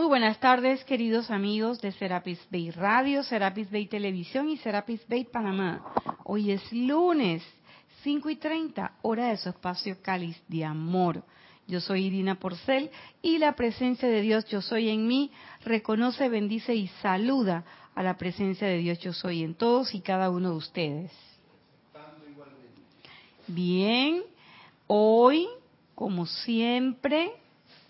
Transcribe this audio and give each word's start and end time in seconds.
Muy 0.00 0.08
buenas 0.08 0.40
tardes, 0.40 0.82
queridos 0.84 1.30
amigos 1.30 1.78
de 1.82 1.92
Serapis 1.92 2.40
Bay 2.50 2.70
Radio, 2.70 3.22
Serapis 3.22 3.70
Bay 3.70 3.86
Televisión 3.86 4.48
y 4.48 4.56
Serapis 4.56 5.06
Bay 5.06 5.24
Panamá. 5.24 5.92
Hoy 6.24 6.52
es 6.52 6.72
lunes, 6.72 7.42
5 8.02 8.30
y 8.30 8.36
30, 8.36 8.92
hora 9.02 9.28
de 9.28 9.36
su 9.36 9.50
espacio 9.50 9.98
cáliz 10.00 10.42
de 10.48 10.64
amor. 10.64 11.22
Yo 11.66 11.80
soy 11.80 12.06
Irina 12.06 12.36
Porcel 12.36 12.90
y 13.20 13.36
la 13.36 13.54
presencia 13.54 14.08
de 14.08 14.22
Dios 14.22 14.46
Yo 14.46 14.62
Soy 14.62 14.88
en 14.88 15.06
mí 15.06 15.32
reconoce, 15.66 16.30
bendice 16.30 16.74
y 16.74 16.86
saluda 17.02 17.66
a 17.94 18.02
la 18.02 18.16
presencia 18.16 18.66
de 18.66 18.78
Dios 18.78 19.00
Yo 19.00 19.12
Soy 19.12 19.42
en 19.42 19.54
todos 19.54 19.94
y 19.94 20.00
cada 20.00 20.30
uno 20.30 20.52
de 20.52 20.56
ustedes. 20.56 21.12
Bien, 23.46 24.22
hoy, 24.86 25.46
como 25.94 26.24
siempre, 26.24 27.34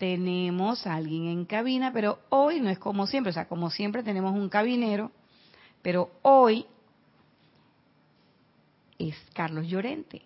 tenemos 0.01 0.87
a 0.87 0.95
alguien 0.95 1.27
en 1.27 1.45
cabina, 1.45 1.93
pero 1.93 2.17
hoy 2.29 2.59
no 2.59 2.71
es 2.71 2.79
como 2.79 3.05
siempre, 3.05 3.29
o 3.29 3.33
sea, 3.33 3.47
como 3.47 3.69
siempre 3.69 4.01
tenemos 4.01 4.33
un 4.33 4.49
cabinero, 4.49 5.11
pero 5.83 6.09
hoy 6.23 6.65
es 8.97 9.15
Carlos 9.35 9.67
Llorente, 9.67 10.23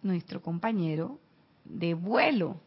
nuestro 0.00 0.40
compañero 0.40 1.18
de 1.66 1.92
vuelo. 1.92 2.62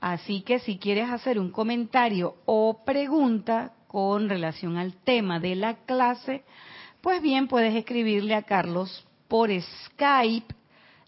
Así 0.00 0.40
que 0.40 0.58
si 0.58 0.76
quieres 0.76 1.08
hacer 1.08 1.38
un 1.38 1.52
comentario 1.52 2.34
o 2.46 2.82
pregunta 2.84 3.72
con 3.86 4.28
relación 4.28 4.78
al 4.78 4.94
tema 4.94 5.38
de 5.38 5.54
la 5.54 5.84
clase, 5.84 6.42
pues 7.00 7.22
bien 7.22 7.46
puedes 7.46 7.76
escribirle 7.76 8.34
a 8.34 8.42
Carlos 8.42 9.06
por 9.28 9.50
Skype. 9.52 10.52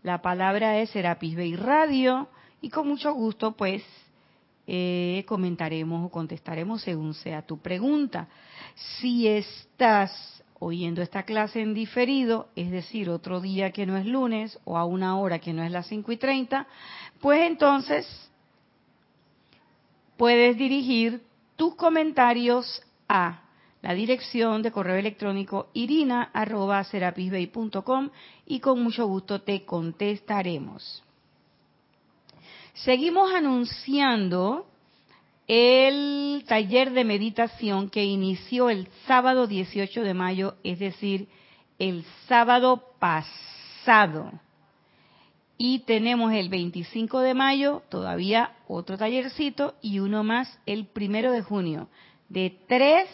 La 0.04 0.22
palabra 0.22 0.78
es 0.78 0.90
Serapis 0.90 1.34
Bay 1.34 1.56
Radio 1.56 2.28
y 2.60 2.70
con 2.70 2.86
mucho 2.86 3.12
gusto 3.12 3.56
pues 3.56 3.82
eh, 4.66 5.24
comentaremos 5.26 6.06
o 6.06 6.10
contestaremos 6.10 6.82
según 6.82 7.14
sea 7.14 7.42
tu 7.42 7.58
pregunta. 7.58 8.28
Si 8.74 9.28
estás 9.28 10.42
oyendo 10.58 11.02
esta 11.02 11.22
clase 11.24 11.60
en 11.60 11.74
diferido, 11.74 12.48
es 12.56 12.70
decir, 12.70 13.10
otro 13.10 13.40
día 13.40 13.72
que 13.72 13.86
no 13.86 13.96
es 13.96 14.06
lunes 14.06 14.58
o 14.64 14.78
a 14.78 14.84
una 14.84 15.18
hora 15.18 15.38
que 15.38 15.52
no 15.52 15.62
es 15.62 15.70
las 15.70 15.86
5 15.88 16.10
y 16.12 16.16
30, 16.16 16.66
pues 17.20 17.42
entonces 17.42 18.30
puedes 20.16 20.56
dirigir 20.56 21.22
tus 21.56 21.74
comentarios 21.74 22.82
a 23.08 23.42
la 23.82 23.92
dirección 23.92 24.62
de 24.62 24.72
correo 24.72 24.96
electrónico 24.96 25.68
irina.serapisbay.com 25.74 28.08
y 28.46 28.60
con 28.60 28.82
mucho 28.82 29.06
gusto 29.06 29.42
te 29.42 29.66
contestaremos. 29.66 31.03
Seguimos 32.74 33.32
anunciando 33.32 34.66
el 35.46 36.44
taller 36.48 36.90
de 36.90 37.04
meditación 37.04 37.88
que 37.88 38.04
inició 38.04 38.68
el 38.68 38.88
sábado 39.06 39.46
18 39.46 40.02
de 40.02 40.14
mayo, 40.14 40.56
es 40.64 40.80
decir, 40.80 41.28
el 41.78 42.04
sábado 42.26 42.82
pasado. 42.98 44.32
Y 45.56 45.80
tenemos 45.80 46.32
el 46.32 46.48
25 46.48 47.20
de 47.20 47.34
mayo 47.34 47.82
todavía 47.88 48.56
otro 48.66 48.98
tallercito 48.98 49.74
y 49.80 50.00
uno 50.00 50.24
más 50.24 50.58
el 50.66 50.86
primero 50.86 51.30
de 51.30 51.42
junio, 51.42 51.88
de 52.28 52.58
3 52.66 53.08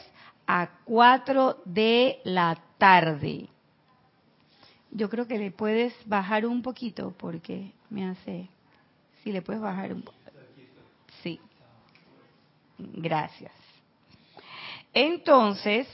a 0.46 0.70
4 0.84 1.58
de 1.66 2.20
la 2.24 2.58
tarde. 2.78 3.48
Yo 4.90 5.10
creo 5.10 5.26
que 5.26 5.38
le 5.38 5.50
puedes 5.50 5.92
bajar 6.06 6.46
un 6.46 6.62
poquito 6.62 7.14
porque 7.18 7.72
me 7.90 8.08
hace 8.08 8.48
si 9.22 9.32
le 9.32 9.42
puedes 9.42 9.60
bajar 9.62 9.92
un. 9.92 10.04
Sí. 11.22 11.40
Gracias. 12.78 13.52
Entonces, 14.92 15.86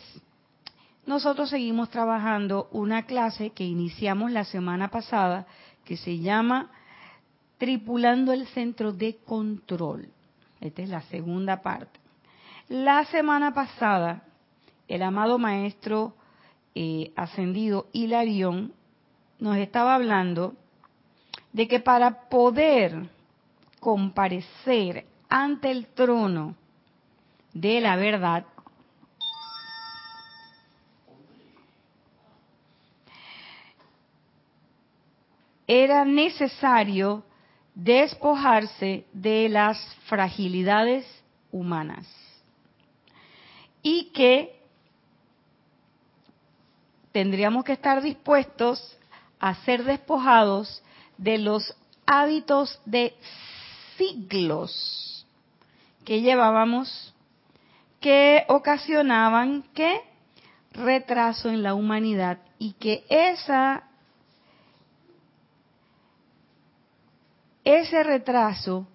nosotros 1.04 1.50
seguimos 1.50 1.90
trabajando 1.90 2.68
una 2.72 3.04
clase 3.04 3.50
que 3.50 3.64
iniciamos 3.64 4.32
la 4.32 4.44
semana 4.44 4.88
pasada 4.88 5.46
que 5.84 5.96
se 5.96 6.18
llama 6.18 6.70
Tripulando 7.58 8.32
el 8.32 8.46
Centro 8.48 8.92
de 8.92 9.16
Control. 9.24 10.08
Esta 10.60 10.82
es 10.82 10.88
la 10.88 11.02
segunda 11.02 11.62
parte. 11.62 12.00
La 12.68 13.04
semana 13.04 13.54
pasada, 13.54 14.22
el 14.88 15.02
amado 15.02 15.38
maestro 15.38 16.14
eh, 16.74 17.12
ascendido 17.14 17.86
Hilarión 17.92 18.72
nos 19.38 19.56
estaba 19.58 19.94
hablando 19.94 20.54
de 21.52 21.68
que 21.68 21.80
para 21.80 22.28
poder 22.28 23.08
comparecer 23.80 25.06
ante 25.28 25.70
el 25.70 25.86
trono 25.88 26.54
de 27.52 27.80
la 27.80 27.96
verdad, 27.96 28.44
era 35.66 36.04
necesario 36.04 37.24
despojarse 37.74 39.04
de 39.12 39.48
las 39.48 39.78
fragilidades 40.06 41.04
humanas 41.50 42.06
y 43.82 44.10
que 44.12 44.56
tendríamos 47.12 47.64
que 47.64 47.72
estar 47.72 48.02
dispuestos 48.02 48.98
a 49.38 49.54
ser 49.64 49.84
despojados 49.84 50.82
de 51.18 51.38
los 51.38 51.74
hábitos 52.06 52.80
de 52.84 53.14
siglos 53.96 55.26
que 56.04 56.20
llevábamos 56.20 57.14
que 58.00 58.44
ocasionaban 58.48 59.64
que 59.74 60.00
retraso 60.72 61.48
en 61.48 61.62
la 61.62 61.74
humanidad 61.74 62.38
y 62.58 62.72
que 62.74 63.04
esa 63.08 63.84
ese 67.64 68.02
retraso 68.04 68.86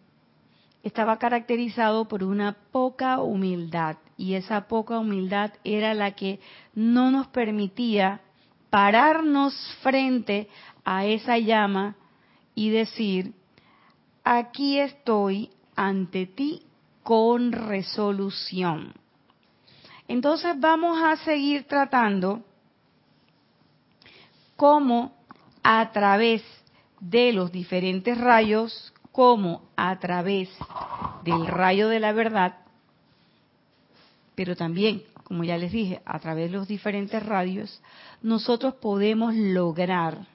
estaba 0.84 1.20
caracterizado 1.20 2.08
por 2.08 2.24
una 2.24 2.54
poca 2.72 3.20
humildad 3.20 3.98
y 4.18 4.36
esa 4.36 4.68
poca 4.68 4.98
humildad 4.98 5.52
era 5.64 5.94
la 5.94 6.12
que 6.12 6.40
no 6.74 7.12
nos 7.12 7.28
permitía 7.28 8.22
pararnos 8.70 9.54
frente 9.82 10.48
a 10.86 11.06
esa 11.06 11.38
llama 11.38 11.96
y 12.56 12.70
decir, 12.70 13.34
aquí 14.24 14.80
estoy 14.80 15.50
ante 15.76 16.26
ti 16.26 16.64
con 17.04 17.52
resolución. 17.52 18.94
Entonces 20.08 20.60
vamos 20.60 21.02
a 21.02 21.16
seguir 21.18 21.64
tratando 21.68 22.42
cómo 24.56 25.14
a 25.64 25.92
través 25.92 26.44
de 27.00 27.34
los 27.34 27.52
diferentes 27.52 28.18
rayos, 28.18 28.94
como 29.12 29.64
a 29.76 30.00
través 30.00 30.50
del 31.24 31.48
rayo 31.48 31.90
de 31.90 32.00
la 32.00 32.14
verdad, 32.14 32.58
pero 34.36 34.56
también, 34.56 35.04
como 35.24 35.44
ya 35.44 35.58
les 35.58 35.72
dije, 35.72 36.02
a 36.06 36.20
través 36.20 36.52
de 36.52 36.58
los 36.58 36.68
diferentes 36.68 37.24
radios, 37.26 37.82
nosotros 38.22 38.76
podemos 38.76 39.36
lograr 39.36 40.28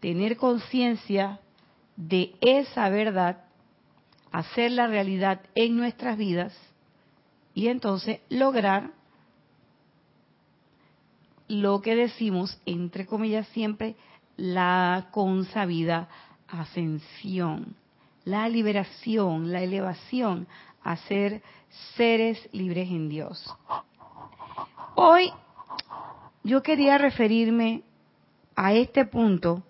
tener 0.00 0.36
conciencia 0.36 1.40
de 1.96 2.34
esa 2.40 2.88
verdad, 2.88 3.44
hacerla 4.32 4.86
realidad 4.86 5.40
en 5.54 5.76
nuestras 5.76 6.18
vidas 6.18 6.56
y 7.54 7.68
entonces 7.68 8.20
lograr 8.28 8.90
lo 11.48 11.80
que 11.82 11.94
decimos, 11.94 12.60
entre 12.66 13.06
comillas, 13.06 13.46
siempre, 13.48 13.96
la 14.36 15.08
consabida 15.12 16.08
ascensión, 16.48 17.76
la 18.24 18.48
liberación, 18.48 19.52
la 19.52 19.62
elevación 19.62 20.48
a 20.82 20.96
ser 20.96 21.42
seres 21.96 22.48
libres 22.52 22.88
en 22.90 23.08
Dios. 23.08 23.54
Hoy 24.96 25.30
yo 26.42 26.62
quería 26.62 26.98
referirme 26.98 27.82
a 28.56 28.72
este 28.72 29.04
punto, 29.04 29.62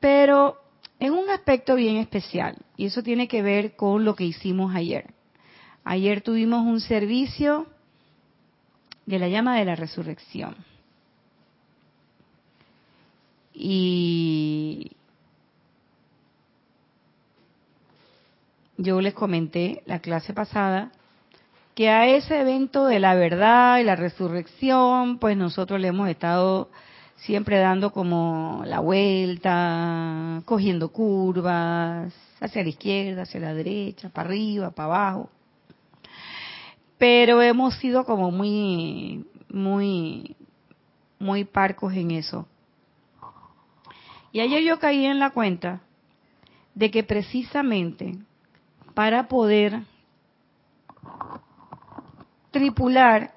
pero 0.00 0.63
en 1.04 1.12
un 1.12 1.28
aspecto 1.28 1.74
bien 1.74 1.96
especial, 1.96 2.56
y 2.76 2.86
eso 2.86 3.02
tiene 3.02 3.28
que 3.28 3.42
ver 3.42 3.76
con 3.76 4.04
lo 4.04 4.14
que 4.14 4.24
hicimos 4.24 4.74
ayer. 4.74 5.12
Ayer 5.84 6.22
tuvimos 6.22 6.64
un 6.64 6.80
servicio 6.80 7.66
de 9.04 9.18
la 9.18 9.28
llama 9.28 9.58
de 9.58 9.66
la 9.66 9.76
resurrección. 9.76 10.56
Y 13.52 14.92
yo 18.78 19.00
les 19.02 19.12
comenté 19.12 19.82
la 19.84 19.98
clase 19.98 20.32
pasada 20.32 20.90
que 21.74 21.90
a 21.90 22.08
ese 22.08 22.40
evento 22.40 22.86
de 22.86 22.98
la 22.98 23.14
verdad 23.14 23.78
y 23.78 23.84
la 23.84 23.96
resurrección, 23.96 25.18
pues 25.18 25.36
nosotros 25.36 25.80
le 25.80 25.88
hemos 25.88 26.08
estado 26.08 26.70
siempre 27.16 27.58
dando 27.58 27.90
como 27.92 28.62
la 28.66 28.80
vuelta, 28.80 30.42
cogiendo 30.44 30.90
curvas, 30.90 32.12
hacia 32.40 32.62
la 32.62 32.68
izquierda, 32.68 33.22
hacia 33.22 33.40
la 33.40 33.54
derecha, 33.54 34.08
para 34.10 34.28
arriba, 34.28 34.70
para 34.70 34.86
abajo. 34.86 35.30
pero 36.98 37.42
hemos 37.42 37.74
sido 37.76 38.04
como 38.04 38.30
muy, 38.30 39.26
muy, 39.48 40.36
muy 41.18 41.44
parcos 41.44 41.92
en 41.94 42.12
eso. 42.12 42.46
Y 44.32 44.40
ayer 44.40 44.62
yo 44.62 44.78
caí 44.78 45.04
en 45.04 45.18
la 45.18 45.30
cuenta 45.30 45.80
de 46.74 46.90
que 46.90 47.04
precisamente 47.04 48.16
para 48.94 49.28
poder 49.28 49.82
tripular 52.50 53.33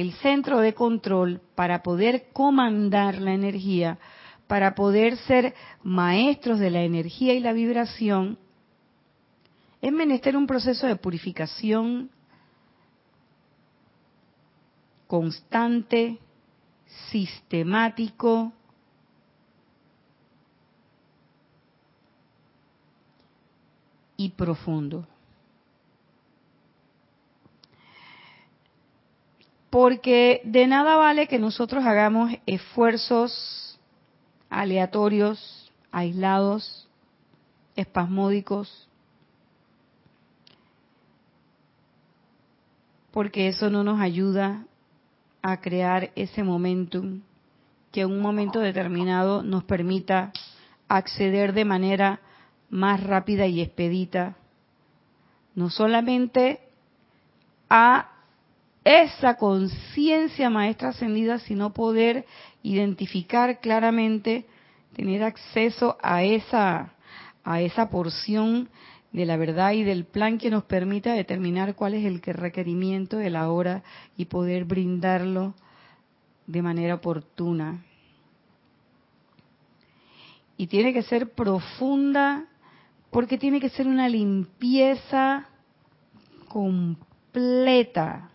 el 0.00 0.12
centro 0.14 0.60
de 0.60 0.74
control, 0.74 1.40
para 1.54 1.82
poder 1.82 2.28
comandar 2.32 3.20
la 3.20 3.32
energía, 3.32 3.98
para 4.46 4.74
poder 4.74 5.16
ser 5.16 5.54
maestros 5.82 6.58
de 6.58 6.70
la 6.70 6.82
energía 6.82 7.34
y 7.34 7.40
la 7.40 7.52
vibración, 7.52 8.38
es 9.80 9.92
menester 9.92 10.36
un 10.36 10.46
proceso 10.46 10.86
de 10.86 10.96
purificación 10.96 12.10
constante, 15.06 16.18
sistemático, 17.10 18.52
y 24.16 24.30
profundo. 24.30 25.06
Porque 29.70 30.40
de 30.44 30.66
nada 30.66 30.96
vale 30.96 31.26
que 31.26 31.38
nosotros 31.38 31.84
hagamos 31.84 32.32
esfuerzos 32.46 33.78
aleatorios, 34.48 35.72
aislados, 35.90 36.88
espasmódicos, 37.74 38.88
porque 43.10 43.48
eso 43.48 43.70
no 43.70 43.82
nos 43.82 44.00
ayuda 44.00 44.66
a 45.42 45.60
crear 45.60 46.10
ese 46.16 46.42
momentum 46.42 47.22
que 47.92 48.02
en 48.02 48.12
un 48.12 48.20
momento 48.20 48.60
determinado 48.60 49.42
nos 49.42 49.64
permita 49.64 50.32
acceder 50.88 51.54
de 51.54 51.64
manera 51.64 52.20
más 52.68 53.02
rápida 53.02 53.46
y 53.46 53.62
expedita, 53.62 54.36
no 55.54 55.70
solamente 55.70 56.60
a 57.70 58.15
esa 58.86 59.36
conciencia 59.36 60.48
maestra 60.48 60.90
ascendida, 60.90 61.40
sino 61.40 61.72
poder 61.74 62.24
identificar 62.62 63.58
claramente, 63.58 64.46
tener 64.94 65.24
acceso 65.24 65.98
a 66.00 66.22
esa, 66.22 66.94
a 67.42 67.60
esa 67.60 67.90
porción 67.90 68.68
de 69.10 69.26
la 69.26 69.36
verdad 69.36 69.72
y 69.72 69.82
del 69.82 70.04
plan 70.04 70.38
que 70.38 70.50
nos 70.50 70.62
permita 70.64 71.14
determinar 71.14 71.74
cuál 71.74 71.94
es 71.94 72.04
el 72.04 72.22
requerimiento 72.22 73.16
de 73.16 73.28
la 73.28 73.50
hora 73.50 73.82
y 74.16 74.26
poder 74.26 74.66
brindarlo 74.66 75.54
de 76.46 76.62
manera 76.62 76.94
oportuna. 76.94 77.84
Y 80.56 80.68
tiene 80.68 80.92
que 80.92 81.02
ser 81.02 81.32
profunda 81.32 82.44
porque 83.10 83.36
tiene 83.36 83.58
que 83.58 83.68
ser 83.68 83.88
una 83.88 84.08
limpieza 84.08 85.48
completa. 86.46 88.30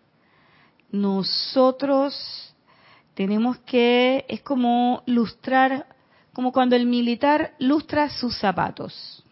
Nosotros 0.92 2.56
tenemos 3.14 3.58
que, 3.60 4.26
es 4.28 4.42
como 4.42 5.04
lustrar, 5.06 5.88
como 6.34 6.52
cuando 6.52 6.76
el 6.76 6.86
militar 6.86 7.54
lustra 7.60 8.10
sus 8.10 8.38
zapatos. 8.38 9.24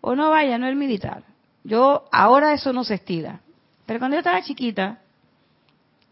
O 0.00 0.14
no 0.14 0.30
vaya, 0.30 0.58
no 0.58 0.66
el 0.66 0.76
militar. 0.76 1.24
Yo, 1.64 2.04
ahora 2.12 2.52
eso 2.52 2.72
no 2.72 2.84
se 2.84 2.94
estila. 2.94 3.40
Pero 3.86 3.98
cuando 3.98 4.14
yo 4.14 4.20
estaba 4.20 4.42
chiquita, 4.42 5.00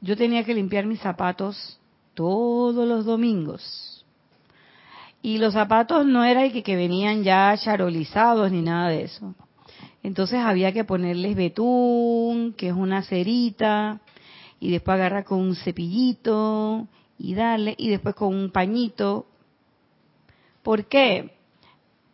yo 0.01 0.17
tenía 0.17 0.45
que 0.45 0.55
limpiar 0.55 0.87
mis 0.87 1.01
zapatos 1.01 1.79
todos 2.15 2.87
los 2.87 3.05
domingos 3.05 3.95
y 5.25 5.39
los 5.39 5.55
zapatos 5.55 6.05
no 6.05 6.23
era 6.23 6.47
que, 6.51 6.63
que 6.63 6.77
venían 6.77 7.23
ya 7.25 7.57
charolizados 7.57 8.53
ni 8.53 8.61
nada 8.61 8.91
de 8.91 9.05
eso. 9.05 9.35
Entonces 10.03 10.39
había 10.39 10.73
que 10.73 10.85
ponerles 10.85 11.35
betún, 11.35 12.53
que 12.53 12.69
es 12.69 12.75
una 12.75 13.03
cerita, 13.03 14.03
y 14.65 14.71
después 14.71 14.95
agarrar 14.95 15.25
con 15.25 15.41
un 15.41 15.57
cepillito 15.57 16.89
y 17.19 17.35
darle, 17.35 17.75
y 17.77 17.91
después 17.91 18.15
con 18.15 18.35
un 18.35 18.51
pañito. 18.51 19.27
¿Por 20.63 20.87
qué? 20.87 21.35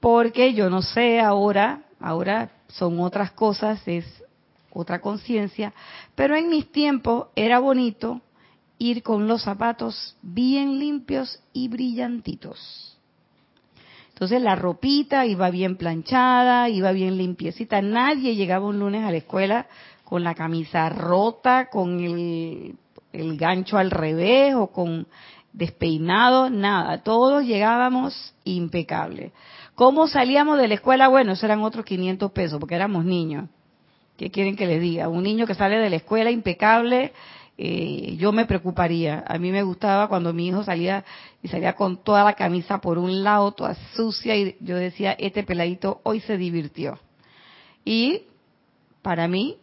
Porque 0.00 0.52
yo 0.52 0.69
no 0.69 0.82
sé 0.82 1.20
ahora, 1.20 1.85
ahora 2.00 2.50
son 2.67 2.99
otras 2.99 3.31
cosas, 3.31 3.87
es 3.87 4.05
otra 4.73 5.00
conciencia, 5.00 5.73
pero 6.17 6.35
en 6.35 6.49
mis 6.49 6.73
tiempos 6.73 7.29
era 7.37 7.61
bonito 7.61 8.20
ir 8.79 9.05
con 9.05 9.29
los 9.29 9.44
zapatos 9.44 10.17
bien 10.20 10.81
limpios 10.81 11.41
y 11.52 11.69
brillantitos. 11.69 12.99
Entonces 14.08 14.43
la 14.43 14.56
ropita 14.56 15.25
iba 15.25 15.50
bien 15.50 15.76
planchada, 15.76 16.69
iba 16.69 16.91
bien 16.91 17.17
limpiecita. 17.17 17.81
Nadie 17.81 18.35
llegaba 18.35 18.67
un 18.67 18.81
lunes 18.81 19.05
a 19.05 19.12
la 19.12 19.19
escuela 19.19 19.69
con 20.10 20.24
la 20.24 20.34
camisa 20.34 20.88
rota, 20.88 21.70
con 21.70 22.00
el, 22.00 22.74
gancho 23.38 23.78
al 23.78 23.92
revés 23.92 24.56
o 24.56 24.66
con 24.66 25.06
despeinado, 25.52 26.50
nada. 26.50 27.04
Todos 27.04 27.44
llegábamos 27.44 28.34
impecables. 28.42 29.30
¿Cómo 29.76 30.08
salíamos 30.08 30.58
de 30.58 30.66
la 30.66 30.74
escuela? 30.74 31.06
Bueno, 31.06 31.32
eso 31.32 31.46
eran 31.46 31.62
otros 31.62 31.84
500 31.84 32.32
pesos 32.32 32.58
porque 32.58 32.74
éramos 32.74 33.04
niños. 33.04 33.48
¿Qué 34.16 34.32
quieren 34.32 34.56
que 34.56 34.66
les 34.66 34.80
diga? 34.80 35.08
Un 35.08 35.22
niño 35.22 35.46
que 35.46 35.54
sale 35.54 35.78
de 35.78 35.90
la 35.90 35.96
escuela 35.96 36.32
impecable 36.32 37.12
eh, 37.56 38.16
yo 38.18 38.32
me 38.32 38.46
preocuparía. 38.46 39.22
A 39.28 39.38
mí 39.38 39.52
me 39.52 39.62
gustaba 39.62 40.08
cuando 40.08 40.32
mi 40.32 40.48
hijo 40.48 40.64
salía 40.64 41.04
y 41.40 41.46
salía 41.46 41.74
con 41.74 42.02
toda 42.02 42.24
la 42.24 42.32
camisa 42.32 42.80
por 42.80 42.98
un 42.98 43.22
lado, 43.22 43.52
toda 43.52 43.76
sucia, 43.94 44.34
y 44.34 44.56
yo 44.58 44.74
decía, 44.74 45.12
este 45.12 45.44
peladito 45.44 46.00
hoy 46.02 46.18
se 46.18 46.36
divirtió. 46.36 46.98
Y 47.84 48.22
para 49.02 49.28
mí, 49.28 49.58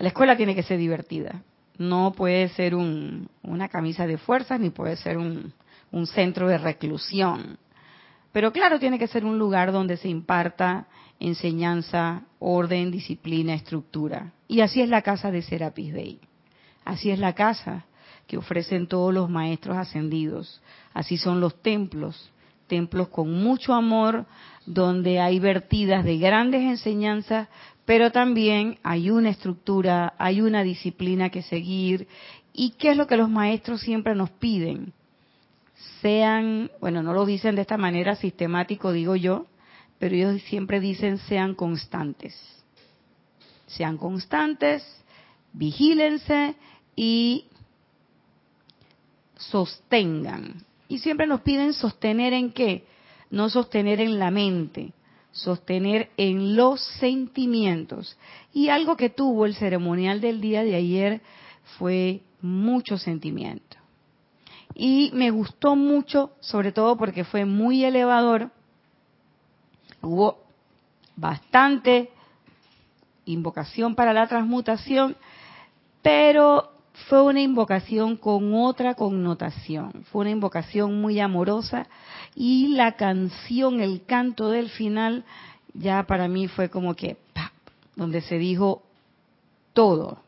la 0.00 0.08
escuela 0.08 0.36
tiene 0.36 0.54
que 0.54 0.62
ser 0.62 0.78
divertida. 0.78 1.42
No 1.78 2.12
puede 2.12 2.48
ser 2.48 2.74
un, 2.74 3.28
una 3.42 3.68
camisa 3.68 4.06
de 4.06 4.18
fuerza 4.18 4.58
ni 4.58 4.70
puede 4.70 4.96
ser 4.96 5.18
un, 5.18 5.52
un 5.92 6.06
centro 6.06 6.48
de 6.48 6.58
reclusión. 6.58 7.58
Pero 8.32 8.52
claro, 8.52 8.78
tiene 8.78 8.98
que 8.98 9.08
ser 9.08 9.24
un 9.24 9.38
lugar 9.38 9.72
donde 9.72 9.96
se 9.96 10.08
imparta 10.08 10.86
enseñanza, 11.18 12.22
orden, 12.38 12.90
disciplina, 12.90 13.54
estructura. 13.54 14.32
Y 14.48 14.62
así 14.62 14.80
es 14.80 14.88
la 14.88 15.02
casa 15.02 15.30
de 15.30 15.42
Serapis 15.42 15.92
Bay. 15.92 16.20
Así 16.84 17.10
es 17.10 17.18
la 17.18 17.34
casa 17.34 17.84
que 18.26 18.38
ofrecen 18.38 18.86
todos 18.86 19.12
los 19.12 19.28
maestros 19.28 19.76
ascendidos. 19.76 20.62
Así 20.94 21.18
son 21.18 21.40
los 21.40 21.60
templos, 21.60 22.32
templos 22.68 23.08
con 23.08 23.30
mucho 23.30 23.74
amor, 23.74 24.24
donde 24.64 25.20
hay 25.20 25.40
vertidas 25.40 26.04
de 26.04 26.16
grandes 26.18 26.62
enseñanzas, 26.62 27.48
pero 27.84 28.12
también 28.12 28.78
hay 28.82 29.10
una 29.10 29.30
estructura, 29.30 30.14
hay 30.18 30.40
una 30.40 30.62
disciplina 30.62 31.30
que 31.30 31.42
seguir. 31.42 32.06
¿Y 32.52 32.70
qué 32.72 32.90
es 32.90 32.96
lo 32.96 33.06
que 33.06 33.16
los 33.16 33.30
maestros 33.30 33.80
siempre 33.80 34.14
nos 34.14 34.30
piden? 34.30 34.92
Sean, 36.00 36.70
bueno, 36.80 37.02
no 37.02 37.12
lo 37.12 37.26
dicen 37.26 37.56
de 37.56 37.62
esta 37.62 37.76
manera 37.76 38.16
sistemático, 38.16 38.92
digo 38.92 39.16
yo, 39.16 39.46
pero 39.98 40.14
ellos 40.14 40.42
siempre 40.42 40.80
dicen 40.80 41.18
sean 41.18 41.54
constantes. 41.54 42.34
Sean 43.66 43.98
constantes, 43.98 44.84
vigílense 45.52 46.54
y 46.96 47.46
sostengan. 49.36 50.64
Y 50.88 50.98
siempre 50.98 51.26
nos 51.26 51.42
piden 51.42 51.72
sostener 51.72 52.32
en 52.32 52.52
qué? 52.52 52.84
No 53.30 53.48
sostener 53.48 54.00
en 54.00 54.18
la 54.18 54.30
mente, 54.30 54.92
sostener 55.32 56.10
en 56.16 56.56
los 56.56 56.80
sentimientos. 56.98 58.16
Y 58.52 58.68
algo 58.68 58.96
que 58.96 59.10
tuvo 59.10 59.46
el 59.46 59.54
ceremonial 59.54 60.20
del 60.20 60.40
día 60.40 60.64
de 60.64 60.74
ayer 60.74 61.20
fue 61.78 62.22
mucho 62.42 62.98
sentimiento. 62.98 63.76
Y 64.74 65.10
me 65.12 65.30
gustó 65.30 65.76
mucho, 65.76 66.32
sobre 66.40 66.72
todo 66.72 66.96
porque 66.96 67.24
fue 67.24 67.44
muy 67.44 67.84
elevador. 67.84 68.50
Hubo 70.00 70.38
bastante 71.16 72.10
invocación 73.26 73.94
para 73.94 74.12
la 74.12 74.26
transmutación, 74.26 75.16
pero 76.02 76.69
fue 77.10 77.22
una 77.22 77.40
invocación 77.40 78.16
con 78.16 78.54
otra 78.54 78.94
connotación, 78.94 80.04
fue 80.12 80.20
una 80.20 80.30
invocación 80.30 81.00
muy 81.00 81.18
amorosa 81.18 81.88
y 82.36 82.68
la 82.68 82.92
canción, 82.92 83.80
el 83.80 84.04
canto 84.06 84.48
del 84.48 84.68
final, 84.68 85.24
ya 85.74 86.04
para 86.04 86.28
mí 86.28 86.46
fue 86.46 86.70
como 86.70 86.94
que, 86.94 87.16
donde 87.96 88.20
se 88.20 88.38
dijo 88.38 88.84
todo. 89.72 90.20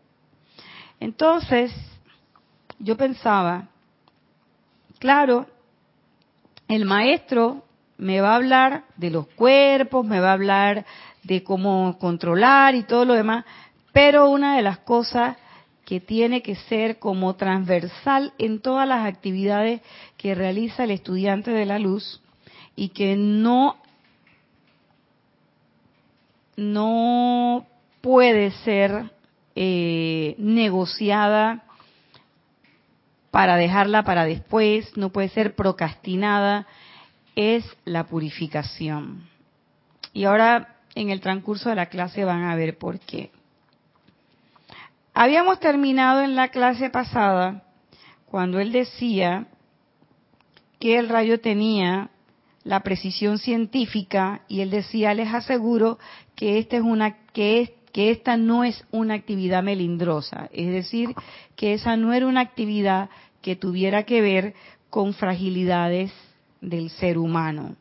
Entonces, 0.99 1.73
yo 2.81 2.97
pensaba, 2.97 3.69
claro, 4.99 5.47
el 6.67 6.85
maestro 6.85 7.63
me 7.97 8.21
va 8.21 8.33
a 8.33 8.37
hablar 8.37 8.87
de 8.97 9.11
los 9.11 9.29
cuerpos, 9.29 10.05
me 10.05 10.19
va 10.19 10.31
a 10.31 10.33
hablar 10.33 10.85
de 11.23 11.45
cómo 11.45 11.97
controlar 12.01 12.75
y 12.75 12.83
todo 12.83 13.05
lo 13.05 13.15
demás, 13.15 13.45
Pero 13.93 14.31
una 14.31 14.57
de 14.57 14.63
las 14.63 14.79
cosas 14.79 15.37
que 15.85 16.01
tiene 16.01 16.43
que 16.43 16.55
ser 16.55 16.99
como 16.99 17.35
transversal 17.35 18.33
en 18.39 18.61
todas 18.61 18.87
las 18.87 19.07
actividades 19.07 19.81
que 20.17 20.35
realiza 20.35 20.85
el 20.85 20.93
estudiante 20.93 21.51
de 21.51 21.67
la 21.67 21.79
luz 21.79 22.21
y 22.77 22.91
que 22.91 23.17
no 23.17 23.77
no 26.57 27.67
puede 28.01 28.51
ser 28.51 29.11
eh, 29.55 30.35
negociada 30.39 31.65
para 33.31 33.57
dejarla 33.57 34.05
para 34.05 34.25
después, 34.25 34.97
no 34.97 35.11
puede 35.11 35.31
ser 35.31 35.57
procrastinada, 35.57 36.67
es 37.35 37.65
la 37.85 38.05
purificación. 38.05 39.27
Y 40.13 40.25
ahora 40.25 40.77
en 40.95 41.09
el 41.09 41.21
transcurso 41.21 41.71
de 41.71 41.77
la 41.77 41.87
clase 41.87 42.25
van 42.25 42.45
a 42.45 42.57
ver 42.57 42.77
por 42.77 43.01
qué. 43.01 43.31
Habíamos 45.15 45.61
terminado 45.61 46.23
en 46.23 46.35
la 46.37 46.49
clase 46.49 46.91
pasada 46.91 47.65
cuando 48.27 48.61
él 48.61 48.73
decía 48.73 49.47
que 50.79 50.99
el 50.99 51.09
rayo 51.09 51.41
tenía 51.41 52.11
la 52.65 52.81
precisión 52.81 53.39
científica 53.39 54.43
y 54.49 54.61
él 54.61 54.71
decía, 54.71 55.15
les 55.15 55.33
aseguro 55.33 55.99
que 56.35 56.59
esta 56.59 56.77
es 56.77 56.83
una 56.83 57.27
que 57.33 57.77
que 57.93 58.11
esta 58.11 58.37
no 58.37 58.65
es 58.65 58.85
una 58.91 59.15
actividad 59.15 59.63
melindrosa, 59.63 60.49
es 60.53 60.73
decir, 60.73 61.15
que 61.57 61.75
esa 61.75 61.97
no 61.97 62.13
era 62.13 62.27
una 62.27 62.41
actividad 62.41 63.11
que 63.43 63.55
tuviera 63.55 64.05
que 64.05 64.23
ver 64.23 64.55
con 64.89 65.13
fragilidades 65.13 66.13
del 66.61 66.91
ser 66.91 67.19
humano. 67.19 67.77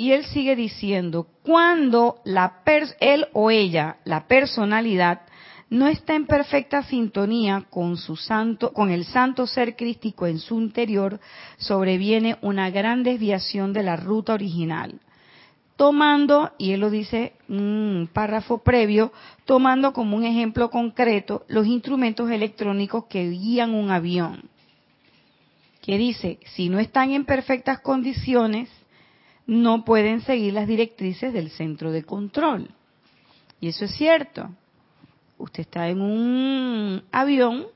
Y 0.00 0.12
él 0.12 0.24
sigue 0.24 0.56
diciendo, 0.56 1.26
cuando 1.42 2.22
la 2.24 2.62
él 3.00 3.26
o 3.34 3.50
ella, 3.50 3.98
la 4.06 4.26
personalidad, 4.26 5.20
no 5.68 5.88
está 5.88 6.14
en 6.14 6.24
perfecta 6.24 6.82
sintonía 6.84 7.66
con 7.68 7.98
su 7.98 8.16
santo, 8.16 8.72
con 8.72 8.90
el 8.90 9.04
santo 9.04 9.46
ser 9.46 9.76
crístico 9.76 10.26
en 10.26 10.38
su 10.38 10.58
interior, 10.58 11.20
sobreviene 11.58 12.38
una 12.40 12.70
gran 12.70 13.02
desviación 13.02 13.74
de 13.74 13.82
la 13.82 13.96
ruta 13.96 14.32
original. 14.32 15.00
Tomando, 15.76 16.50
y 16.56 16.70
él 16.72 16.80
lo 16.80 16.88
dice 16.88 17.34
un 17.50 18.08
párrafo 18.10 18.56
previo, 18.56 19.12
tomando 19.44 19.92
como 19.92 20.16
un 20.16 20.24
ejemplo 20.24 20.70
concreto 20.70 21.44
los 21.46 21.66
instrumentos 21.66 22.30
electrónicos 22.30 23.04
que 23.04 23.28
guían 23.28 23.74
un 23.74 23.90
avión. 23.90 24.48
Que 25.82 25.98
dice, 25.98 26.38
si 26.54 26.70
no 26.70 26.78
están 26.78 27.10
en 27.10 27.26
perfectas 27.26 27.80
condiciones, 27.80 28.70
no 29.50 29.84
pueden 29.84 30.20
seguir 30.22 30.54
las 30.54 30.66
directrices 30.66 31.32
del 31.32 31.50
centro 31.50 31.92
de 31.92 32.04
control. 32.04 32.68
Y 33.60 33.68
eso 33.68 33.84
es 33.84 33.94
cierto 33.96 34.48
usted 35.40 35.60
está 35.62 35.88
en 35.88 36.00
un 36.00 37.02
avión 37.10 37.66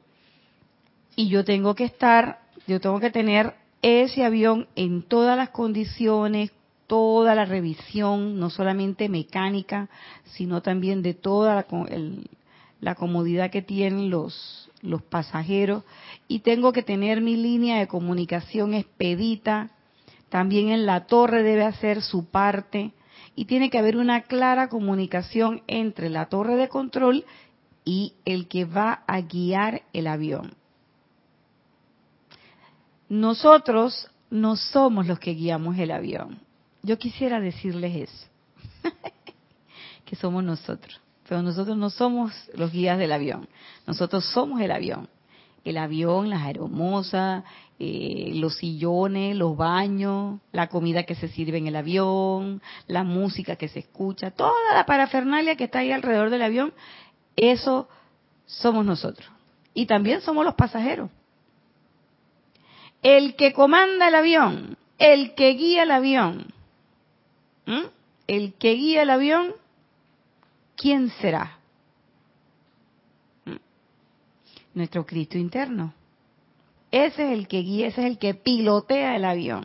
y 1.17 1.29
yo 1.29 1.45
tengo 1.45 1.75
que 1.75 1.85
estar, 1.85 2.41
yo 2.67 2.81
tengo 2.81 3.01
que 3.01 3.11
tener 3.11 3.55
ese 3.83 4.25
avión 4.25 4.69
en 4.77 5.03
todas 5.03 5.37
las 5.37 5.51
condiciones, 5.51 6.53
toda 6.87 7.35
la 7.35 7.45
revisión, 7.45 8.39
no 8.39 8.51
solamente 8.51 9.09
mecánica, 9.09 9.89
sino 10.25 10.61
también 10.61 11.03
de 11.03 11.15
toda 11.15 11.55
la, 11.55 11.67
la 12.81 12.95
comodidad 12.95 13.51
que 13.51 13.63
tienen 13.63 14.11
los, 14.11 14.71
los 14.83 15.03
pasajeros. 15.03 15.85
Y 16.29 16.41
tengo 16.41 16.73
que 16.73 16.83
tener 16.83 17.21
mi 17.21 17.37
línea 17.37 17.79
de 17.79 17.87
comunicación 17.87 18.75
expedita. 18.75 19.71
También 20.35 20.71
en 20.71 20.85
la 20.85 21.07
torre 21.07 21.45
debe 21.45 21.63
hacer 21.63 22.03
su 22.03 22.25
parte. 22.29 22.93
Y 23.37 23.45
tiene 23.45 23.71
que 23.71 23.79
haber 23.79 23.97
una 23.97 24.23
clara 24.23 24.69
comunicación 24.69 25.63
entre 25.69 26.11
la 26.11 26.27
torre 26.27 26.57
de 26.57 26.69
control 26.69 27.25
y 27.85 28.15
el 28.25 28.49
que 28.49 28.65
va 28.65 29.05
a 29.07 29.21
guiar 29.21 29.83
el 29.93 30.09
avión. 30.09 30.57
Nosotros 33.09 34.11
no 34.29 34.57
somos 34.57 35.07
los 35.07 35.21
que 35.21 35.35
guiamos 35.35 35.79
el 35.79 35.93
avión. 35.93 36.41
Yo 36.83 36.99
quisiera 36.99 37.39
decirles 37.39 38.11
eso, 38.11 38.27
que 40.05 40.17
somos 40.17 40.43
nosotros, 40.43 41.01
pero 41.29 41.43
nosotros 41.43 41.77
no 41.77 41.91
somos 41.91 42.33
los 42.55 42.73
guías 42.73 42.99
del 42.99 43.13
avión, 43.13 43.49
nosotros 43.87 44.25
somos 44.33 44.61
el 44.61 44.73
avión. 44.73 45.09
El 45.65 45.79
avión, 45.79 46.31
las 46.31 46.43
aeromosas, 46.43 47.45
eh, 47.79 48.33
los 48.35 48.57
sillones, 48.57 49.35
los 49.35 49.57
baños, 49.57 50.41
la 50.53 50.69
comida 50.69 51.05
que 51.05 51.15
se 51.15 51.29
sirve 51.29 51.59
en 51.59 51.67
el 51.67 51.77
avión, 51.77 52.63
la 52.87 53.03
música 53.03 53.57
que 53.57 53.69
se 53.69 53.81
escucha, 53.81 54.31
toda 54.31 54.75
la 54.75 54.87
parafernalia 54.87 55.57
que 55.57 55.65
está 55.65 55.81
ahí 55.81 55.91
alrededor 55.91 56.31
del 56.31 56.43
avión, 56.43 56.73
eso 57.37 57.89
somos 58.47 58.85
nosotros. 58.85 59.29
Y 59.73 59.87
también 59.87 60.21
somos 60.21 60.45
los 60.45 60.55
pasajeros. 60.55 61.11
El 63.03 63.35
que 63.35 63.53
comanda 63.53 64.09
el 64.09 64.15
avión, 64.15 64.79
el 64.99 65.35
que 65.35 65.51
guía 65.51 65.83
el 65.83 65.91
avión, 65.91 66.47
el 68.27 68.55
que 68.55 68.73
guía 68.75 69.03
el 69.03 69.11
avión, 69.11 69.53
¿quién 70.77 71.11
será? 71.11 71.59
Nuestro 74.75 75.07
Cristo 75.07 75.39
interno. 75.39 75.95
Ese 76.91 77.25
es 77.25 77.39
el 77.39 77.49
que 77.49 77.61
guía, 77.63 77.89
ese 77.89 78.03
es 78.03 78.07
el 78.07 78.19
que 78.19 78.35
pilotea 78.35 79.17
el 79.17 79.25
avión. 79.25 79.65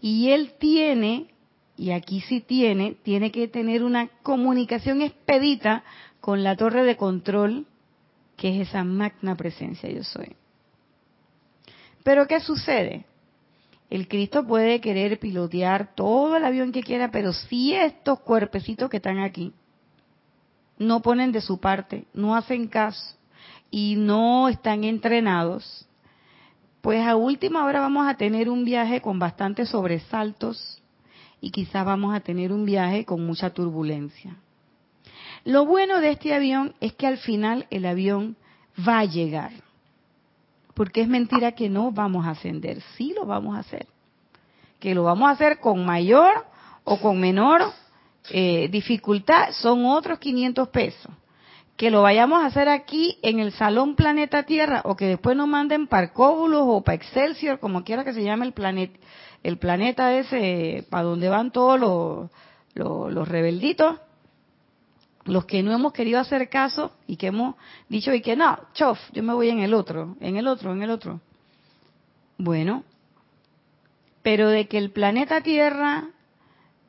Y 0.00 0.30
él 0.30 0.52
tiene, 0.58 1.26
y 1.76 1.90
aquí 1.90 2.20
sí 2.20 2.40
tiene, 2.40 2.96
tiene 3.02 3.30
que 3.30 3.48
tener 3.48 3.82
una 3.82 4.08
comunicación 4.22 5.02
expedita 5.02 5.84
con 6.20 6.42
la 6.42 6.56
torre 6.56 6.84
de 6.84 6.96
control, 6.96 7.66
que 8.36 8.60
es 8.60 8.68
esa 8.68 8.84
magna 8.84 9.36
presencia 9.36 9.90
yo 9.90 10.04
soy. 10.04 10.36
Pero 12.02 12.26
¿qué 12.26 12.40
sucede? 12.40 13.04
El 13.90 14.06
Cristo 14.06 14.46
puede 14.46 14.80
querer 14.80 15.18
pilotear 15.18 15.94
todo 15.94 16.36
el 16.36 16.44
avión 16.44 16.72
que 16.72 16.82
quiera, 16.82 17.10
pero 17.10 17.32
si 17.32 17.74
estos 17.74 18.20
cuerpecitos 18.20 18.88
que 18.88 18.98
están 18.98 19.18
aquí 19.18 19.52
no 20.78 21.02
ponen 21.02 21.32
de 21.32 21.40
su 21.40 21.58
parte, 21.58 22.04
no 22.14 22.34
hacen 22.34 22.68
caso 22.68 23.16
y 23.70 23.96
no 23.96 24.48
están 24.48 24.84
entrenados, 24.84 25.86
pues 26.80 27.06
a 27.06 27.16
última 27.16 27.64
hora 27.64 27.80
vamos 27.80 28.08
a 28.08 28.14
tener 28.14 28.48
un 28.48 28.64
viaje 28.64 29.00
con 29.00 29.18
bastantes 29.18 29.68
sobresaltos 29.68 30.82
y 31.40 31.50
quizás 31.50 31.84
vamos 31.84 32.14
a 32.14 32.20
tener 32.20 32.52
un 32.52 32.64
viaje 32.64 33.04
con 33.04 33.24
mucha 33.24 33.50
turbulencia. 33.50 34.36
Lo 35.44 35.64
bueno 35.64 36.00
de 36.00 36.10
este 36.10 36.34
avión 36.34 36.74
es 36.80 36.92
que 36.94 37.06
al 37.06 37.18
final 37.18 37.66
el 37.70 37.86
avión 37.86 38.36
va 38.86 39.00
a 39.00 39.04
llegar. 39.04 39.52
Porque 40.74 41.02
es 41.02 41.08
mentira 41.08 41.52
que 41.52 41.68
no 41.68 41.92
vamos 41.92 42.26
a 42.26 42.30
ascender. 42.30 42.80
Sí 42.96 43.14
lo 43.14 43.26
vamos 43.26 43.56
a 43.56 43.60
hacer. 43.60 43.86
Que 44.78 44.94
lo 44.94 45.04
vamos 45.04 45.28
a 45.28 45.32
hacer 45.32 45.60
con 45.60 45.84
mayor 45.84 46.46
o 46.84 46.98
con 47.00 47.20
menor 47.20 47.62
eh, 48.30 48.68
dificultad 48.70 49.50
son 49.52 49.84
otros 49.86 50.18
500 50.18 50.68
pesos. 50.68 51.12
Que 51.80 51.90
lo 51.90 52.02
vayamos 52.02 52.42
a 52.42 52.46
hacer 52.48 52.68
aquí 52.68 53.16
en 53.22 53.40
el 53.40 53.52
Salón 53.52 53.96
Planeta 53.96 54.42
Tierra 54.42 54.82
o 54.84 54.96
que 54.96 55.06
después 55.06 55.34
nos 55.34 55.48
manden 55.48 55.86
para 55.86 56.12
Cóbulos 56.12 56.64
o 56.66 56.82
para 56.82 56.96
Excelsior, 56.96 57.58
como 57.58 57.84
quiera 57.84 58.04
que 58.04 58.12
se 58.12 58.22
llame 58.22 58.44
el 58.44 58.52
planeta, 58.52 58.98
el 59.42 59.56
planeta 59.56 60.14
ese, 60.14 60.86
para 60.90 61.04
donde 61.04 61.30
van 61.30 61.52
todos 61.52 61.80
los, 61.80 62.30
los 62.74 63.26
rebelditos 63.26 63.98
los 65.24 65.46
que 65.46 65.62
no 65.62 65.72
hemos 65.72 65.94
querido 65.94 66.20
hacer 66.20 66.50
caso 66.50 66.92
y 67.06 67.16
que 67.16 67.28
hemos 67.28 67.54
dicho 67.88 68.12
y 68.12 68.20
que 68.20 68.36
no, 68.36 68.58
chof, 68.74 68.98
yo 69.14 69.22
me 69.22 69.32
voy 69.32 69.48
en 69.48 69.60
el 69.60 69.72
otro, 69.72 70.16
en 70.20 70.36
el 70.36 70.48
otro, 70.48 70.72
en 70.72 70.82
el 70.82 70.90
otro. 70.90 71.22
Bueno, 72.36 72.84
pero 74.20 74.50
de 74.50 74.68
que 74.68 74.76
el 74.76 74.90
planeta 74.90 75.40
Tierra 75.40 76.10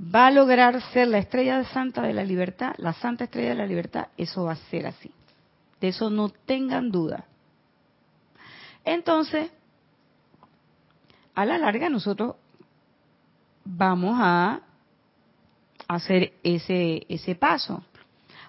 va 0.02 0.28
a 0.28 0.32
lograr 0.32 0.82
ser 0.92 1.08
la 1.08 1.20
estrella 1.20 1.64
santa 1.66 2.02
de 2.02 2.14
la 2.14 2.24
libertad, 2.24 2.74
la 2.78 2.94
santa 2.94 3.26
estrella 3.26 3.50
de 3.50 3.56
la 3.56 3.68
libertad, 3.68 4.08
eso 4.18 4.46
va 4.46 4.54
a 4.54 4.56
ser 4.56 4.88
así. 4.88 5.12
De 5.80 5.90
eso 5.90 6.10
no 6.10 6.30
tengan 6.30 6.92
duda. 6.92 7.26
Entonces, 8.84 9.52
a 11.36 11.46
la 11.46 11.58
larga 11.58 11.90
nosotros 11.90 12.36
vamos 13.64 14.18
a 14.20 14.62
hacer 15.88 16.34
ese, 16.44 17.06
ese 17.08 17.36
paso. 17.36 17.84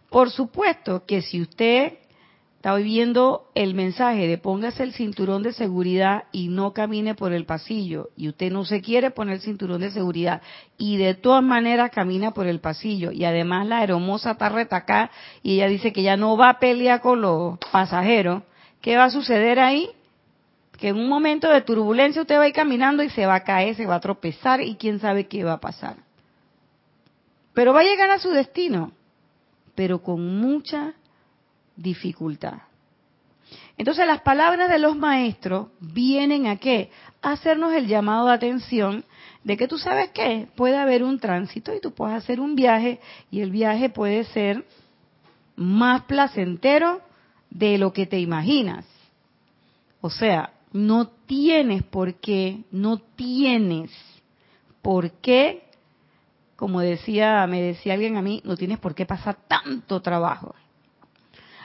Por 0.09 0.31
supuesto 0.31 1.05
que 1.07 1.23
si 1.23 1.41
usted 1.41 1.99
está 2.63 2.75
oyendo 2.75 3.51
el 3.57 3.75
mensaje 3.75 4.29
de 4.29 4.39
póngase 4.39 4.85
el 4.85 4.93
cinturón 4.93 5.43
de 5.43 5.53
seguridad 5.53 6.27
y 6.31 6.47
no 6.47 6.73
camine 6.73 7.17
por 7.17 7.33
el 7.33 7.45
pasillo, 7.45 8.11
y 8.17 8.29
usted 8.29 8.53
no 8.53 8.65
se 8.65 8.81
quiere 8.81 9.11
poner 9.11 9.35
el 9.35 9.41
cinturón 9.41 9.81
de 9.81 9.91
seguridad, 9.91 10.43
y 10.79 10.97
de 10.97 11.15
todas 11.15 11.43
maneras 11.43 11.91
camina 11.91 12.31
por 12.31 12.47
el 12.47 12.61
pasillo, 12.61 13.11
y 13.11 13.25
además 13.25 13.67
la 13.67 13.79
aeromosa 13.79 14.31
está 14.31 14.49
retacada 14.49 15.11
y 15.43 15.55
ella 15.55 15.67
dice 15.67 15.93
que 15.93 16.05
ya 16.05 16.17
no 16.17 16.37
va 16.37 16.51
a 16.51 16.59
pelear 16.61 17.01
con 17.01 17.21
los 17.21 17.59
pasajeros, 17.73 18.45
¿qué 18.81 18.97
va 18.97 19.07
a 19.07 19.11
suceder 19.11 19.59
ahí? 19.59 19.91
Que 20.79 20.91
en 20.91 20.99
un 20.99 21.09
momento 21.09 21.51
de 21.51 21.63
turbulencia 21.63 22.23
usted 22.23 22.37
va 22.37 22.43
a 22.43 22.49
ir 22.49 22.55
caminando 22.55 23.03
y 23.03 23.11
se 23.11 23.27
va 23.27 23.35
a 23.35 23.43
caer, 23.43 23.75
se 23.75 23.87
va 23.87 23.97
a 23.97 24.01
tropezar 24.01 24.61
y 24.61 24.77
quién 24.77 25.01
sabe 25.01 25.27
qué 25.27 25.43
va 25.43 25.55
a 25.55 25.61
pasar. 25.61 25.97
pero 27.55 27.73
va 27.73 27.81
a 27.81 27.85
llegar 27.85 28.09
a 28.11 28.21
su 28.21 28.31
destino, 28.31 28.93
pero 29.75 30.01
con 30.01 30.25
mucha 30.39 30.95
dificultad. 31.77 32.63
Entonces 33.77 34.07
las 34.07 34.21
palabras 34.23 34.71
de 34.71 34.79
los 34.79 34.97
maestros 34.97 35.69
vienen 35.81 36.47
a 36.47 36.57
qué? 36.57 36.91
A 37.21 37.33
hacernos 37.33 37.73
el 37.73 37.87
llamado 37.87 38.29
de 38.29 38.35
atención 38.35 39.05
de 39.45 39.57
que 39.57 39.69
tú 39.69 39.79
sabes 39.79 40.11
qué, 40.11 40.49
puede 40.55 40.77
haber 40.77 41.03
un 41.03 41.19
tránsito 41.19 41.75
y 41.75 41.81
tú 41.81 41.93
puedes 41.93 42.17
hacer 42.17 42.41
un 42.41 42.55
viaje 42.55 43.01
y 43.31 43.41
el 43.41 43.51
viaje 43.51 43.89
puede 43.89 44.25
ser 44.25 44.65
más 45.57 46.03
placentero 46.03 47.01
de 47.51 47.79
lo 47.79 47.93
que 47.93 48.07
te 48.07 48.19
imaginas. 48.19 48.87
O 50.01 50.11
sea, 50.11 50.53
no 50.73 51.09
tienes 51.09 51.83
por 51.83 52.15
qué, 52.15 52.61
no 52.71 52.99
tienes 52.99 53.91
por 54.81 55.11
qué, 55.13 55.65
como 56.57 56.81
decía, 56.81 57.47
me 57.47 57.61
decía 57.61 57.95
alguien 57.95 58.17
a 58.17 58.23
mí, 58.23 58.41
no 58.45 58.57
tienes 58.57 58.79
por 58.79 58.95
qué 58.95 59.07
pasar 59.07 59.37
tanto 59.49 60.01
trabajo. 60.01 60.55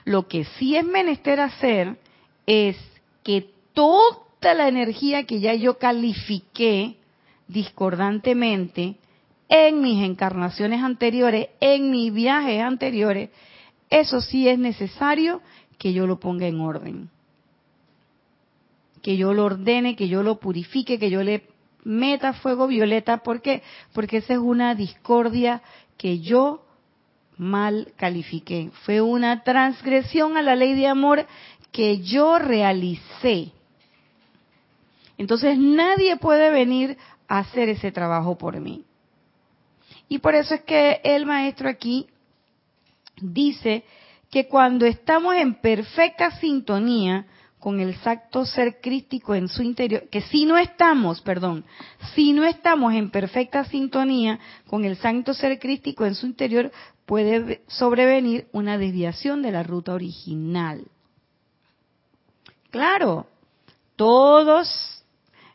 Lo 0.07 0.29
que 0.29 0.45
sí 0.45 0.77
es 0.77 0.85
menester 0.85 1.41
hacer 1.41 1.97
es 2.45 2.77
que 3.23 3.49
toda 3.73 4.53
la 4.53 4.69
energía 4.69 5.25
que 5.25 5.41
ya 5.41 5.53
yo 5.53 5.77
califiqué 5.79 6.95
discordantemente 7.49 8.95
en 9.49 9.81
mis 9.81 10.01
encarnaciones 10.05 10.81
anteriores, 10.81 11.49
en 11.59 11.91
mis 11.91 12.13
viajes 12.13 12.61
anteriores, 12.61 13.31
eso 13.89 14.21
sí 14.21 14.47
es 14.47 14.57
necesario 14.57 15.41
que 15.77 15.91
yo 15.91 16.07
lo 16.07 16.21
ponga 16.21 16.47
en 16.47 16.61
orden. 16.61 17.09
Que 19.01 19.17
yo 19.17 19.33
lo 19.33 19.43
ordene, 19.43 19.97
que 19.97 20.07
yo 20.07 20.23
lo 20.23 20.39
purifique, 20.39 20.99
que 20.99 21.09
yo 21.09 21.21
le 21.21 21.49
meta 21.83 22.31
fuego 22.31 22.67
violeta. 22.67 23.17
¿Por 23.17 23.41
qué? 23.41 23.61
Porque 23.91 24.17
esa 24.17 24.35
es 24.35 24.39
una 24.39 24.73
discordia 24.73 25.61
que 25.97 26.19
yo 26.19 26.63
mal 27.37 27.93
califiqué. 27.95 28.71
Fue 28.83 29.01
una 29.01 29.43
transgresión 29.43 30.37
a 30.37 30.41
la 30.41 30.55
ley 30.55 30.73
de 30.73 30.87
amor 30.87 31.25
que 31.71 31.99
yo 31.99 32.39
realicé. 32.39 33.51
Entonces 35.17 35.57
nadie 35.57 36.17
puede 36.17 36.49
venir 36.49 36.97
a 37.27 37.39
hacer 37.39 37.69
ese 37.69 37.91
trabajo 37.91 38.37
por 38.37 38.59
mí. 38.59 38.83
Y 40.09 40.19
por 40.19 40.35
eso 40.35 40.55
es 40.55 40.61
que 40.61 41.01
el 41.03 41.25
maestro 41.25 41.69
aquí 41.69 42.07
dice 43.21 43.83
que 44.29 44.47
cuando 44.47 44.85
estamos 44.85 45.35
en 45.35 45.55
perfecta 45.55 46.31
sintonía 46.39 47.25
con 47.59 47.79
el 47.79 47.89
exacto 47.89 48.45
ser 48.45 48.79
crístico 48.81 49.33
en 49.33 49.49
su 49.49 49.63
interior, 49.63 50.07
que 50.09 50.21
si 50.21 50.45
no 50.45 50.57
estamos, 50.57 51.21
perdón, 51.21 51.65
si 52.13 52.31
no 52.31 52.45
estamos 52.45 52.93
en 52.93 53.09
perfecta 53.09 53.65
sintonía 53.65 54.39
con 54.67 54.85
el 54.85 54.95
santo 54.97 55.33
ser 55.33 55.59
crístico 55.59 56.05
en 56.05 56.15
su 56.15 56.27
interior, 56.27 56.71
puede 57.07 57.63
sobrevenir 57.67 58.47
una 58.51 58.77
desviación 58.77 59.41
de 59.41 59.51
la 59.51 59.63
ruta 59.63 59.93
original. 59.93 60.83
Claro, 62.69 63.27
todos 63.95 65.03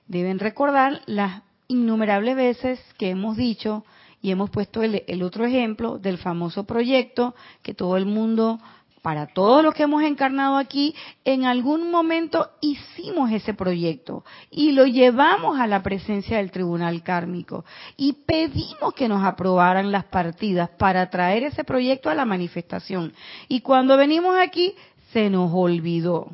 deben 0.09 0.39
recordar 0.39 1.03
las 1.05 1.43
innumerables 1.69 2.37
veces 2.37 2.81
que 2.97 3.11
hemos 3.11 3.37
dicho 3.37 3.85
y 4.23 4.31
hemos 4.31 4.49
puesto 4.49 4.83
el, 4.83 5.23
otro 5.23 5.45
ejemplo 5.45 5.99
del 5.99 6.17
famoso 6.17 6.65
proyecto 6.65 7.35
que 7.63 7.75
todo 7.75 7.99
el 7.99 8.07
mundo, 8.07 8.59
para 9.03 9.27
todos 9.27 9.65
los 9.65 9.75
que 9.75 9.83
hemos 9.83 10.03
encarnado 10.05 10.57
aquí, 10.57 10.95
en 11.25 11.45
algún 11.45 11.91
momento 11.91 12.51
hicimos 12.61 13.33
ese 13.33 13.53
proyecto 13.53 14.25
y 14.49 14.73
lo 14.73 14.87
llevamos 14.87 15.59
a 15.59 15.67
la 15.67 15.83
presencia 15.83 16.37
del 16.37 16.53
tribunal 16.53 17.03
kármico 17.03 17.65
y 17.97 18.13
pedimos 18.13 18.95
que 18.95 19.09
nos 19.09 19.25
aprobaran 19.25 19.91
las 19.91 20.05
partidas 20.05 20.71
para 20.71 21.11
traer 21.11 21.43
ese 21.43 21.65
proyecto 21.65 22.11
a 22.11 22.15
la 22.15 22.25
manifestación. 22.25 23.13
Y 23.49 23.61
cuando 23.61 23.97
venimos 23.97 24.37
aquí, 24.39 24.75
se 25.13 25.29
nos 25.29 25.51
olvidó. 25.53 26.31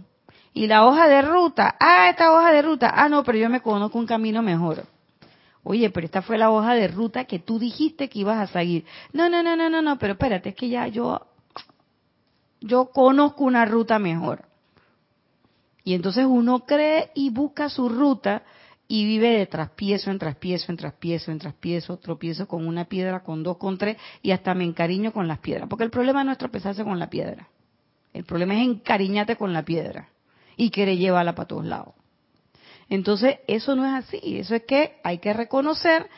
Y 0.52 0.66
la 0.66 0.84
hoja 0.86 1.08
de 1.08 1.22
ruta, 1.22 1.76
ah, 1.80 2.08
esta 2.10 2.32
hoja 2.32 2.52
de 2.52 2.62
ruta, 2.62 2.92
ah, 2.94 3.08
no, 3.08 3.24
pero 3.24 3.38
yo 3.38 3.48
me 3.48 3.60
conozco 3.60 3.98
un 3.98 4.06
camino 4.06 4.42
mejor. 4.42 4.84
Oye, 5.62 5.90
pero 5.90 6.06
esta 6.06 6.22
fue 6.22 6.38
la 6.38 6.50
hoja 6.50 6.74
de 6.74 6.88
ruta 6.88 7.24
que 7.24 7.38
tú 7.38 7.58
dijiste 7.58 8.08
que 8.08 8.20
ibas 8.20 8.38
a 8.38 8.52
seguir. 8.52 8.84
No, 9.12 9.28
no, 9.28 9.42
no, 9.42 9.56
no, 9.56 9.70
no, 9.70 9.82
no, 9.82 9.98
pero 9.98 10.14
espérate, 10.14 10.50
es 10.50 10.54
que 10.54 10.68
ya 10.68 10.86
yo, 10.88 11.20
yo 12.60 12.90
conozco 12.90 13.44
una 13.44 13.64
ruta 13.64 13.98
mejor. 13.98 14.46
Y 15.84 15.94
entonces 15.94 16.26
uno 16.26 16.66
cree 16.66 17.10
y 17.14 17.30
busca 17.30 17.68
su 17.68 17.88
ruta 17.88 18.42
y 18.88 19.04
vive 19.04 19.30
de 19.30 19.46
traspiezo 19.46 20.10
en 20.10 20.18
traspiezo, 20.18 20.72
en 20.72 20.78
traspiezo, 20.78 21.30
en 21.30 21.38
traspiezo, 21.38 21.98
tropiezo 21.98 22.48
con 22.48 22.66
una 22.66 22.86
piedra, 22.86 23.22
con 23.22 23.42
dos, 23.42 23.58
con 23.58 23.76
tres, 23.76 23.98
y 24.22 24.30
hasta 24.30 24.54
me 24.54 24.64
encariño 24.64 25.12
con 25.12 25.28
las 25.28 25.38
piedras. 25.38 25.68
Porque 25.68 25.84
el 25.84 25.90
problema 25.90 26.24
no 26.24 26.32
es 26.32 26.38
tropezarse 26.38 26.84
con 26.84 26.98
la 26.98 27.10
piedra. 27.10 27.48
El 28.14 28.24
problema 28.24 28.54
es 28.54 28.66
encariñarte 28.66 29.36
con 29.36 29.52
la 29.52 29.64
piedra 29.64 30.08
y 30.56 30.70
querer 30.70 30.96
llevarla 30.96 31.34
para 31.34 31.48
todos 31.48 31.66
lados. 31.66 31.94
Entonces, 32.88 33.36
eso 33.46 33.76
no 33.76 33.84
es 33.86 34.04
así. 34.04 34.38
Eso 34.38 34.54
es 34.54 34.62
que 34.64 34.98
hay 35.04 35.18
que 35.18 35.34
reconocer 35.34 36.08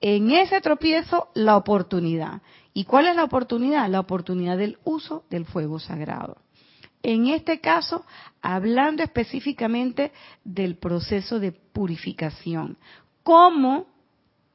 en 0.00 0.30
ese 0.30 0.60
tropiezo 0.60 1.28
la 1.34 1.56
oportunidad. 1.56 2.42
¿Y 2.72 2.84
cuál 2.84 3.08
es 3.08 3.16
la 3.16 3.24
oportunidad? 3.24 3.88
La 3.88 4.00
oportunidad 4.00 4.56
del 4.56 4.78
uso 4.84 5.24
del 5.28 5.44
fuego 5.44 5.78
sagrado. 5.78 6.38
En 7.02 7.28
este 7.28 7.60
caso, 7.60 8.04
hablando 8.42 9.02
específicamente 9.02 10.12
del 10.44 10.76
proceso 10.76 11.40
de 11.40 11.52
purificación, 11.52 12.76
como 13.22 13.86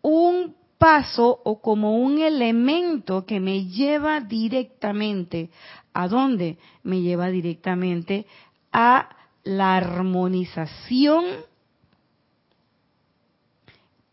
un 0.01 0.55
paso 0.77 1.41
o 1.43 1.61
como 1.61 1.97
un 1.97 2.19
elemento 2.19 3.25
que 3.25 3.39
me 3.39 3.65
lleva 3.65 4.19
directamente, 4.19 5.49
¿a 5.93 6.07
dónde? 6.07 6.57
Me 6.83 7.01
lleva 7.01 7.29
directamente 7.29 8.27
a 8.71 9.09
la 9.43 9.77
armonización 9.77 11.25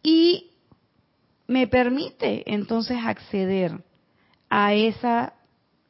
y 0.03 0.52
me 1.47 1.67
permite 1.67 2.43
entonces 2.53 2.99
acceder 3.05 3.83
a 4.49 4.75
esa 4.75 5.35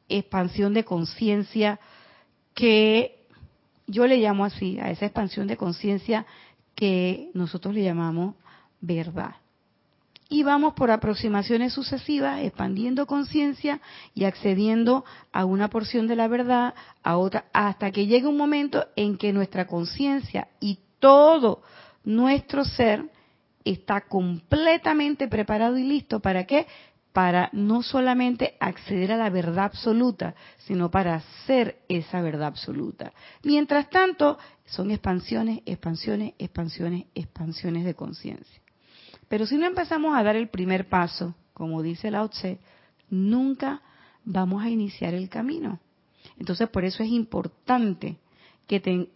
expansión 0.09 0.73
de 0.73 0.83
conciencia 0.83 1.79
que 2.53 3.25
yo 3.87 4.07
le 4.07 4.17
llamo 4.17 4.45
así, 4.45 4.79
a 4.79 4.89
esa 4.89 5.05
expansión 5.05 5.47
de 5.47 5.57
conciencia 5.57 6.25
que 6.75 7.29
nosotros 7.33 7.73
le 7.73 7.83
llamamos 7.83 8.35
verdad. 8.79 9.35
Y 10.29 10.43
vamos 10.43 10.73
por 10.73 10.89
aproximaciones 10.89 11.73
sucesivas, 11.73 12.41
expandiendo 12.41 13.05
conciencia 13.05 13.81
y 14.15 14.23
accediendo 14.23 15.05
a 15.31 15.45
una 15.45 15.69
porción 15.69 16.07
de 16.07 16.15
la 16.15 16.27
verdad, 16.27 16.73
a 17.03 17.17
otra, 17.17 17.45
hasta 17.53 17.91
que 17.91 18.07
llegue 18.07 18.27
un 18.27 18.37
momento 18.37 18.87
en 18.95 19.17
que 19.17 19.33
nuestra 19.33 19.67
conciencia 19.67 20.47
y 20.59 20.79
todo 20.99 21.61
nuestro 22.03 22.65
ser 22.65 23.11
está 23.65 24.01
completamente 24.01 25.27
preparado 25.27 25.77
y 25.77 25.83
listo. 25.83 26.19
¿Para 26.19 26.45
qué? 26.45 26.67
Para 27.11 27.49
no 27.53 27.83
solamente 27.83 28.55
acceder 28.59 29.11
a 29.11 29.17
la 29.17 29.29
verdad 29.29 29.65
absoluta, 29.65 30.35
sino 30.59 30.89
para 30.89 31.21
ser 31.45 31.79
esa 31.87 32.21
verdad 32.21 32.47
absoluta. 32.47 33.13
Mientras 33.43 33.89
tanto, 33.89 34.37
son 34.65 34.91
expansiones, 34.91 35.61
expansiones, 35.65 36.33
expansiones, 36.39 37.05
expansiones 37.13 37.85
de 37.85 37.93
conciencia. 37.93 38.61
Pero 39.27 39.45
si 39.45 39.57
no 39.57 39.65
empezamos 39.65 40.17
a 40.17 40.23
dar 40.23 40.35
el 40.35 40.49
primer 40.49 40.89
paso, 40.89 41.35
como 41.53 41.81
dice 41.81 42.11
Lao 42.11 42.29
Tse, 42.29 42.59
nunca 43.09 43.81
vamos 44.25 44.63
a 44.63 44.69
iniciar 44.69 45.13
el 45.13 45.29
camino. 45.29 45.79
Entonces, 46.39 46.69
por 46.69 46.85
eso 46.85 47.03
es 47.03 47.09
importante 47.09 48.17
que 48.67 49.09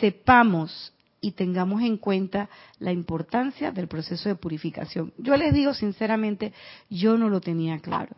sepamos 0.00 0.93
y 1.24 1.32
tengamos 1.32 1.80
en 1.80 1.96
cuenta 1.96 2.50
la 2.78 2.92
importancia 2.92 3.72
del 3.72 3.88
proceso 3.88 4.28
de 4.28 4.34
purificación. 4.34 5.14
Yo 5.16 5.34
les 5.38 5.54
digo 5.54 5.72
sinceramente, 5.72 6.52
yo 6.90 7.16
no 7.16 7.30
lo 7.30 7.40
tenía 7.40 7.78
claro. 7.78 8.14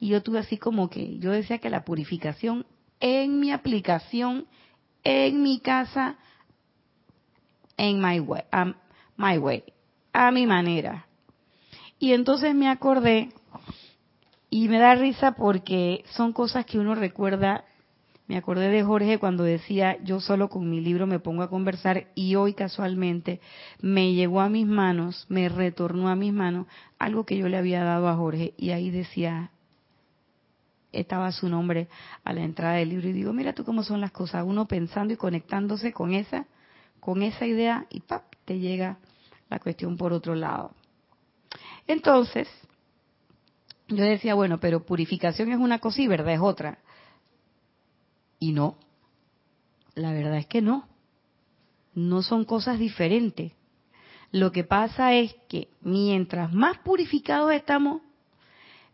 Y 0.00 0.08
yo 0.08 0.22
tuve 0.22 0.38
así 0.38 0.56
como 0.56 0.88
que, 0.88 1.18
yo 1.18 1.30
decía 1.30 1.58
que 1.58 1.68
la 1.68 1.84
purificación 1.84 2.64
en 3.00 3.38
mi 3.38 3.52
aplicación, 3.52 4.46
en 5.04 5.42
mi 5.42 5.60
casa, 5.60 6.16
en 7.76 8.00
my 8.00 8.18
way, 8.20 8.44
my 9.18 9.36
way, 9.36 9.64
a 10.14 10.30
mi 10.30 10.46
manera. 10.46 11.06
Y 11.98 12.14
entonces 12.14 12.54
me 12.54 12.70
acordé 12.70 13.28
y 14.48 14.68
me 14.68 14.78
da 14.78 14.94
risa 14.94 15.32
porque 15.32 16.02
son 16.12 16.32
cosas 16.32 16.64
que 16.64 16.78
uno 16.78 16.94
recuerda 16.94 17.66
me 18.28 18.36
acordé 18.36 18.68
de 18.68 18.82
Jorge 18.82 19.18
cuando 19.18 19.44
decía, 19.44 20.02
yo 20.02 20.20
solo 20.20 20.48
con 20.48 20.68
mi 20.68 20.80
libro 20.80 21.06
me 21.06 21.20
pongo 21.20 21.42
a 21.42 21.50
conversar 21.50 22.08
y 22.16 22.34
hoy 22.34 22.54
casualmente 22.54 23.40
me 23.80 24.14
llegó 24.14 24.40
a 24.40 24.48
mis 24.48 24.66
manos, 24.66 25.26
me 25.28 25.48
retornó 25.48 26.08
a 26.08 26.16
mis 26.16 26.32
manos 26.32 26.66
algo 26.98 27.24
que 27.24 27.36
yo 27.36 27.48
le 27.48 27.56
había 27.56 27.84
dado 27.84 28.08
a 28.08 28.16
Jorge 28.16 28.54
y 28.56 28.70
ahí 28.70 28.90
decía, 28.90 29.52
estaba 30.92 31.30
su 31.30 31.48
nombre 31.48 31.88
a 32.24 32.32
la 32.32 32.42
entrada 32.42 32.74
del 32.74 32.88
libro 32.88 33.08
y 33.08 33.12
digo, 33.12 33.32
mira 33.32 33.52
tú 33.52 33.64
cómo 33.64 33.84
son 33.84 34.00
las 34.00 34.10
cosas, 34.10 34.44
uno 34.44 34.66
pensando 34.66 35.14
y 35.14 35.16
conectándose 35.16 35.92
con 35.92 36.12
esa, 36.12 36.46
con 36.98 37.22
esa 37.22 37.46
idea 37.46 37.86
y 37.90 38.00
¡pap! 38.00 38.24
te 38.44 38.58
llega 38.58 38.98
la 39.48 39.60
cuestión 39.60 39.96
por 39.96 40.12
otro 40.12 40.34
lado. 40.34 40.72
Entonces, 41.86 42.48
yo 43.86 44.02
decía, 44.02 44.34
bueno, 44.34 44.58
pero 44.58 44.84
purificación 44.84 45.52
es 45.52 45.58
una 45.58 45.78
cosa 45.78 46.02
y 46.02 46.08
verdad 46.08 46.34
es 46.34 46.40
otra. 46.40 46.78
Y 48.38 48.52
no, 48.52 48.76
la 49.94 50.12
verdad 50.12 50.38
es 50.38 50.46
que 50.46 50.62
no. 50.62 50.88
No 51.94 52.22
son 52.22 52.44
cosas 52.44 52.78
diferentes. 52.78 53.52
Lo 54.30 54.52
que 54.52 54.64
pasa 54.64 55.14
es 55.14 55.34
que 55.48 55.68
mientras 55.80 56.52
más 56.52 56.78
purificados 56.78 57.52
estamos, 57.52 58.02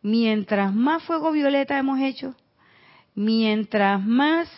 mientras 0.02 0.72
más 0.74 1.02
fuego 1.02 1.33
violeta 1.33 1.78
hemos 1.78 2.00
hecho, 2.00 2.37
mientras 3.14 4.05
más 4.05 4.48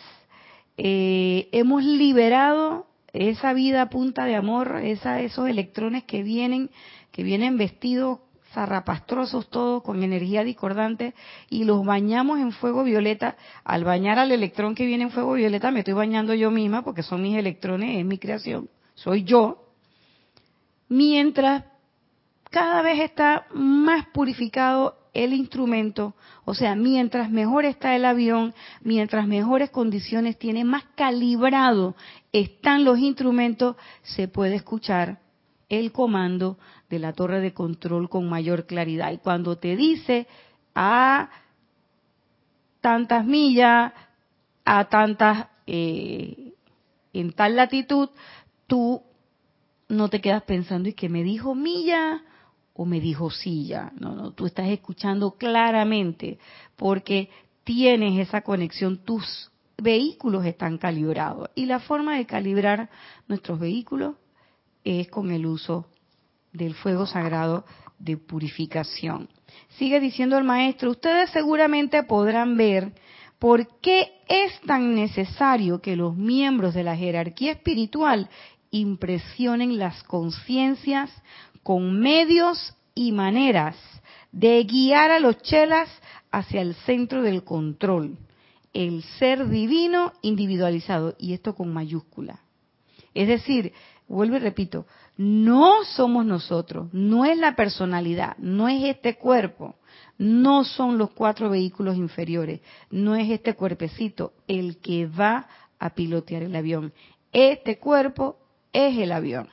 eh, 0.77 1.49
hemos 1.51 1.83
liberado 1.83 2.87
esa 3.13 3.53
vida 3.53 3.89
punta 3.89 4.25
de 4.25 4.35
amor, 4.35 4.81
esa, 4.83 5.21
esos 5.21 5.47
electrones 5.47 6.03
que 6.03 6.21
vienen, 6.21 6.69
que 7.11 7.23
vienen 7.23 7.57
vestidos 7.57 8.19
zarrapastrosos 8.55 9.49
todos 9.49 9.83
con 9.83 10.01
energía 10.01 10.43
discordante 10.43 11.13
y 11.49 11.65
los 11.65 11.85
bañamos 11.85 12.39
en 12.39 12.51
fuego 12.51 12.83
violeta. 12.83 13.35
Al 13.63 13.83
bañar 13.83 14.17
al 14.17 14.31
electrón 14.31 14.73
que 14.73 14.85
viene 14.85 15.03
en 15.03 15.11
fuego 15.11 15.33
violeta 15.33 15.69
me 15.71 15.79
estoy 15.79 15.93
bañando 15.93 16.33
yo 16.33 16.49
misma 16.49 16.83
porque 16.83 17.03
son 17.03 17.21
mis 17.21 17.37
electrones, 17.37 17.99
es 17.99 18.05
mi 18.05 18.17
creación, 18.17 18.69
soy 18.95 19.23
yo. 19.23 19.61
Mientras 20.87 21.65
cada 22.49 22.81
vez 22.81 23.01
está 23.01 23.45
más 23.53 24.07
purificado 24.07 24.97
el 25.13 25.33
instrumento, 25.33 26.13
o 26.45 26.53
sea, 26.53 26.75
mientras 26.75 27.29
mejor 27.29 27.65
está 27.65 27.95
el 27.95 28.05
avión, 28.05 28.53
mientras 28.81 29.27
mejores 29.27 29.69
condiciones 29.69 30.37
tiene, 30.37 30.63
más 30.63 30.83
calibrado 30.95 31.95
están 32.31 32.83
los 32.83 32.99
instrumentos, 32.99 33.75
se 34.03 34.27
puede 34.27 34.55
escuchar 34.55 35.24
el 35.69 35.91
comando 35.91 36.57
de 36.89 36.99
la 36.99 37.13
torre 37.13 37.41
de 37.41 37.53
control 37.53 38.09
con 38.09 38.29
mayor 38.29 38.65
claridad. 38.65 39.11
Y 39.11 39.17
cuando 39.17 39.57
te 39.57 39.75
dice 39.75 40.27
a 40.73 41.29
tantas 42.81 43.25
millas, 43.25 43.93
a 44.63 44.85
tantas, 44.85 45.47
eh, 45.67 46.53
en 47.13 47.33
tal 47.33 47.55
latitud, 47.55 48.09
tú 48.67 49.01
no 49.87 50.09
te 50.09 50.21
quedas 50.21 50.43
pensando, 50.43 50.89
¿y 50.89 50.93
que 50.93 51.09
me 51.09 51.23
dijo 51.23 51.55
milla? 51.55 52.23
o 52.75 52.85
me 52.85 52.99
dijo 52.99 53.31
silla. 53.31 53.91
No, 53.99 54.15
no, 54.15 54.31
tú 54.31 54.45
estás 54.45 54.67
escuchando 54.67 55.31
claramente 55.31 56.39
porque 56.75 57.29
tienes 57.63 58.19
esa 58.19 58.41
conexión, 58.41 58.97
tus 58.97 59.49
vehículos 59.77 60.45
están 60.45 60.77
calibrados. 60.77 61.49
Y 61.55 61.65
la 61.65 61.79
forma 61.79 62.17
de 62.17 62.25
calibrar 62.25 62.89
nuestros 63.27 63.59
vehículos 63.59 64.15
es 64.85 65.09
con 65.09 65.31
el 65.31 65.45
uso 65.45 65.87
del 66.53 66.75
fuego 66.75 67.05
sagrado 67.05 67.65
de 67.99 68.17
purificación. 68.17 69.27
Sigue 69.77 69.99
diciendo 69.99 70.37
el 70.37 70.43
maestro, 70.43 70.91
ustedes 70.91 71.29
seguramente 71.31 72.03
podrán 72.03 72.55
ver 72.55 72.93
por 73.39 73.79
qué 73.81 74.13
es 74.27 74.59
tan 74.61 74.95
necesario 74.95 75.81
que 75.81 75.95
los 75.95 76.15
miembros 76.15 76.73
de 76.73 76.83
la 76.83 76.95
jerarquía 76.95 77.51
espiritual 77.51 78.29
impresionen 78.71 79.77
las 79.77 80.03
conciencias 80.03 81.11
con 81.63 81.99
medios 81.99 82.75
y 82.93 83.11
maneras 83.11 83.75
de 84.31 84.63
guiar 84.63 85.11
a 85.11 85.19
los 85.19 85.41
chelas 85.41 85.89
hacia 86.31 86.61
el 86.61 86.75
centro 86.75 87.21
del 87.21 87.43
control, 87.43 88.17
el 88.73 89.03
ser 89.17 89.47
divino 89.47 90.13
individualizado, 90.21 91.15
y 91.17 91.33
esto 91.33 91.55
con 91.55 91.73
mayúscula. 91.73 92.41
Es 93.13 93.29
decir, 93.29 93.71
vuelvo 94.07 94.35
y 94.35 94.39
repito, 94.39 94.85
no 95.17 95.83
somos 95.83 96.25
nosotros, 96.25 96.89
no 96.93 97.25
es 97.25 97.37
la 97.37 97.55
personalidad, 97.55 98.37
no 98.37 98.67
es 98.67 98.83
este 98.83 99.15
cuerpo, 99.15 99.75
no 100.17 100.63
son 100.63 100.97
los 100.97 101.11
cuatro 101.11 101.49
vehículos 101.49 101.97
inferiores, 101.97 102.61
no 102.89 103.15
es 103.15 103.29
este 103.29 103.53
cuerpecito 103.53 104.33
el 104.47 104.77
que 104.77 105.07
va 105.07 105.47
a 105.79 105.89
pilotear 105.91 106.43
el 106.43 106.55
avión. 106.55 106.93
Este 107.31 107.79
cuerpo 107.79 108.37
es 108.71 108.97
el 108.97 109.11
avión. 109.11 109.49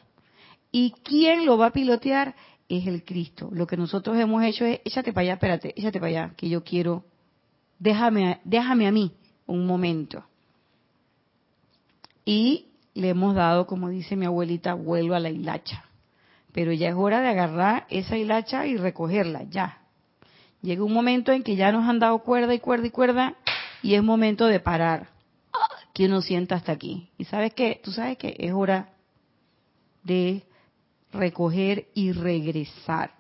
¿Y 0.71 0.93
quién 1.03 1.45
lo 1.45 1.59
va 1.59 1.67
a 1.67 1.73
pilotear? 1.73 2.35
Es 2.69 2.87
el 2.87 3.05
Cristo. 3.05 3.51
Lo 3.53 3.67
que 3.67 3.77
nosotros 3.77 4.17
hemos 4.17 4.43
hecho 4.45 4.65
es, 4.65 4.81
échate 4.85 5.13
para 5.13 5.23
allá, 5.23 5.35
espérate, 5.35 5.75
échate 5.77 5.99
para 6.01 6.11
allá, 6.11 6.35
que 6.37 6.49
yo 6.49 6.65
quiero, 6.65 7.05
déjame, 7.79 8.41
déjame 8.45 8.87
a 8.87 8.93
mí 8.93 9.13
un 9.47 9.67
momento. 9.67 10.25
Y 12.25 12.72
le 12.95 13.09
hemos 13.09 13.35
dado, 13.35 13.67
como 13.67 13.89
dice 13.89 14.17
mi 14.17 14.27
abuelita, 14.27 14.75
vuelvo 14.75 15.15
a 15.15 15.21
la 15.21 15.31
hilacha. 15.31 15.85
Pero 16.53 16.73
ya 16.73 16.89
es 16.89 16.95
hora 16.95 17.21
de 17.21 17.29
agarrar 17.29 17.87
esa 17.89 18.17
hilacha 18.17 18.67
y 18.67 18.77
recogerla, 18.77 19.45
ya. 19.45 19.79
Llega 20.61 20.85
un 20.85 20.93
momento 20.93 21.33
en 21.33 21.43
que 21.43 21.57
ya 21.57 21.73
nos 21.73 21.89
han 21.89 21.99
dado 21.99 22.19
cuerda 22.19 22.55
y 22.55 22.61
cuerda 22.61 22.87
y 22.87 22.91
cuerda 22.91 23.35
y 23.83 23.95
es 23.95 24.03
momento 24.03 24.47
de 24.47 24.61
parar. 24.61 25.09
Que 25.93 26.07
uno 26.07 26.23
sienta 26.23 26.55
hasta 26.55 26.73
aquí. 26.73 27.11
Y 27.19 27.25
sabes 27.25 27.53
qué, 27.53 27.81
tú 27.83 27.91
sabes 27.91 28.17
que 28.17 28.37
es 28.39 28.53
hora 28.53 28.91
de 30.05 30.43
recoger 31.13 31.89
y 31.95 32.13
regresar. 32.13 33.11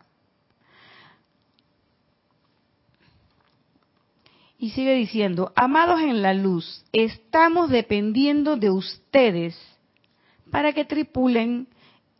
Y 4.62 4.70
sigue 4.70 4.94
diciendo, 4.94 5.53
amados 5.57 6.03
en 6.03 6.22
la 6.22 6.35
luz, 6.35 6.85
estamos 6.92 7.68
dependiendo 7.68 8.55
de 8.57 8.70
ustedes 8.70 9.59
para 10.53 10.72
que 10.72 10.85
tripulen 10.85 11.66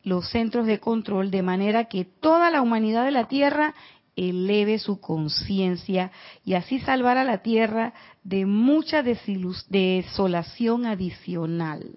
los 0.02 0.28
centros 0.28 0.66
de 0.66 0.81
control 0.81 1.31
de 1.31 1.42
manera 1.42 1.85
que 1.85 2.05
toda 2.05 2.50
la 2.50 2.61
humanidad 2.61 3.05
de 3.05 3.12
la 3.12 3.28
Tierra 3.28 3.76
eleve 4.16 4.81
su 4.81 5.00
conciencia 5.00 6.11
y 6.44 6.55
así 6.55 6.81
salvar 6.81 7.16
a 7.16 7.22
la 7.22 7.42
Tierra 7.42 7.94
de 8.24 8.44
mucha 8.44 9.05
desolación 9.05 10.85
adicional. 10.85 11.96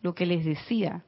Lo 0.00 0.14
que 0.14 0.24
les 0.24 0.46
decía, 0.46 1.04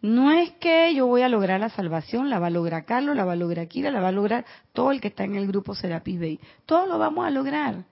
no 0.00 0.30
es 0.30 0.52
que 0.52 0.94
yo 0.94 1.06
voy 1.06 1.22
a 1.22 1.28
lograr 1.28 1.58
la 1.58 1.70
salvación, 1.70 2.30
la 2.30 2.38
va 2.38 2.46
a 2.46 2.50
lograr 2.50 2.84
Carlos, 2.84 3.16
la 3.16 3.24
va 3.24 3.32
a 3.32 3.36
lograr 3.36 3.66
Kira, 3.66 3.90
la 3.90 4.00
va 4.00 4.08
a 4.08 4.12
lograr 4.12 4.44
todo 4.72 4.92
el 4.92 5.00
que 5.00 5.08
está 5.08 5.24
en 5.24 5.34
el 5.34 5.48
grupo 5.48 5.74
Serapis 5.74 6.20
Bay. 6.20 6.40
Todos 6.66 6.88
lo 6.88 6.98
vamos 6.98 7.26
a 7.26 7.30
lograr. 7.30 7.84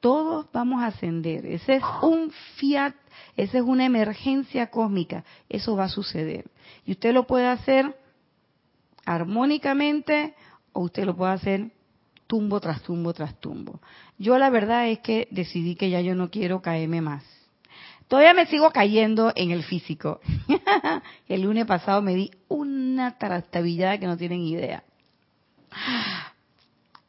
Todos 0.00 0.46
vamos 0.52 0.82
a 0.82 0.86
ascender. 0.86 1.44
Ese 1.44 1.76
es 1.76 1.82
un 2.02 2.30
fiat, 2.56 2.94
esa 3.36 3.58
es 3.58 3.64
una 3.64 3.84
emergencia 3.84 4.68
cósmica. 4.68 5.24
Eso 5.48 5.74
va 5.74 5.84
a 5.84 5.88
suceder. 5.88 6.44
Y 6.84 6.92
usted 6.92 7.12
lo 7.12 7.26
puede 7.26 7.48
hacer 7.48 7.96
armónicamente 9.04 10.34
o 10.72 10.82
usted 10.82 11.04
lo 11.04 11.16
puede 11.16 11.32
hacer 11.32 11.70
tumbo 12.28 12.60
tras 12.60 12.82
tumbo 12.82 13.12
tras 13.12 13.40
tumbo. 13.40 13.80
Yo 14.16 14.38
la 14.38 14.50
verdad 14.50 14.86
es 14.88 15.00
que 15.00 15.26
decidí 15.32 15.74
que 15.74 15.90
ya 15.90 16.00
yo 16.00 16.14
no 16.14 16.30
quiero 16.30 16.62
caerme 16.62 17.00
más 17.00 17.37
Todavía 18.08 18.32
me 18.32 18.46
sigo 18.46 18.70
cayendo 18.70 19.32
en 19.36 19.50
el 19.50 19.62
físico. 19.62 20.20
el 21.28 21.42
lunes 21.42 21.66
pasado 21.66 22.00
me 22.00 22.14
di 22.14 22.30
una 22.48 23.18
trastabillada 23.18 23.98
que 23.98 24.06
no 24.06 24.16
tienen 24.16 24.40
idea. 24.40 24.82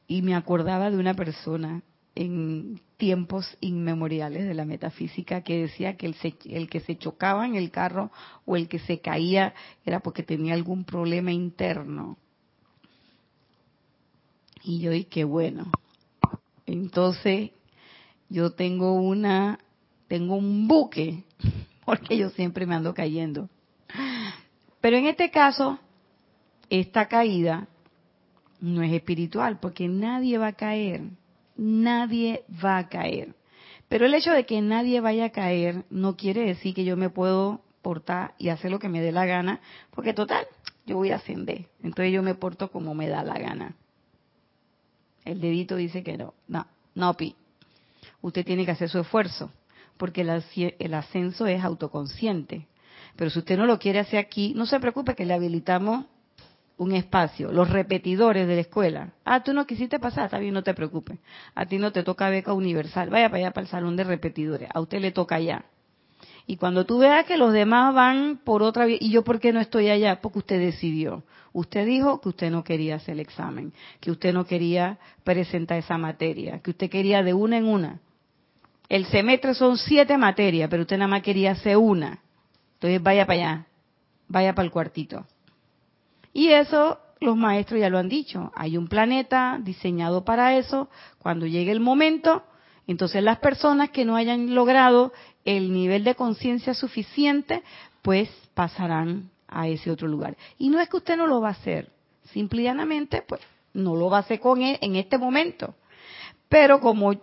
Y 0.07 0.21
me 0.21 0.35
acordaba 0.35 0.91
de 0.91 0.97
una 0.97 1.13
persona 1.13 1.81
en 2.15 2.81
tiempos 2.97 3.57
inmemoriales 3.62 4.45
de 4.45 4.53
la 4.53 4.65
metafísica 4.65 5.41
que 5.41 5.62
decía 5.62 5.95
que 5.95 6.05
el, 6.07 6.15
el, 6.49 6.69
que 6.69 6.81
se 6.81 6.97
chocaba 6.97 7.45
en 7.45 7.55
el 7.55 7.71
carro 7.71 8.12
o 8.45 8.57
el 8.57 8.67
que 8.67 8.79
se 8.79 8.99
caía 8.99 9.53
era 9.85 10.01
porque 10.01 10.23
tenía 10.23 10.53
algún 10.53 10.83
problema 10.83 11.31
interno. 11.31 12.17
Y 14.63 14.81
yo 14.81 14.91
dije, 14.91 15.23
bueno, 15.23 15.71
entonces 16.65 17.51
yo 18.27 18.51
tengo 18.51 18.91
una 18.93 19.59
tengo 20.10 20.36
un 20.36 20.67
buque, 20.67 21.24
porque 21.86 22.17
yo 22.17 22.30
siempre 22.32 22.65
me 22.65 22.76
ando 22.76 22.93
cayendo. 22.93 23.48
Pero 24.82 24.98
en 24.98 25.06
este 25.06 25.32
caso, 25.32 25.80
esta 26.69 27.08
caída 27.08 27.67
no 28.60 28.82
es 28.82 28.91
espiritual, 28.91 29.60
porque 29.62 29.88
nadie 29.88 30.38
va 30.38 30.48
a 30.48 30.54
caer, 30.54 31.04
nadie 31.56 32.43
va 32.63 32.78
a 32.78 32.89
caer. 32.89 33.36
Pero 33.88 34.06
el 34.06 34.13
hecho 34.13 34.32
de 34.32 34.45
que 34.45 34.62
nadie 34.62 35.00
vaya 35.00 35.26
a 35.26 35.32
caer 35.32 35.86
no 35.89 36.17
quiere 36.17 36.41
decir 36.41 36.74
que 36.74 36.84
yo 36.84 36.98
me 36.98 37.10
puedo 37.10 37.62
portar 37.82 38.34
y 38.38 38.50
hacer 38.50 38.72
lo 38.72 38.80
que 38.80 38.89
me 38.89 39.02
dé 39.02 39.12
la 39.12 39.26
gana, 39.26 39.62
porque 39.91 40.13
total, 40.13 40.45
yo 40.86 40.98
voy 40.98 41.12
a 41.12 41.15
ascender, 41.15 41.67
entonces 41.82 42.13
yo 42.13 42.22
me 42.24 42.36
porto 42.36 42.72
como 42.72 42.93
me 42.93 43.08
da 43.08 43.24
la 43.24 43.38
gana. 43.38 43.76
El 45.24 45.39
dedito 45.39 45.76
dice 45.76 46.04
que 46.04 46.17
no, 46.17 46.34
no, 46.48 46.65
no, 46.95 47.13
Pi. 47.15 47.36
Usted 48.22 48.45
tiene 48.45 48.65
que 48.65 48.72
hacer 48.72 48.89
su 48.89 49.00
esfuerzo 49.00 49.52
porque 49.99 50.21
el, 50.21 50.93
ascenso 50.93 51.45
es 51.45 51.62
autoconsciente. 51.62 52.67
Pero 53.17 53.29
si 53.29 53.39
usted 53.39 53.57
no 53.57 53.65
lo 53.65 53.77
quiere 53.79 53.99
hacer 53.99 54.17
aquí, 54.17 54.53
no 54.55 54.65
se 54.65 54.79
preocupe 54.79 55.13
que 55.13 55.25
le 55.25 55.33
habilitamos 55.33 56.05
un 56.77 56.93
espacio, 56.93 57.51
los 57.51 57.69
repetidores 57.69 58.47
de 58.47 58.55
la 58.55 58.62
escuela. 58.62 59.13
Ah, 59.25 59.43
tú 59.43 59.51
no 59.51 59.67
quisiste 59.67 59.99
pasar, 59.99 60.25
está 60.25 60.39
bien, 60.39 60.53
no 60.53 60.63
te 60.63 60.73
preocupes. 60.73 61.19
A 61.53 61.65
ti 61.65 61.77
no 61.77 61.91
te 61.91 62.03
toca 62.03 62.29
beca 62.29 62.53
universal, 62.53 63.09
vaya 63.09 63.27
para 63.27 63.43
allá 63.43 63.51
para 63.51 63.65
el 63.65 63.69
salón 63.69 63.97
de 63.97 64.05
repetidores, 64.05 64.69
a 64.73 64.79
usted 64.79 65.01
le 65.01 65.12
toca 65.12 65.35
allá. 65.35 65.65
Y 66.47 66.55
cuando 66.55 66.85
tú 66.85 66.99
veas 66.99 67.25
que 67.25 67.35
los 67.35 67.51
demás 67.51 67.93
van 67.93 68.39
por 68.41 68.63
otra 68.63 68.85
vía, 68.85 68.97
¿y 69.01 69.12
yo 69.12 69.25
por 69.25 69.41
qué 69.41 69.51
no 69.51 69.59
estoy 69.59 69.89
allá? 69.89 70.21
Porque 70.21 70.39
usted 70.39 70.59
decidió. 70.59 71.23
Usted 71.51 71.85
dijo 71.85 72.21
que 72.21 72.29
usted 72.29 72.51
no 72.51 72.63
quería 72.63 72.95
hacer 72.95 73.15
el 73.15 73.19
examen, 73.19 73.73
que 73.99 74.12
usted 74.12 74.33
no 74.33 74.45
quería 74.45 74.97
presentar 75.25 75.77
esa 75.77 75.97
materia, 75.97 76.59
que 76.59 76.71
usted 76.71 76.89
quería 76.89 77.21
de 77.21 77.33
una 77.33 77.57
en 77.57 77.65
una. 77.65 77.99
El 78.89 79.06
semestre 79.06 79.54
son 79.54 79.78
siete 79.78 80.17
materias, 80.17 80.69
pero 80.69 80.82
usted 80.82 80.97
nada 80.97 81.08
más 81.08 81.21
quería 81.21 81.52
hacer 81.52 81.78
una. 81.78 82.19
Entonces 82.73 83.02
vaya 83.02 83.25
para 83.25 83.39
allá, 83.39 83.67
vaya 84.28 84.56
para 84.56 84.65
el 84.65 84.71
cuartito. 84.71 85.28
Y 86.34 86.49
eso 86.49 86.99
los 87.19 87.38
maestros 87.38 87.80
ya 87.80 87.89
lo 87.89 87.99
han 87.99 88.10
dicho. 88.10 88.52
Hay 88.56 88.78
un 88.78 88.88
planeta 88.88 89.60
diseñado 89.62 90.25
para 90.25 90.58
eso. 90.58 90.89
Cuando 91.19 91.45
llegue 91.45 91.71
el 91.71 91.80
momento, 91.80 92.43
entonces 92.88 93.21
las 93.21 93.39
personas 93.39 93.91
que 93.91 94.06
no 94.06 94.15
hayan 94.15 94.56
logrado 94.56 95.13
el 95.45 95.71
nivel 95.71 96.04
de 96.04 96.15
conciencia 96.15 96.73
suficiente, 96.73 97.63
pues 98.02 98.30
pasarán 98.56 99.30
a 99.47 99.67
ese 99.67 99.91
otro 99.91 100.08
lugar. 100.08 100.36
Y 100.58 100.69
no 100.69 100.80
es 100.80 100.89
que 100.89 100.97
usted 100.97 101.17
no 101.17 101.28
lo 101.28 101.41
va 101.41 101.49
a 101.49 101.52
hacer, 101.52 101.91
simplemente 102.32 103.21
pues 103.21 103.41
no 103.73 103.95
lo 103.95 104.10
va 104.10 104.17
a 104.17 104.21
hacer 104.21 104.39
con 104.39 104.62
él 104.62 104.78
en 104.82 104.95
este 104.95 105.17
momento. 105.17 105.75
Pero 106.47 106.80
como 106.80 107.13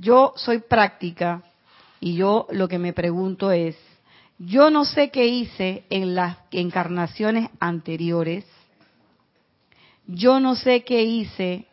yo 0.00 0.32
soy 0.36 0.60
práctica 0.60 1.42
y 2.00 2.14
yo 2.14 2.46
lo 2.50 2.68
que 2.68 2.78
me 2.78 2.94
pregunto 2.94 3.50
es, 3.52 3.76
yo 4.38 4.70
no 4.70 4.86
sé 4.86 5.10
qué 5.10 5.26
hice 5.26 5.84
en 5.90 6.14
las 6.14 6.38
encarnaciones 6.50 7.50
anteriores, 7.60 8.46
yo 10.06 10.40
no 10.40 10.56
sé 10.56 10.82
qué 10.84 11.02
hice, 11.02 11.66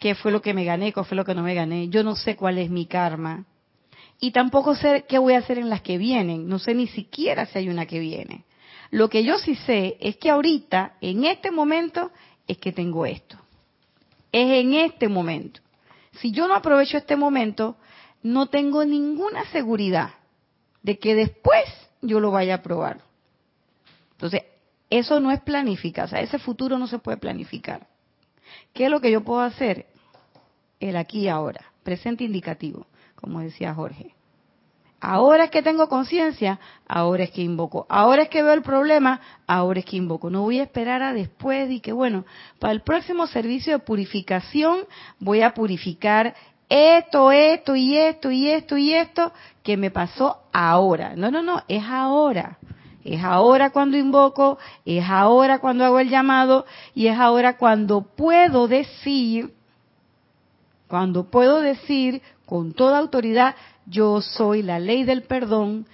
qué 0.00 0.16
fue 0.16 0.32
lo 0.32 0.42
que 0.42 0.54
me 0.54 0.64
gané, 0.64 0.92
qué 0.92 1.04
fue 1.04 1.16
lo 1.16 1.24
que 1.24 1.36
no 1.36 1.42
me 1.42 1.54
gané, 1.54 1.88
yo 1.88 2.02
no 2.02 2.16
sé 2.16 2.34
cuál 2.34 2.58
es 2.58 2.68
mi 2.68 2.86
karma 2.86 3.44
y 4.18 4.32
tampoco 4.32 4.74
sé 4.74 5.04
qué 5.08 5.18
voy 5.18 5.34
a 5.34 5.38
hacer 5.38 5.58
en 5.58 5.70
las 5.70 5.82
que 5.82 5.98
vienen, 5.98 6.48
no 6.48 6.58
sé 6.58 6.74
ni 6.74 6.88
siquiera 6.88 7.46
si 7.46 7.58
hay 7.58 7.68
una 7.68 7.86
que 7.86 8.00
viene. 8.00 8.44
Lo 8.90 9.08
que 9.08 9.22
yo 9.22 9.38
sí 9.38 9.54
sé 9.54 9.96
es 10.00 10.16
que 10.16 10.30
ahorita, 10.30 10.94
en 11.00 11.24
este 11.24 11.50
momento, 11.50 12.10
es 12.46 12.58
que 12.58 12.72
tengo 12.72 13.04
esto. 13.06 13.36
Es 14.32 14.50
en 14.50 14.74
este 14.74 15.08
momento. 15.08 15.60
Si 16.20 16.32
yo 16.32 16.48
no 16.48 16.54
aprovecho 16.54 16.96
este 16.96 17.16
momento, 17.16 17.76
no 18.22 18.48
tengo 18.48 18.84
ninguna 18.84 19.44
seguridad 19.46 20.14
de 20.82 20.98
que 20.98 21.14
después 21.14 21.64
yo 22.02 22.20
lo 22.20 22.30
vaya 22.30 22.56
a 22.56 22.62
probar. 22.62 23.00
Entonces, 24.12 24.42
eso 24.90 25.20
no 25.20 25.30
es 25.30 25.40
planificar, 25.40 26.06
o 26.06 26.08
sea, 26.08 26.20
ese 26.20 26.38
futuro 26.38 26.78
no 26.78 26.86
se 26.86 26.98
puede 26.98 27.18
planificar. 27.18 27.86
¿Qué 28.72 28.86
es 28.86 28.90
lo 28.90 29.00
que 29.00 29.10
yo 29.10 29.22
puedo 29.22 29.40
hacer? 29.40 29.86
El 30.80 30.96
aquí 30.96 31.20
y 31.20 31.28
ahora, 31.28 31.72
presente 31.82 32.24
indicativo, 32.24 32.86
como 33.14 33.40
decía 33.40 33.74
Jorge. 33.74 34.15
Ahora 35.08 35.44
es 35.44 35.50
que 35.52 35.62
tengo 35.62 35.88
conciencia, 35.88 36.58
ahora 36.88 37.22
es 37.22 37.30
que 37.30 37.40
invoco. 37.40 37.86
Ahora 37.88 38.24
es 38.24 38.28
que 38.28 38.42
veo 38.42 38.54
el 38.54 38.62
problema, 38.62 39.20
ahora 39.46 39.78
es 39.78 39.86
que 39.86 39.96
invoco. 39.96 40.30
No 40.30 40.42
voy 40.42 40.58
a 40.58 40.64
esperar 40.64 41.00
a 41.00 41.12
después 41.12 41.70
y 41.70 41.78
que, 41.78 41.92
bueno, 41.92 42.24
para 42.58 42.72
el 42.72 42.80
próximo 42.80 43.28
servicio 43.28 43.72
de 43.72 43.78
purificación 43.78 44.78
voy 45.20 45.42
a 45.42 45.54
purificar 45.54 46.34
esto, 46.68 47.30
esto 47.30 47.76
y 47.76 47.96
esto 47.96 48.32
y 48.32 48.48
esto 48.48 48.76
y 48.76 48.94
esto 48.94 49.32
que 49.62 49.76
me 49.76 49.92
pasó 49.92 50.40
ahora. 50.52 51.14
No, 51.14 51.30
no, 51.30 51.40
no, 51.40 51.62
es 51.68 51.84
ahora. 51.84 52.58
Es 53.04 53.22
ahora 53.22 53.70
cuando 53.70 53.96
invoco, 53.96 54.58
es 54.84 55.04
ahora 55.08 55.60
cuando 55.60 55.84
hago 55.84 56.00
el 56.00 56.10
llamado 56.10 56.66
y 56.96 57.06
es 57.06 57.16
ahora 57.16 57.58
cuando 57.58 58.00
puedo 58.00 58.66
decir, 58.66 59.54
cuando 60.88 61.30
puedo 61.30 61.60
decir 61.60 62.22
con 62.44 62.72
toda 62.72 62.98
autoridad, 62.98 63.56
yo 63.86 64.20
soy 64.20 64.62
la 64.62 64.78
ley 64.78 65.04
del 65.04 65.22
perdón, 65.22 65.86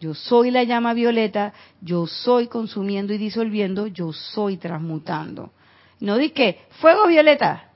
yo 0.00 0.14
soy 0.14 0.50
la 0.50 0.64
llama 0.64 0.94
violeta, 0.94 1.52
yo 1.82 2.06
soy 2.06 2.46
consumiendo 2.46 3.12
y 3.12 3.18
disolviendo, 3.18 3.86
yo 3.86 4.12
soy 4.12 4.56
transmutando. 4.56 5.50
No 6.00 6.16
di 6.16 6.30
que 6.30 6.60
fuego 6.80 7.06
violeta, 7.06 7.68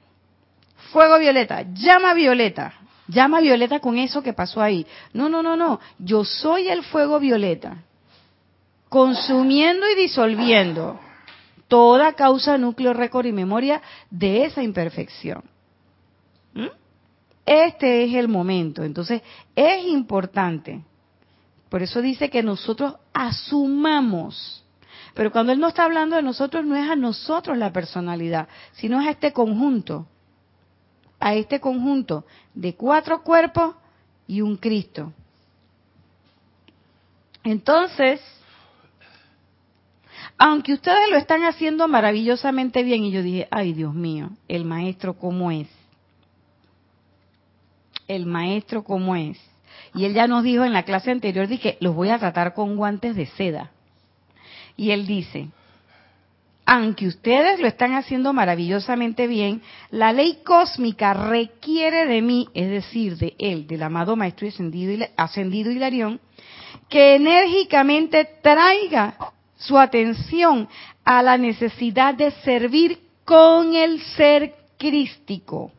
fuego 0.91 1.19
violeta, 1.19 1.67
llama 1.75 2.15
violeta, 2.15 2.73
llama 3.09 3.41
violeta 3.41 3.81
con 3.81 3.99
eso 3.99 4.23
que 4.23 4.33
pasó 4.33 4.63
ahí. 4.63 4.87
No, 5.13 5.29
no, 5.29 5.43
no, 5.43 5.55
no, 5.57 5.81
yo 5.99 6.25
soy 6.25 6.69
el 6.69 6.83
fuego 6.83 7.21
violeta, 7.21 7.83
consumiendo 8.89 9.87
y 9.91 9.95
disolviendo 9.95 10.99
toda 11.69 12.15
causa, 12.15 12.57
núcleo, 12.57 12.95
récord 12.95 13.27
y 13.27 13.33
memoria 13.33 13.83
de 14.11 14.47
esa 14.47 14.63
imperfección. 14.63 15.54
¿Mm? 16.55 16.67
Este 17.47 18.05
es 18.05 18.15
el 18.15 18.29
momento. 18.29 18.83
Entonces, 18.83 19.23
es 19.55 19.87
importante. 19.87 20.83
Por 21.69 21.83
eso 21.83 22.01
dice 22.01 22.31
que 22.31 22.43
nosotros 22.43 22.95
asumamos. 23.13 24.65
Pero 25.15 25.31
cuando 25.31 25.53
Él 25.53 25.61
no 25.61 25.69
está 25.69 25.85
hablando 25.85 26.17
de 26.17 26.23
nosotros, 26.23 26.65
no 26.65 26.77
es 26.77 26.89
a 26.89 26.97
nosotros 26.97 27.59
la 27.59 27.73
personalidad, 27.73 28.49
sino 28.73 29.01
es 29.01 29.09
a 29.09 29.11
este 29.11 29.33
conjunto. 29.33 30.07
A 31.21 31.35
este 31.35 31.61
conjunto 31.61 32.25
de 32.55 32.75
cuatro 32.75 33.23
cuerpos 33.23 33.75
y 34.27 34.41
un 34.41 34.57
Cristo. 34.57 35.13
Entonces, 37.45 38.21
aunque 40.39 40.73
ustedes 40.73 41.11
lo 41.11 41.17
están 41.17 41.45
haciendo 41.45 41.87
maravillosamente 41.89 42.83
bien, 42.83 43.05
y 43.05 43.13
yo 43.13 43.23
dije, 43.23 43.49
ay 43.51 43.75
Dios 43.75 43.95
mío, 43.95 44.31
el 44.49 44.65
maestro 44.65 45.15
cómo 45.15 45.51
es 45.51 45.69
el 48.09 48.27
maestro 48.27 48.85
como 48.85 49.17
es. 49.17 49.39
Y 49.95 50.05
él 50.05 50.15
ya 50.15 50.27
nos 50.27 50.45
dijo 50.45 50.65
en 50.65 50.73
la 50.73 50.83
clase 50.83 51.11
anterior, 51.11 51.47
dije, 51.47 51.77
los 51.81 51.95
voy 51.95 52.11
a 52.11 52.19
tratar 52.19 52.55
con 52.55 52.77
guantes 52.77 53.15
de 53.17 53.27
seda. 53.27 53.71
Y 54.77 54.91
él 54.91 55.07
dice, 55.07 55.49
aunque 56.67 57.07
ustedes 57.07 57.61
lo 57.61 57.69
están 57.69 57.95
haciendo 57.95 58.33
maravillosamente 58.33 59.27
bien, 59.27 59.63
la 59.91 60.13
ley 60.13 60.39
cósmica 60.45 61.15
requiere 61.15 62.07
de 62.07 62.23
mí, 62.23 62.49
es 62.55 62.71
decir, 62.71 63.17
de 63.19 63.35
él, 63.39 63.67
del 63.67 63.83
amado 63.83 64.17
Maestro 64.17 64.49
ascendido, 64.49 65.07
ascendido 65.17 65.71
Hilarión, 65.71 66.21
que 66.89 67.17
enérgicamente 67.17 68.29
traiga 68.43 69.17
su 69.57 69.79
atención 69.79 70.69
a 71.05 71.23
la 71.23 71.39
necesidad 71.39 72.15
de 72.15 72.31
servir 72.31 72.99
con 73.25 73.75
el 73.75 74.01
ser 74.01 74.55
crístico 74.79 75.71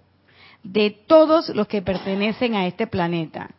de 0.66 0.90
todos 0.90 1.50
los 1.50 1.68
que 1.68 1.84
pertenecen 1.84 2.56
a 2.56 2.66
este 2.66 2.88
planeta. 2.88 3.52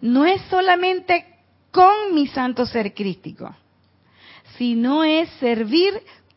No 0.00 0.26
es 0.26 0.42
solamente 0.50 1.24
con 1.70 2.14
mi 2.14 2.26
santo 2.26 2.66
ser 2.66 2.94
crístico, 2.94 3.54
sino 4.58 5.02
es 5.02 5.28
servir 5.40 5.92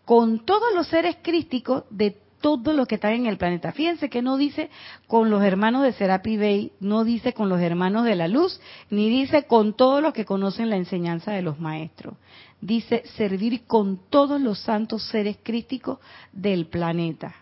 con 0.05 0.45
todos 0.45 0.73
los 0.75 0.88
seres 0.88 1.17
crísticos 1.21 1.83
de 1.89 2.17
todos 2.39 2.75
los 2.75 2.88
que 2.88 2.95
están 2.95 3.13
en 3.13 3.25
el 3.25 3.38
planeta. 3.38 3.71
Fíjense 3.73 4.09
que 4.09 4.21
no 4.21 4.38
dice 4.38 4.69
con 5.07 5.29
los 5.29 5.43
hermanos 5.43 5.83
de 5.83 5.93
Serapi 5.93 6.38
Bay, 6.38 6.71
no 6.79 7.03
dice 7.03 7.33
con 7.33 7.49
los 7.49 7.59
hermanos 7.59 8.05
de 8.05 8.15
la 8.15 8.27
luz, 8.27 8.59
ni 8.89 9.09
dice 9.09 9.43
con 9.43 9.75
todos 9.75 10.01
los 10.01 10.13
que 10.13 10.25
conocen 10.25 10.69
la 10.69 10.77
enseñanza 10.77 11.31
de 11.31 11.41
los 11.41 11.59
maestros. 11.59 12.15
Dice 12.62 13.03
servir 13.17 13.65
con 13.65 13.97
todos 14.09 14.39
los 14.39 14.59
santos 14.59 15.03
seres 15.03 15.38
crísticos 15.43 15.99
del 16.31 16.67
planeta. 16.67 17.36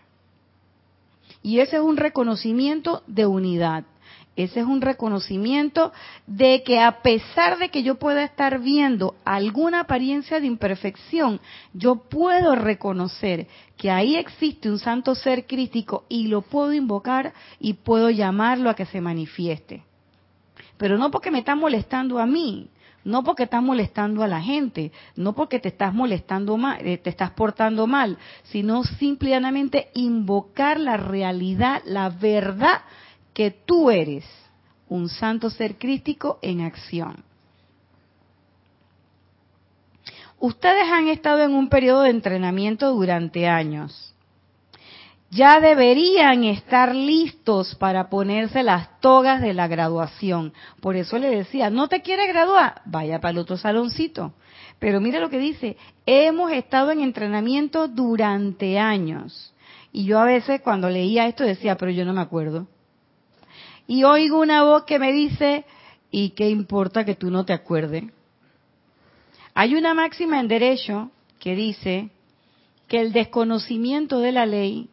Y 1.42 1.60
ese 1.60 1.76
es 1.76 1.82
un 1.82 1.96
reconocimiento 1.96 3.02
de 3.06 3.26
unidad. 3.26 3.84
Ese 4.34 4.60
es 4.60 4.66
un 4.66 4.80
reconocimiento 4.80 5.92
de 6.26 6.62
que 6.64 6.80
a 6.80 7.02
pesar 7.02 7.58
de 7.58 7.68
que 7.68 7.82
yo 7.82 7.96
pueda 7.96 8.24
estar 8.24 8.60
viendo 8.60 9.14
alguna 9.26 9.80
apariencia 9.80 10.40
de 10.40 10.46
imperfección, 10.46 11.38
yo 11.74 11.96
puedo 11.96 12.54
reconocer 12.54 13.46
que 13.76 13.90
ahí 13.90 14.16
existe 14.16 14.70
un 14.70 14.78
santo 14.78 15.14
ser 15.14 15.46
crítico 15.46 16.04
y 16.08 16.28
lo 16.28 16.40
puedo 16.40 16.72
invocar 16.72 17.34
y 17.60 17.74
puedo 17.74 18.08
llamarlo 18.08 18.70
a 18.70 18.74
que 18.74 18.86
se 18.86 19.02
manifieste. 19.02 19.84
Pero 20.78 20.96
no 20.96 21.10
porque 21.10 21.30
me 21.30 21.40
está 21.40 21.54
molestando 21.54 22.18
a 22.18 22.24
mí, 22.24 22.70
no 23.04 23.24
porque 23.24 23.44
estás 23.44 23.62
molestando 23.62 24.22
a 24.22 24.28
la 24.28 24.40
gente, 24.40 24.92
no 25.16 25.34
porque 25.34 25.58
te 25.58 25.68
estás 25.68 25.92
molestando 25.92 26.56
mal, 26.56 26.86
eh, 26.86 26.98
te 26.98 27.10
estás 27.10 27.30
portando 27.30 27.86
mal, 27.86 28.18
sino 28.44 28.84
simplemente 28.84 29.90
invocar 29.94 30.78
la 30.78 30.96
realidad, 30.96 31.82
la 31.84 32.08
verdad 32.08 32.82
que 33.34 33.50
tú 33.50 33.90
eres, 33.90 34.24
un 34.88 35.08
santo 35.08 35.50
ser 35.50 35.78
crítico 35.78 36.38
en 36.42 36.60
acción. 36.60 37.24
Ustedes 40.38 40.90
han 40.90 41.08
estado 41.08 41.42
en 41.42 41.54
un 41.54 41.68
periodo 41.68 42.02
de 42.02 42.10
entrenamiento 42.10 42.92
durante 42.92 43.48
años 43.48 44.11
ya 45.32 45.60
deberían 45.60 46.44
estar 46.44 46.94
listos 46.94 47.74
para 47.76 48.10
ponerse 48.10 48.62
las 48.62 49.00
togas 49.00 49.40
de 49.40 49.54
la 49.54 49.66
graduación. 49.66 50.52
Por 50.82 50.94
eso 50.94 51.18
le 51.18 51.30
decía, 51.30 51.70
¿no 51.70 51.88
te 51.88 52.02
quiere 52.02 52.26
graduar? 52.26 52.82
Vaya 52.84 53.18
para 53.18 53.32
el 53.32 53.38
otro 53.38 53.56
saloncito. 53.56 54.34
Pero 54.78 55.00
mire 55.00 55.20
lo 55.20 55.30
que 55.30 55.38
dice, 55.38 55.78
hemos 56.04 56.52
estado 56.52 56.90
en 56.90 57.00
entrenamiento 57.00 57.88
durante 57.88 58.78
años. 58.78 59.54
Y 59.90 60.04
yo 60.04 60.18
a 60.18 60.26
veces 60.26 60.60
cuando 60.60 60.90
leía 60.90 61.26
esto 61.26 61.44
decía, 61.44 61.78
pero 61.78 61.90
yo 61.90 62.04
no 62.04 62.12
me 62.12 62.20
acuerdo. 62.20 62.66
Y 63.86 64.04
oigo 64.04 64.38
una 64.38 64.64
voz 64.64 64.84
que 64.84 64.98
me 64.98 65.12
dice, 65.12 65.64
¿y 66.10 66.30
qué 66.30 66.50
importa 66.50 67.06
que 67.06 67.14
tú 67.14 67.30
no 67.30 67.46
te 67.46 67.54
acuerdes? 67.54 68.04
Hay 69.54 69.76
una 69.76 69.94
máxima 69.94 70.40
en 70.40 70.48
derecho 70.48 71.10
que 71.38 71.56
dice 71.56 72.10
que 72.86 73.00
el 73.00 73.14
desconocimiento 73.14 74.20
de 74.20 74.32
la 74.32 74.44
ley 74.44 74.90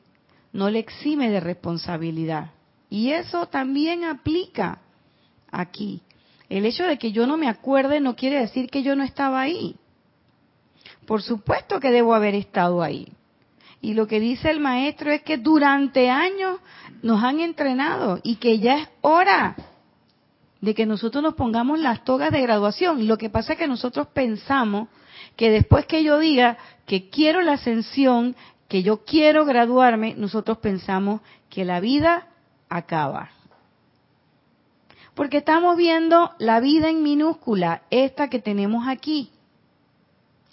no 0.51 0.69
le 0.69 0.79
exime 0.79 1.29
de 1.29 1.39
responsabilidad. 1.39 2.51
Y 2.89 3.11
eso 3.11 3.47
también 3.47 4.03
aplica 4.03 4.79
aquí. 5.51 6.01
El 6.49 6.65
hecho 6.65 6.85
de 6.85 6.97
que 6.97 7.11
yo 7.11 7.27
no 7.27 7.37
me 7.37 7.47
acuerde 7.47 7.99
no 7.99 8.15
quiere 8.15 8.39
decir 8.39 8.69
que 8.69 8.81
yo 8.81 8.95
no 8.95 9.03
estaba 9.03 9.41
ahí. 9.41 9.75
Por 11.05 11.21
supuesto 11.21 11.79
que 11.79 11.91
debo 11.91 12.15
haber 12.15 12.35
estado 12.35 12.81
ahí. 12.81 13.07
Y 13.81 13.93
lo 13.93 14.07
que 14.07 14.19
dice 14.19 14.49
el 14.49 14.59
maestro 14.59 15.11
es 15.11 15.21
que 15.21 15.37
durante 15.37 16.09
años 16.09 16.59
nos 17.01 17.23
han 17.23 17.39
entrenado 17.39 18.19
y 18.23 18.35
que 18.35 18.59
ya 18.59 18.79
es 18.79 18.89
hora 19.01 19.55
de 20.59 20.75
que 20.75 20.85
nosotros 20.85 21.23
nos 21.23 21.35
pongamos 21.35 21.79
las 21.79 22.03
togas 22.03 22.31
de 22.31 22.41
graduación. 22.41 23.07
Lo 23.07 23.17
que 23.17 23.29
pasa 23.29 23.53
es 23.53 23.59
que 23.59 23.67
nosotros 23.67 24.07
pensamos 24.07 24.89
que 25.37 25.49
después 25.49 25.85
que 25.85 26.03
yo 26.03 26.19
diga 26.19 26.57
que 26.85 27.09
quiero 27.09 27.41
la 27.41 27.53
ascensión, 27.53 28.35
que 28.69 28.83
yo 28.83 29.03
quiero 29.03 29.45
graduarme, 29.45 30.13
nosotros 30.15 30.59
pensamos 30.59 31.21
que 31.49 31.65
la 31.65 31.79
vida 31.79 32.27
acaba. 32.69 33.31
Porque 35.15 35.37
estamos 35.37 35.75
viendo 35.75 36.31
la 36.37 36.59
vida 36.59 36.89
en 36.89 37.01
minúscula, 37.01 37.81
esta 37.89 38.29
que 38.29 38.39
tenemos 38.39 38.87
aquí, 38.87 39.31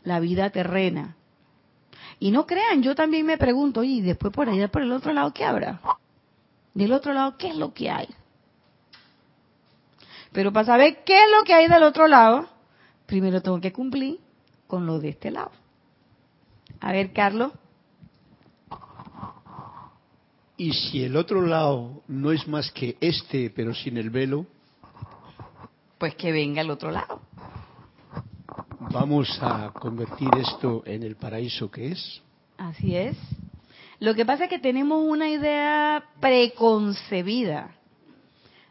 la 0.02 0.18
vida 0.18 0.48
terrena. 0.48 1.14
Y 2.18 2.30
no 2.30 2.46
crean, 2.46 2.82
yo 2.82 2.94
también 2.94 3.26
me 3.26 3.36
pregunto, 3.36 3.84
y 3.84 4.00
después 4.00 4.32
por 4.32 4.48
allá, 4.48 4.68
por 4.68 4.80
el 4.80 4.92
otro 4.92 5.12
lado, 5.12 5.34
¿qué 5.34 5.44
habrá? 5.44 5.78
Del 6.72 6.92
otro 6.92 7.12
lado, 7.12 7.36
¿qué 7.36 7.48
es 7.48 7.56
lo 7.56 7.74
que 7.74 7.90
hay? 7.90 8.08
Pero 10.32 10.54
para 10.54 10.66
saber 10.66 11.04
qué 11.04 11.22
es 11.22 11.30
lo 11.38 11.44
que 11.44 11.52
hay 11.52 11.68
del 11.68 11.82
otro 11.82 12.08
lado, 12.08 12.48
primero 13.04 13.42
tengo 13.42 13.60
que 13.60 13.74
cumplir 13.74 14.20
con 14.66 14.86
lo 14.86 15.00
de 15.00 15.10
este 15.10 15.30
lado. 15.30 15.52
A 16.80 16.92
ver, 16.92 17.12
Carlos. 17.12 17.52
Y 20.56 20.72
si 20.72 21.04
el 21.04 21.16
otro 21.16 21.42
lado 21.42 22.02
no 22.08 22.32
es 22.32 22.48
más 22.48 22.70
que 22.72 22.96
este, 23.00 23.50
pero 23.50 23.74
sin 23.74 23.98
el 23.98 24.10
velo, 24.10 24.46
pues 25.98 26.14
que 26.14 26.32
venga 26.32 26.62
el 26.62 26.70
otro 26.70 26.90
lado. 26.90 27.20
¿Vamos 28.92 29.38
a 29.42 29.70
convertir 29.72 30.28
esto 30.38 30.82
en 30.86 31.02
el 31.02 31.16
paraíso 31.16 31.70
que 31.70 31.88
es? 31.88 32.22
Así 32.56 32.96
es. 32.96 33.16
Lo 33.98 34.14
que 34.14 34.24
pasa 34.24 34.44
es 34.44 34.50
que 34.50 34.58
tenemos 34.58 35.02
una 35.02 35.28
idea 35.28 36.04
preconcebida 36.20 37.74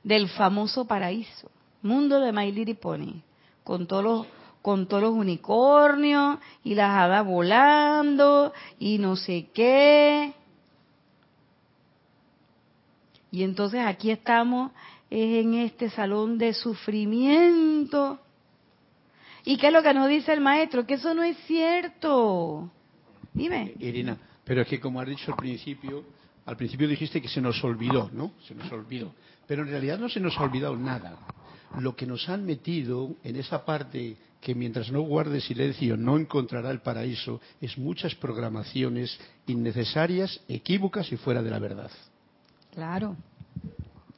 del 0.04 0.30
famoso 0.30 0.86
paraíso, 0.86 1.50
mundo 1.82 2.19
de 2.19 2.32
My 2.32 2.52
Little 2.52 2.76
Pony, 2.76 3.21
con 3.63 3.88
todos 3.88 4.04
los 4.04 4.28
con 4.62 4.88
todos 4.88 5.04
los 5.04 5.13
unicornios 5.13 6.39
y 6.63 6.74
las 6.74 6.89
hadas 6.89 7.24
volando 7.24 8.52
y 8.80 8.98
no 8.98 9.15
sé 9.15 9.50
qué. 9.54 10.34
Y 13.36 13.43
entonces 13.43 13.82
aquí 13.82 14.12
estamos 14.12 14.71
en 15.10 15.56
este 15.56 15.89
salón 15.89 16.38
de 16.38 16.54
sufrimiento 16.54 18.19
¿Y 19.45 19.58
qué 19.58 19.67
es 19.67 19.74
lo 19.74 19.84
que 19.84 19.93
nos 19.93 20.10
dice 20.10 20.34
el 20.34 20.41
maestro? 20.41 20.88
Que 20.88 20.95
eso 20.95 21.13
no 21.13 21.21
es 21.21 21.38
cierto. 21.45 22.71
Dime. 23.32 23.74
Eh, 23.80 23.89
Irina, 23.89 24.17
pero 24.43 24.62
es 24.62 24.67
que 24.67 24.80
como 24.80 25.00
has 25.00 25.08
dicho 25.08 25.32
al 25.32 25.38
principio, 25.38 26.04
al 26.45 26.58
principio 26.58 26.88
dijiste 26.88 27.21
que 27.21 27.28
se 27.28 27.41
nos 27.41 27.63
olvidó, 27.63 28.10
¿no? 28.12 28.32
Se 28.48 28.56
nos 28.56 28.71
olvidó. 28.71 29.13
Pero 29.45 29.62
en 29.62 29.69
realidad 29.69 30.00
no 30.00 30.10
se 30.10 30.19
nos 30.19 30.36
ha 30.38 30.43
olvidado 30.43 30.76
nada. 30.76 31.19
Lo 31.80 31.95
que 31.95 32.08
nos 32.08 32.28
han 32.28 32.43
metido 32.43 33.15
en 33.24 33.36
esa 33.36 33.63
parte 33.63 34.17
que 34.41 34.56
mientras 34.56 34.91
no 34.91 35.02
guarde 35.02 35.41
silencio 35.41 35.95
no 35.95 36.17
encontrará 36.17 36.71
el 36.71 36.80
paraíso 36.80 37.39
es 37.62 37.78
muchas 37.78 38.15
programaciones 38.15 39.15
innecesarias, 39.45 40.41
equívocas 40.48 41.12
y 41.12 41.17
fuera 41.17 41.43
de 41.43 41.52
la 41.52 41.60
verdad. 41.60 41.91
Claro. 42.76 43.16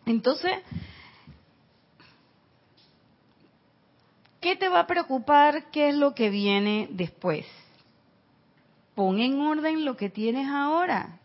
Entonces, 0.06 0.60
¿Qué 4.48 4.56
te 4.56 4.70
va 4.70 4.82
a 4.82 4.88
preocupar? 4.88 5.72
¿Qué 5.72 5.89
es 5.89 5.96
lo 5.96 6.13
que 6.13 6.30
viene 6.30 6.88
después? 6.91 7.46
Pon 8.96 9.20
en 9.20 9.41
orden 9.41 9.84
lo 9.84 9.98
que 9.98 10.10
tienes 10.10 10.48
ahora. 10.48 11.20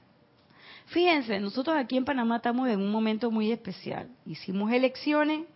Fíjense, 0.86 1.38
nosotros 1.38 1.76
aquí 1.76 1.96
en 1.96 2.04
Panamá 2.04 2.36
estamos 2.36 2.68
en 2.68 2.80
un 2.80 2.90
momento 2.90 3.30
muy 3.30 3.52
especial. 3.52 4.08
Hicimos 4.26 4.72
elecciones, 4.72 5.46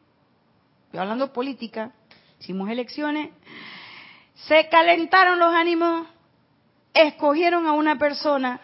estoy 0.84 1.00
hablando 1.00 1.32
política, 1.32 1.92
hicimos 2.40 2.70
elecciones, 2.70 3.30
se 4.34 4.68
calentaron 4.68 5.38
los 5.38 5.52
ánimos, 5.52 6.06
escogieron 6.94 7.66
a 7.66 7.72
una 7.72 7.98
persona 7.98 8.60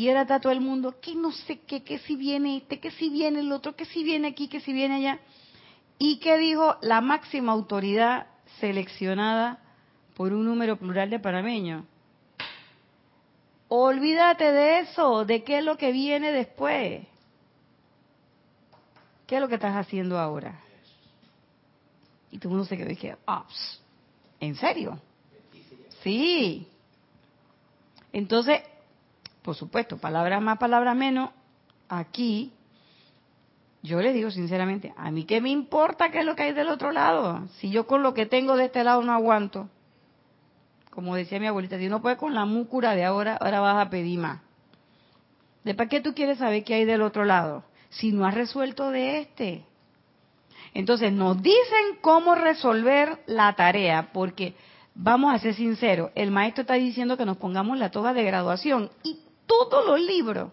y 0.00 0.08
era 0.08 0.24
todo 0.40 0.50
el 0.50 0.62
mundo, 0.62 0.98
que 0.98 1.14
no 1.14 1.30
sé 1.30 1.60
qué, 1.60 1.84
que 1.84 1.98
si 1.98 2.16
viene 2.16 2.56
este, 2.56 2.80
que 2.80 2.90
si 2.90 3.10
viene 3.10 3.40
el 3.40 3.52
otro, 3.52 3.76
que 3.76 3.84
si 3.84 4.02
viene 4.02 4.28
aquí, 4.28 4.48
que 4.48 4.60
si 4.60 4.72
viene 4.72 4.94
allá. 4.94 5.20
¿Y 5.98 6.20
qué 6.20 6.38
dijo 6.38 6.78
la 6.80 7.02
máxima 7.02 7.52
autoridad 7.52 8.26
seleccionada 8.60 9.58
por 10.16 10.32
un 10.32 10.46
número 10.46 10.78
plural 10.78 11.10
de 11.10 11.18
panameños? 11.18 11.84
Olvídate 13.68 14.50
de 14.50 14.78
eso, 14.78 15.26
de 15.26 15.44
qué 15.44 15.58
es 15.58 15.64
lo 15.66 15.76
que 15.76 15.92
viene 15.92 16.32
después. 16.32 17.06
¿Qué 19.26 19.34
es 19.34 19.40
lo 19.42 19.48
que 19.48 19.56
estás 19.56 19.76
haciendo 19.76 20.18
ahora? 20.18 20.58
Y 22.30 22.38
todo 22.38 22.48
el 22.48 22.56
mundo 22.56 22.64
se 22.64 22.78
quedó 22.78 22.86
y 22.86 22.94
dije, 22.94 23.18
ah, 23.26 23.44
¿en 24.40 24.54
serio? 24.54 24.98
Sí. 26.02 26.66
Entonces, 28.14 28.62
por 29.50 29.56
supuesto, 29.56 29.98
palabras 29.98 30.40
más, 30.40 30.58
palabras 30.58 30.94
menos, 30.94 31.30
aquí 31.88 32.52
yo 33.82 34.00
le 34.00 34.12
digo 34.12 34.30
sinceramente, 34.30 34.94
a 34.96 35.10
mí 35.10 35.24
qué 35.24 35.40
me 35.40 35.50
importa 35.50 36.12
qué 36.12 36.20
es 36.20 36.24
lo 36.24 36.36
que 36.36 36.44
hay 36.44 36.52
del 36.52 36.68
otro 36.68 36.92
lado, 36.92 37.48
si 37.58 37.68
yo 37.68 37.88
con 37.88 38.04
lo 38.04 38.14
que 38.14 38.26
tengo 38.26 38.54
de 38.54 38.66
este 38.66 38.84
lado 38.84 39.02
no 39.02 39.12
aguanto. 39.12 39.68
Como 40.90 41.16
decía 41.16 41.40
mi 41.40 41.48
abuelita, 41.48 41.78
si 41.78 41.88
uno 41.88 42.00
puede 42.00 42.16
con 42.16 42.32
la 42.32 42.44
múcura 42.44 42.94
de 42.94 43.04
ahora, 43.04 43.38
ahora 43.40 43.58
vas 43.58 43.84
a 43.84 43.90
pedir 43.90 44.20
más. 44.20 44.40
¿De 45.64 45.74
para 45.74 45.88
qué 45.88 46.00
tú 46.00 46.14
quieres 46.14 46.38
saber 46.38 46.62
qué 46.62 46.74
hay 46.74 46.84
del 46.84 47.02
otro 47.02 47.24
lado? 47.24 47.64
Si 47.88 48.12
no 48.12 48.26
has 48.26 48.34
resuelto 48.34 48.92
de 48.92 49.18
este. 49.18 49.64
Entonces 50.74 51.12
nos 51.12 51.42
dicen 51.42 51.98
cómo 52.00 52.36
resolver 52.36 53.18
la 53.26 53.52
tarea, 53.56 54.10
porque 54.12 54.54
vamos 54.94 55.34
a 55.34 55.40
ser 55.40 55.54
sinceros, 55.54 56.12
el 56.14 56.30
maestro 56.30 56.60
está 56.60 56.74
diciendo 56.74 57.16
que 57.16 57.26
nos 57.26 57.36
pongamos 57.36 57.78
la 57.78 57.90
toga 57.90 58.12
de 58.12 58.22
graduación 58.22 58.90
y 59.02 59.18
todos 59.50 59.84
los 59.84 60.00
libros 60.00 60.52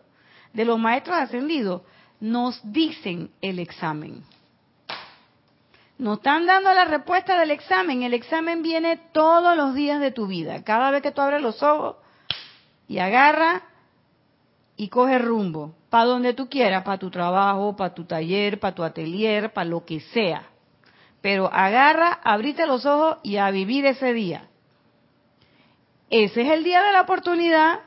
de 0.53 0.65
los 0.65 0.79
maestros 0.79 1.17
ascendidos 1.17 1.83
nos 2.19 2.59
dicen 2.63 3.29
el 3.41 3.59
examen. 3.59 4.23
Nos 5.99 6.17
están 6.17 6.45
dando 6.47 6.73
la 6.73 6.85
respuesta 6.85 7.39
del 7.39 7.51
examen. 7.51 8.01
El 8.01 8.13
examen 8.13 8.63
viene 8.63 8.97
todos 9.11 9.55
los 9.55 9.75
días 9.75 9.99
de 9.99 10.11
tu 10.11 10.25
vida. 10.27 10.63
Cada 10.63 10.89
vez 10.91 11.01
que 11.01 11.11
tú 11.11 11.21
abres 11.21 11.41
los 11.41 11.61
ojos 11.61 11.97
y 12.87 12.99
agarra 12.99 13.63
y 14.75 14.89
coge 14.89 15.19
rumbo. 15.19 15.73
Para 15.89 16.05
donde 16.05 16.33
tú 16.33 16.49
quieras, 16.49 16.83
para 16.83 16.97
tu 16.97 17.09
trabajo, 17.09 17.75
para 17.75 17.93
tu 17.93 18.05
taller, 18.05 18.59
para 18.59 18.75
tu 18.75 18.83
atelier, 18.83 19.53
para 19.53 19.69
lo 19.69 19.85
que 19.85 19.99
sea. 19.99 20.43
Pero 21.21 21.51
agarra, 21.51 22.19
abrite 22.23 22.65
los 22.65 22.85
ojos 22.85 23.17
y 23.23 23.37
a 23.37 23.49
vivir 23.51 23.85
ese 23.85 24.13
día. 24.13 24.47
Ese 26.09 26.41
es 26.41 26.49
el 26.49 26.63
día 26.63 26.83
de 26.83 26.93
la 26.93 27.01
oportunidad 27.01 27.79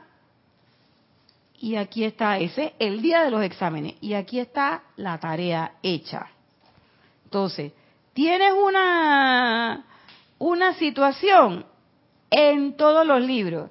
y 1.61 1.75
aquí 1.75 2.03
está 2.03 2.39
ese, 2.39 2.73
el 2.79 3.03
día 3.03 3.23
de 3.23 3.29
los 3.29 3.43
exámenes, 3.43 3.93
y 4.01 4.15
aquí 4.15 4.39
está 4.39 4.81
la 4.95 5.19
tarea 5.19 5.73
hecha. 5.83 6.25
Entonces, 7.25 7.71
tienes 8.13 8.53
una, 8.53 9.85
una 10.39 10.73
situación 10.73 11.63
en 12.31 12.75
todos 12.75 13.05
los 13.05 13.21
libros, 13.21 13.69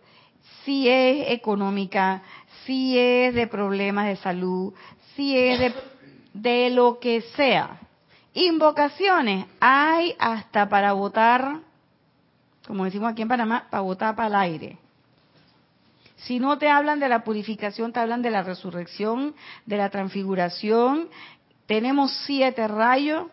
si 0.64 0.88
es 0.88 1.32
económica, 1.32 2.22
si 2.64 2.96
es 2.96 3.34
de 3.34 3.48
problemas 3.48 4.06
de 4.06 4.16
salud, 4.16 4.72
si 5.16 5.36
es 5.36 5.58
de, 5.58 5.74
de 6.32 6.70
lo 6.70 7.00
que 7.00 7.22
sea. 7.22 7.80
Invocaciones, 8.34 9.46
hay 9.58 10.14
hasta 10.20 10.68
para 10.68 10.92
votar, 10.92 11.58
como 12.68 12.84
decimos 12.84 13.10
aquí 13.10 13.22
en 13.22 13.28
Panamá, 13.28 13.66
para 13.68 13.82
votar 13.82 14.14
para 14.14 14.28
el 14.28 14.34
aire. 14.36 14.78
Si 16.24 16.38
no 16.38 16.58
te 16.58 16.68
hablan 16.68 17.00
de 17.00 17.08
la 17.08 17.24
purificación, 17.24 17.92
te 17.92 18.00
hablan 18.00 18.20
de 18.22 18.30
la 18.30 18.42
resurrección, 18.42 19.34
de 19.64 19.76
la 19.76 19.88
transfiguración. 19.88 21.08
Tenemos 21.66 22.12
siete 22.26 22.68
rayos, 22.68 23.26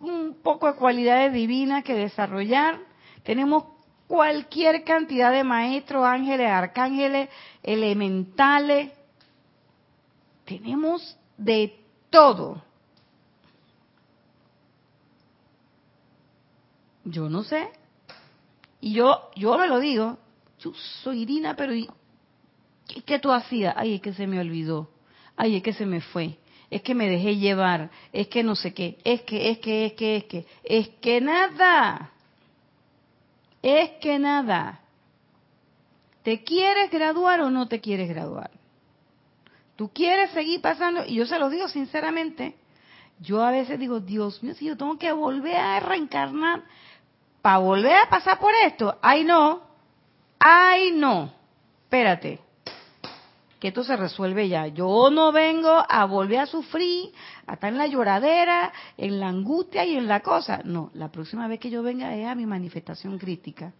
un 0.00 0.36
poco 0.42 0.66
de 0.66 0.74
cualidades 0.74 1.32
divinas 1.32 1.84
que 1.84 1.94
desarrollar. 1.94 2.78
Tenemos 3.22 3.64
cualquier 4.06 4.84
cantidad 4.84 5.32
de 5.32 5.42
maestros, 5.42 6.04
ángeles, 6.04 6.50
arcángeles, 6.50 7.30
elementales. 7.62 8.92
Tenemos 10.44 11.16
de 11.38 11.80
todo. 12.10 12.62
Yo 17.04 17.30
no 17.30 17.42
sé. 17.42 17.70
Y 18.80 18.94
yo, 18.94 19.30
yo 19.34 19.56
me 19.56 19.68
lo 19.68 19.80
digo, 19.80 20.18
yo 20.62 20.72
soy 21.02 21.22
Irina, 21.22 21.56
pero 21.56 21.72
¿qué, 22.86 23.02
¿qué, 23.02 23.18
tú 23.18 23.32
hacías? 23.32 23.74
Ay, 23.76 23.94
es 23.94 24.00
que 24.00 24.12
se 24.12 24.26
me 24.26 24.38
olvidó. 24.38 24.90
Ay, 25.36 25.56
es 25.56 25.62
que 25.62 25.72
se 25.72 25.86
me 25.86 26.00
fue. 26.00 26.38
Es 26.70 26.82
que 26.82 26.94
me 26.94 27.08
dejé 27.08 27.36
llevar. 27.36 27.90
Es 28.12 28.28
que 28.28 28.42
no 28.42 28.54
sé 28.54 28.72
qué. 28.72 28.98
Es 29.04 29.22
que, 29.22 29.50
es 29.50 29.58
que, 29.58 29.86
es 29.86 29.92
que, 29.94 30.16
es 30.16 30.24
que. 30.24 30.46
Es 30.64 30.88
que 31.00 31.20
nada. 31.20 32.12
Es 33.60 33.90
que 34.00 34.18
nada. 34.18 34.80
¿Te 36.22 36.44
quieres 36.44 36.90
graduar 36.90 37.40
o 37.40 37.50
no 37.50 37.66
te 37.66 37.80
quieres 37.80 38.08
graduar? 38.08 38.50
¿Tú 39.76 39.90
quieres 39.92 40.30
seguir 40.30 40.60
pasando? 40.60 41.04
Y 41.04 41.16
yo 41.16 41.26
se 41.26 41.38
lo 41.38 41.50
digo 41.50 41.68
sinceramente. 41.68 42.54
Yo 43.18 43.42
a 43.42 43.50
veces 43.50 43.78
digo, 43.78 44.00
Dios 44.00 44.42
mío, 44.42 44.54
si 44.54 44.66
yo 44.66 44.76
tengo 44.76 44.98
que 44.98 45.12
volver 45.12 45.56
a 45.56 45.80
reencarnar 45.80 46.62
para 47.40 47.58
volver 47.58 47.96
a 47.96 48.08
pasar 48.08 48.38
por 48.38 48.52
esto. 48.64 48.96
Ay, 49.02 49.24
no. 49.24 49.71
Ay, 50.44 50.90
no. 50.90 51.32
Espérate. 51.84 52.40
Que 53.60 53.68
esto 53.68 53.84
se 53.84 53.96
resuelve 53.96 54.48
ya. 54.48 54.66
Yo 54.66 55.08
no 55.10 55.30
vengo 55.30 55.84
a 55.88 56.04
volver 56.04 56.40
a 56.40 56.46
sufrir, 56.46 57.12
a 57.46 57.54
estar 57.54 57.70
en 57.70 57.78
la 57.78 57.86
lloradera, 57.86 58.72
en 58.96 59.20
la 59.20 59.28
angustia 59.28 59.84
y 59.84 59.96
en 59.96 60.08
la 60.08 60.18
cosa. 60.18 60.62
No, 60.64 60.90
la 60.94 61.12
próxima 61.12 61.46
vez 61.46 61.60
que 61.60 61.70
yo 61.70 61.84
venga 61.84 62.16
es 62.16 62.26
a 62.26 62.34
mi 62.34 62.44
manifestación 62.44 63.18
crítica. 63.18 63.72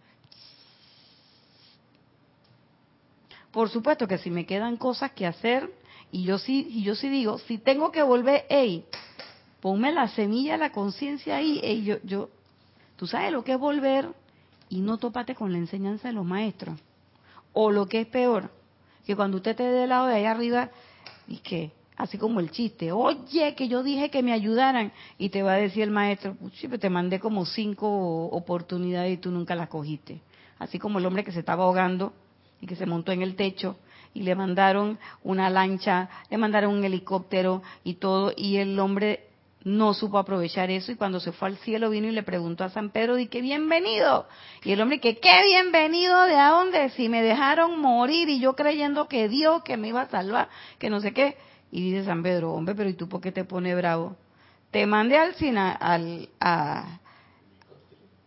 Por 3.51 3.69
supuesto 3.69 4.07
que 4.07 4.17
si 4.17 4.31
me 4.31 4.45
quedan 4.45 4.77
cosas 4.77 5.11
que 5.11 5.27
hacer, 5.27 5.69
y 6.11 6.23
yo 6.23 6.37
sí, 6.37 6.65
y 6.69 6.83
yo 6.83 6.95
sí 6.95 7.09
digo, 7.09 7.39
si 7.39 7.57
tengo 7.57 7.91
que 7.91 8.03
volver, 8.03 8.45
hey, 8.49 8.85
ponme 9.59 9.91
la 9.91 10.07
semilla, 10.07 10.55
la 10.55 10.71
conciencia 10.71 11.35
ahí, 11.35 11.59
hey, 11.61 11.83
yo, 11.83 11.97
yo, 12.03 12.29
tú 12.95 13.05
sabes 13.05 13.33
lo 13.33 13.43
que 13.43 13.51
es 13.51 13.59
volver 13.59 14.22
y 14.73 14.81
no 14.81 14.97
topate 14.97 15.35
con 15.35 15.51
la 15.51 15.59
enseñanza 15.59 16.07
de 16.07 16.15
los 16.15 16.25
maestros. 16.25 16.79
O 17.53 17.69
lo 17.69 17.85
que 17.85 18.01
es 18.01 18.07
peor, 18.07 18.49
que 19.05 19.15
cuando 19.15 19.37
usted 19.37 19.51
esté 19.51 19.65
del 19.65 19.89
lado 19.89 20.07
de 20.07 20.15
allá 20.15 20.31
arriba, 20.31 20.71
y 21.27 21.37
que, 21.37 21.71
así 21.95 22.17
como 22.17 22.39
el 22.39 22.49
chiste, 22.49 22.91
oye, 22.91 23.53
que 23.53 23.67
yo 23.67 23.83
dije 23.83 24.09
que 24.09 24.23
me 24.23 24.33
ayudaran, 24.33 24.91
y 25.19 25.29
te 25.29 25.43
va 25.43 25.53
a 25.53 25.57
decir 25.57 25.83
el 25.83 25.91
maestro, 25.91 26.35
sí, 26.55 26.67
te 26.67 26.89
mandé 26.89 27.19
como 27.19 27.45
cinco 27.45 28.25
oportunidades 28.29 29.13
y 29.13 29.17
tú 29.17 29.29
nunca 29.29 29.53
las 29.53 29.69
cogiste. 29.69 30.21
Así 30.57 30.79
como 30.79 30.97
el 30.97 31.05
hombre 31.05 31.23
que 31.23 31.31
se 31.31 31.41
estaba 31.41 31.65
ahogando 31.65 32.11
y 32.59 32.65
que 32.65 32.75
se 32.75 32.87
montó 32.87 33.11
en 33.11 33.21
el 33.21 33.35
techo 33.35 33.75
y 34.15 34.23
le 34.23 34.33
mandaron 34.33 34.97
una 35.23 35.51
lancha, 35.51 36.09
le 36.31 36.37
mandaron 36.39 36.73
un 36.73 36.83
helicóptero 36.83 37.61
y 37.83 37.95
todo, 37.95 38.33
y 38.35 38.57
el 38.57 38.79
hombre 38.79 39.27
no 39.63 39.93
supo 39.93 40.17
aprovechar 40.17 40.69
eso 40.71 40.91
y 40.91 40.95
cuando 40.95 41.19
se 41.19 41.31
fue 41.31 41.47
al 41.47 41.57
cielo 41.57 41.89
vino 41.89 42.07
y 42.07 42.11
le 42.11 42.23
preguntó 42.23 42.63
a 42.63 42.69
San 42.69 42.89
Pedro, 42.89 43.17
¿y 43.17 43.27
qué 43.27 43.41
bienvenido? 43.41 44.27
Y 44.63 44.73
el 44.73 44.81
hombre, 44.81 44.99
que 44.99 45.17
qué 45.17 45.43
bienvenido? 45.43 46.23
¿De 46.23 46.35
a 46.35 46.49
dónde? 46.49 46.89
Si 46.91 47.07
me 47.07 47.21
dejaron 47.21 47.79
morir 47.79 48.29
y 48.29 48.39
yo 48.39 48.55
creyendo 48.55 49.07
que 49.07 49.29
Dios 49.29 49.63
que 49.63 49.77
me 49.77 49.87
iba 49.87 50.01
a 50.01 50.09
salvar, 50.09 50.49
que 50.79 50.89
no 50.89 50.99
sé 50.99 51.13
qué. 51.13 51.37
Y 51.71 51.91
dice 51.91 52.05
San 52.05 52.21
Pedro, 52.21 52.53
hombre, 52.53 52.75
pero 52.75 52.89
¿y 52.89 52.93
tú 52.93 53.07
por 53.07 53.21
qué 53.21 53.31
te 53.31 53.45
pone 53.45 53.73
bravo? 53.73 54.15
Te 54.69 54.85
mandé 54.85 55.17
al, 55.17 55.33
al 55.79 56.29
a, 56.39 56.99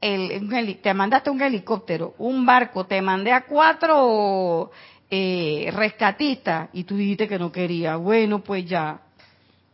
el, 0.00 0.78
te 0.80 0.94
mandaste 0.94 1.30
un 1.30 1.40
helicóptero, 1.40 2.14
un 2.18 2.46
barco, 2.46 2.86
te 2.86 3.00
mandé 3.02 3.32
a 3.32 3.44
cuatro 3.44 4.70
eh, 5.10 5.70
rescatistas 5.74 6.68
y 6.72 6.84
tú 6.84 6.96
dijiste 6.96 7.28
que 7.28 7.38
no 7.38 7.52
quería. 7.52 7.96
Bueno, 7.96 8.42
pues 8.42 8.64
ya. 8.66 9.00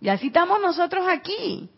Y 0.03 0.09
así 0.09 0.27
estamos 0.27 0.61
nosotros 0.61 1.07
aquí. 1.09 1.71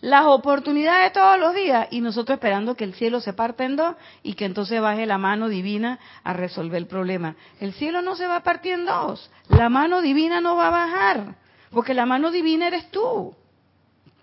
Las 0.00 0.26
oportunidades 0.26 1.12
todos 1.12 1.38
los 1.38 1.52
días 1.52 1.88
y 1.90 2.00
nosotros 2.00 2.36
esperando 2.36 2.76
que 2.76 2.84
el 2.84 2.94
cielo 2.94 3.20
se 3.20 3.32
parte 3.32 3.64
en 3.64 3.74
dos 3.74 3.96
y 4.22 4.34
que 4.34 4.44
entonces 4.44 4.80
baje 4.80 5.04
la 5.04 5.18
mano 5.18 5.48
divina 5.48 5.98
a 6.22 6.32
resolver 6.32 6.78
el 6.78 6.86
problema. 6.86 7.34
El 7.58 7.72
cielo 7.72 8.00
no 8.00 8.14
se 8.14 8.28
va 8.28 8.36
a 8.36 8.42
partir 8.44 8.74
en 8.74 8.84
dos. 8.84 9.28
La 9.48 9.68
mano 9.68 10.00
divina 10.00 10.40
no 10.40 10.54
va 10.54 10.68
a 10.68 10.70
bajar 10.70 11.34
porque 11.72 11.92
la 11.92 12.06
mano 12.06 12.30
divina 12.30 12.68
eres 12.68 12.88
tú. 12.92 13.34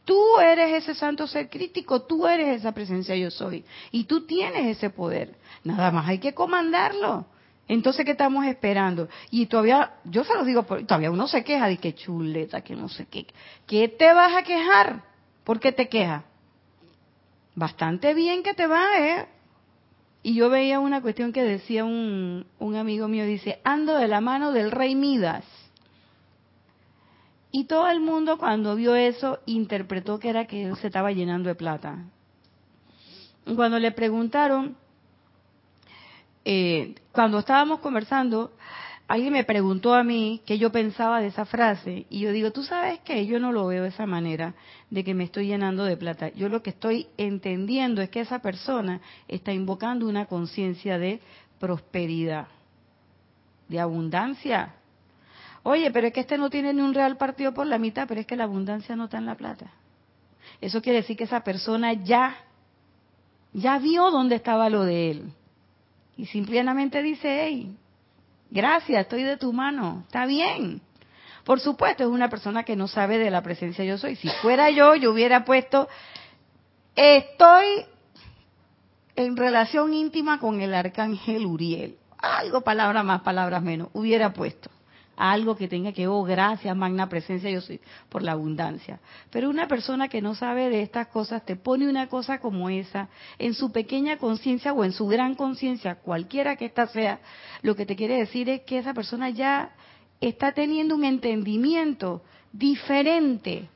Tú 0.06 0.40
eres 0.40 0.82
ese 0.82 0.96
santo 0.96 1.28
ser 1.28 1.50
crítico, 1.50 2.04
tú 2.04 2.28
eres 2.28 2.60
esa 2.60 2.72
presencia 2.72 3.14
yo 3.18 3.30
soy. 3.30 3.66
Y 3.92 4.06
tú 4.06 4.26
tienes 4.26 4.78
ese 4.78 4.90
poder. 4.90 5.36
Nada 5.66 5.92
más 5.92 6.08
hay 6.08 6.20
que 6.20 6.34
comandarlo. 6.34 7.26
Entonces, 7.70 8.04
¿qué 8.04 8.12
estamos 8.12 8.48
esperando? 8.48 9.08
Y 9.30 9.46
todavía, 9.46 9.94
yo 10.04 10.24
se 10.24 10.34
lo 10.34 10.44
digo, 10.44 10.64
todavía 10.64 11.12
uno 11.12 11.28
se 11.28 11.44
queja 11.44 11.68
de 11.68 11.78
que 11.78 11.94
chuleta, 11.94 12.62
que 12.62 12.76
no 12.76 12.90
sé 12.90 13.06
qué. 13.06 13.28
¿Qué 13.68 13.88
te 13.88 14.12
vas 14.12 14.36
a 14.36 14.42
quejar? 14.42 15.04
¿Por 15.44 15.60
qué 15.60 15.72
te 15.72 15.88
quejas? 15.88 16.24
Bastante 17.54 18.16
bien 18.16 18.42
que 18.42 18.56
te 18.56 18.66
va, 18.66 18.88
¿eh? 18.98 19.28
Y 20.24 20.34
yo 20.34 20.50
veía 20.50 20.80
una 20.80 21.00
cuestión 21.04 21.32
que 21.32 21.44
decía 21.44 21.86
un, 21.86 22.48
un 22.58 22.76
amigo 22.76 23.08
mío, 23.08 23.24
dice, 23.26 23.62
ando 23.64 23.96
de 23.96 24.08
la 24.08 24.20
mano 24.20 24.52
del 24.52 24.72
rey 24.72 24.96
Midas. 24.96 25.46
Y 27.52 27.66
todo 27.66 27.88
el 27.88 28.00
mundo 28.00 28.40
cuando 28.40 28.76
vio 28.76 28.96
eso 28.96 29.42
interpretó 29.46 30.20
que 30.20 30.30
era 30.30 30.48
que 30.48 30.64
él 30.64 30.76
se 30.78 30.88
estaba 30.88 31.12
llenando 31.12 31.50
de 31.50 31.56
plata. 31.56 32.04
Cuando 33.56 33.78
le 33.78 33.92
preguntaron, 33.92 34.76
eh, 36.52 36.96
cuando 37.12 37.38
estábamos 37.38 37.80
conversando, 37.80 38.52
alguien 39.08 39.34
me 39.34 39.44
preguntó 39.44 39.94
a 39.94 40.04
mí 40.04 40.42
qué 40.48 40.58
yo 40.58 40.72
pensaba 40.72 41.22
de 41.22 41.28
esa 41.28 41.46
frase 41.46 42.08
y 42.10 42.22
yo 42.22 42.32
digo, 42.32 42.50
tú 42.50 42.64
sabes 42.64 43.00
que 43.02 43.28
yo 43.28 43.40
no 43.40 43.52
lo 43.52 43.68
veo 43.68 43.84
de 43.84 43.90
esa 43.90 44.08
manera, 44.08 44.56
de 44.90 45.04
que 45.04 45.14
me 45.14 45.26
estoy 45.26 45.46
llenando 45.46 45.84
de 45.84 45.96
plata. 45.96 46.30
Yo 46.30 46.50
lo 46.50 46.64
que 46.64 46.72
estoy 46.72 47.06
entendiendo 47.18 48.02
es 48.02 48.10
que 48.10 48.22
esa 48.22 48.40
persona 48.40 49.00
está 49.28 49.54
invocando 49.54 50.08
una 50.08 50.26
conciencia 50.26 50.98
de 50.98 51.20
prosperidad, 51.60 52.48
de 53.68 53.80
abundancia, 53.80 54.74
Oye, 55.62 55.92
pero 55.92 56.08
es 56.08 56.14
que 56.14 56.22
este 56.22 56.38
no 56.38 56.50
tiene 56.50 56.74
ni 56.74 56.82
un 56.82 56.94
real 56.96 57.18
partido 57.18 57.54
por 57.54 57.68
la 57.68 57.78
mitad, 57.78 58.08
pero 58.08 58.22
es 58.22 58.26
que 58.26 58.38
la 58.38 58.46
abundancia 58.46 58.96
no 58.96 59.04
está 59.04 59.18
en 59.18 59.26
la 59.26 59.36
plata. 59.36 59.74
Eso 60.62 60.82
quiere 60.82 61.02
decir 61.02 61.18
que 61.18 61.26
esa 61.26 61.42
persona 61.42 61.92
ya, 61.92 62.34
ya 63.52 63.78
vio 63.78 64.10
dónde 64.10 64.36
estaba 64.36 64.70
lo 64.70 64.86
de 64.86 65.12
él. 65.12 65.34
Y 66.20 66.26
simplemente 66.26 67.02
dice, 67.02 67.46
hey, 67.46 67.78
gracias, 68.52 69.04
estoy 69.04 69.24
de 69.24 69.38
tu 69.38 69.54
mano, 69.54 70.04
está 70.06 70.26
bien. 70.26 70.82
Por 71.46 71.62
supuesto, 71.62 72.04
es 72.04 72.10
una 72.10 72.30
persona 72.30 72.64
que 72.64 72.76
no 72.76 72.90
sabe 72.90 73.18
de 73.18 73.32
la 73.32 73.42
presencia 73.42 73.86
yo 73.86 73.98
soy. 73.98 74.18
Si 74.18 74.28
fuera 74.42 74.70
yo, 74.70 74.96
yo 74.96 75.14
hubiera 75.14 75.46
puesto, 75.46 75.88
estoy 76.94 77.86
en 79.16 79.38
relación 79.38 79.94
íntima 79.94 80.42
con 80.42 80.60
el 80.60 80.74
arcángel 80.74 81.46
Uriel. 81.46 81.96
Algo, 82.18 82.60
palabras 82.66 83.06
más, 83.06 83.22
palabras 83.22 83.64
menos, 83.64 83.88
hubiera 83.94 84.34
puesto 84.34 84.70
algo 85.20 85.58
que 85.58 85.68
tenga 85.68 85.92
que, 85.92 86.08
oh, 86.08 86.24
gracias, 86.24 86.76
magna 86.76 87.10
presencia, 87.10 87.50
yo 87.50 87.60
soy 87.60 87.82
por 88.08 88.24
la 88.24 88.32
abundancia. 88.32 89.02
Pero 89.30 89.50
una 89.50 89.68
persona 89.68 90.08
que 90.08 90.22
no 90.22 90.34
sabe 90.34 90.70
de 90.70 90.82
estas 90.82 91.08
cosas 91.08 91.46
te 91.46 91.58
pone 91.58 91.90
una 91.90 92.08
cosa 92.08 92.40
como 92.40 92.70
esa 92.70 93.10
en 93.38 93.54
su 93.54 93.74
pequeña 93.74 94.18
conciencia 94.18 94.72
o 94.72 94.86
en 94.86 94.94
su 94.94 95.08
gran 95.08 95.36
conciencia, 95.36 95.96
cualquiera 95.96 96.56
que 96.56 96.66
ésta 96.66 96.88
sea, 96.88 97.20
lo 97.62 97.76
que 97.76 97.86
te 97.86 97.98
quiere 97.98 98.18
decir 98.18 98.50
es 98.50 98.62
que 98.62 98.78
esa 98.78 98.94
persona 98.94 99.30
ya 99.30 99.74
está 100.22 100.54
teniendo 100.54 100.96
un 100.96 101.04
entendimiento 101.04 102.22
diferente. 102.54 103.68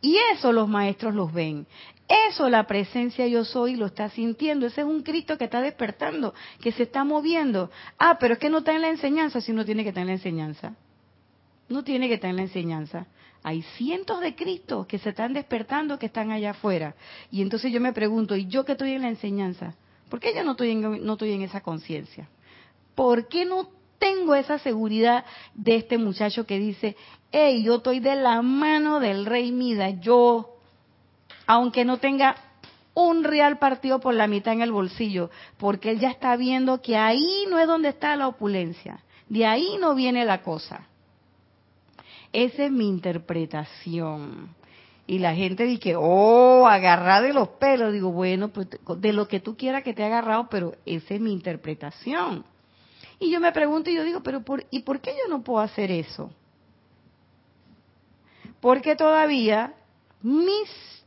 Y 0.00 0.16
eso 0.32 0.52
los 0.52 0.68
maestros 0.68 1.14
los 1.14 1.32
ven. 1.32 1.66
Eso 2.08 2.48
la 2.48 2.66
presencia 2.66 3.26
yo 3.26 3.44
soy 3.44 3.76
lo 3.76 3.86
está 3.86 4.08
sintiendo. 4.10 4.66
Ese 4.66 4.82
es 4.82 4.86
un 4.86 5.02
Cristo 5.02 5.38
que 5.38 5.44
está 5.44 5.60
despertando, 5.60 6.34
que 6.60 6.72
se 6.72 6.84
está 6.84 7.04
moviendo. 7.04 7.70
Ah, 7.98 8.18
pero 8.18 8.34
es 8.34 8.40
que 8.40 8.50
no 8.50 8.58
está 8.58 8.74
en 8.74 8.82
la 8.82 8.88
enseñanza, 8.88 9.40
si 9.40 9.52
no 9.52 9.64
tiene 9.64 9.82
que 9.82 9.90
estar 9.90 10.02
en 10.02 10.08
la 10.08 10.14
enseñanza. 10.14 10.74
No 11.68 11.82
tiene 11.84 12.08
que 12.08 12.14
estar 12.14 12.30
en 12.30 12.36
la 12.36 12.42
enseñanza. 12.42 13.06
Hay 13.42 13.62
cientos 13.76 14.20
de 14.20 14.34
Cristos 14.34 14.86
que 14.86 14.98
se 14.98 15.10
están 15.10 15.32
despertando, 15.32 15.98
que 15.98 16.06
están 16.06 16.30
allá 16.30 16.50
afuera. 16.50 16.94
Y 17.30 17.42
entonces 17.42 17.72
yo 17.72 17.80
me 17.80 17.92
pregunto, 17.92 18.36
¿y 18.36 18.46
yo 18.46 18.64
que 18.64 18.72
estoy 18.72 18.92
en 18.92 19.02
la 19.02 19.08
enseñanza? 19.08 19.74
¿Por 20.08 20.20
qué 20.20 20.34
yo 20.34 20.44
no 20.44 20.52
estoy 20.52 20.70
en, 20.70 21.04
no 21.04 21.12
estoy 21.14 21.32
en 21.32 21.42
esa 21.42 21.60
conciencia? 21.62 22.28
¿Por 22.94 23.28
qué 23.28 23.44
no 23.44 23.68
tengo 23.98 24.34
esa 24.34 24.58
seguridad 24.58 25.24
de 25.54 25.76
este 25.76 25.96
muchacho 25.96 26.44
que 26.44 26.58
dice, 26.58 26.96
hey, 27.30 27.62
yo 27.64 27.76
estoy 27.76 28.00
de 28.00 28.16
la 28.16 28.42
mano 28.42 29.00
del 29.00 29.24
rey 29.24 29.52
Mida, 29.52 29.90
yo 29.90 30.56
aunque 31.52 31.84
no 31.84 31.98
tenga 31.98 32.34
un 32.94 33.24
real 33.24 33.58
partido 33.58 34.00
por 34.00 34.14
la 34.14 34.26
mitad 34.26 34.54
en 34.54 34.62
el 34.62 34.72
bolsillo, 34.72 35.28
porque 35.58 35.90
él 35.90 36.00
ya 36.00 36.08
está 36.08 36.34
viendo 36.36 36.80
que 36.80 36.96
ahí 36.96 37.44
no 37.50 37.58
es 37.58 37.66
donde 37.66 37.90
está 37.90 38.16
la 38.16 38.26
opulencia, 38.26 39.00
de 39.28 39.44
ahí 39.44 39.76
no 39.78 39.94
viene 39.94 40.24
la 40.24 40.40
cosa. 40.40 40.86
Esa 42.32 42.64
es 42.64 42.72
mi 42.72 42.88
interpretación. 42.88 44.54
Y 45.06 45.18
la 45.18 45.34
gente 45.34 45.64
dice, 45.64 45.94
oh, 45.94 46.66
agarrar 46.66 47.22
de 47.22 47.34
los 47.34 47.48
pelos. 47.48 47.92
Digo, 47.92 48.10
bueno, 48.10 48.48
pues 48.48 48.68
de 48.96 49.12
lo 49.12 49.28
que 49.28 49.40
tú 49.40 49.54
quieras 49.54 49.82
que 49.82 49.92
te 49.92 50.02
haya 50.02 50.16
agarrado, 50.16 50.48
pero 50.48 50.74
esa 50.86 51.12
es 51.12 51.20
mi 51.20 51.32
interpretación. 51.32 52.46
Y 53.18 53.30
yo 53.30 53.40
me 53.40 53.52
pregunto 53.52 53.90
y 53.90 53.94
yo 53.94 54.04
digo, 54.04 54.22
pero 54.22 54.42
por, 54.42 54.64
¿y 54.70 54.80
por 54.80 55.02
qué 55.02 55.10
yo 55.10 55.28
no 55.28 55.42
puedo 55.42 55.60
hacer 55.60 55.90
eso? 55.90 56.30
Porque 58.58 58.96
todavía 58.96 59.74
mis 60.22 61.01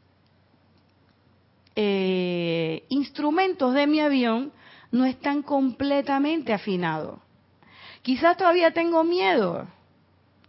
eh, 1.76 2.86
instrumentos 2.90 3.74
de 3.74 3.88
mi 3.88 4.00
avión 4.00 4.52
no 4.92 5.06
están 5.06 5.42
completamente 5.42 6.54
afinados. 6.54 7.20
Quizás 8.02 8.38
todavía 8.38 8.72
tengo 8.72 9.04
miedo 9.04 9.68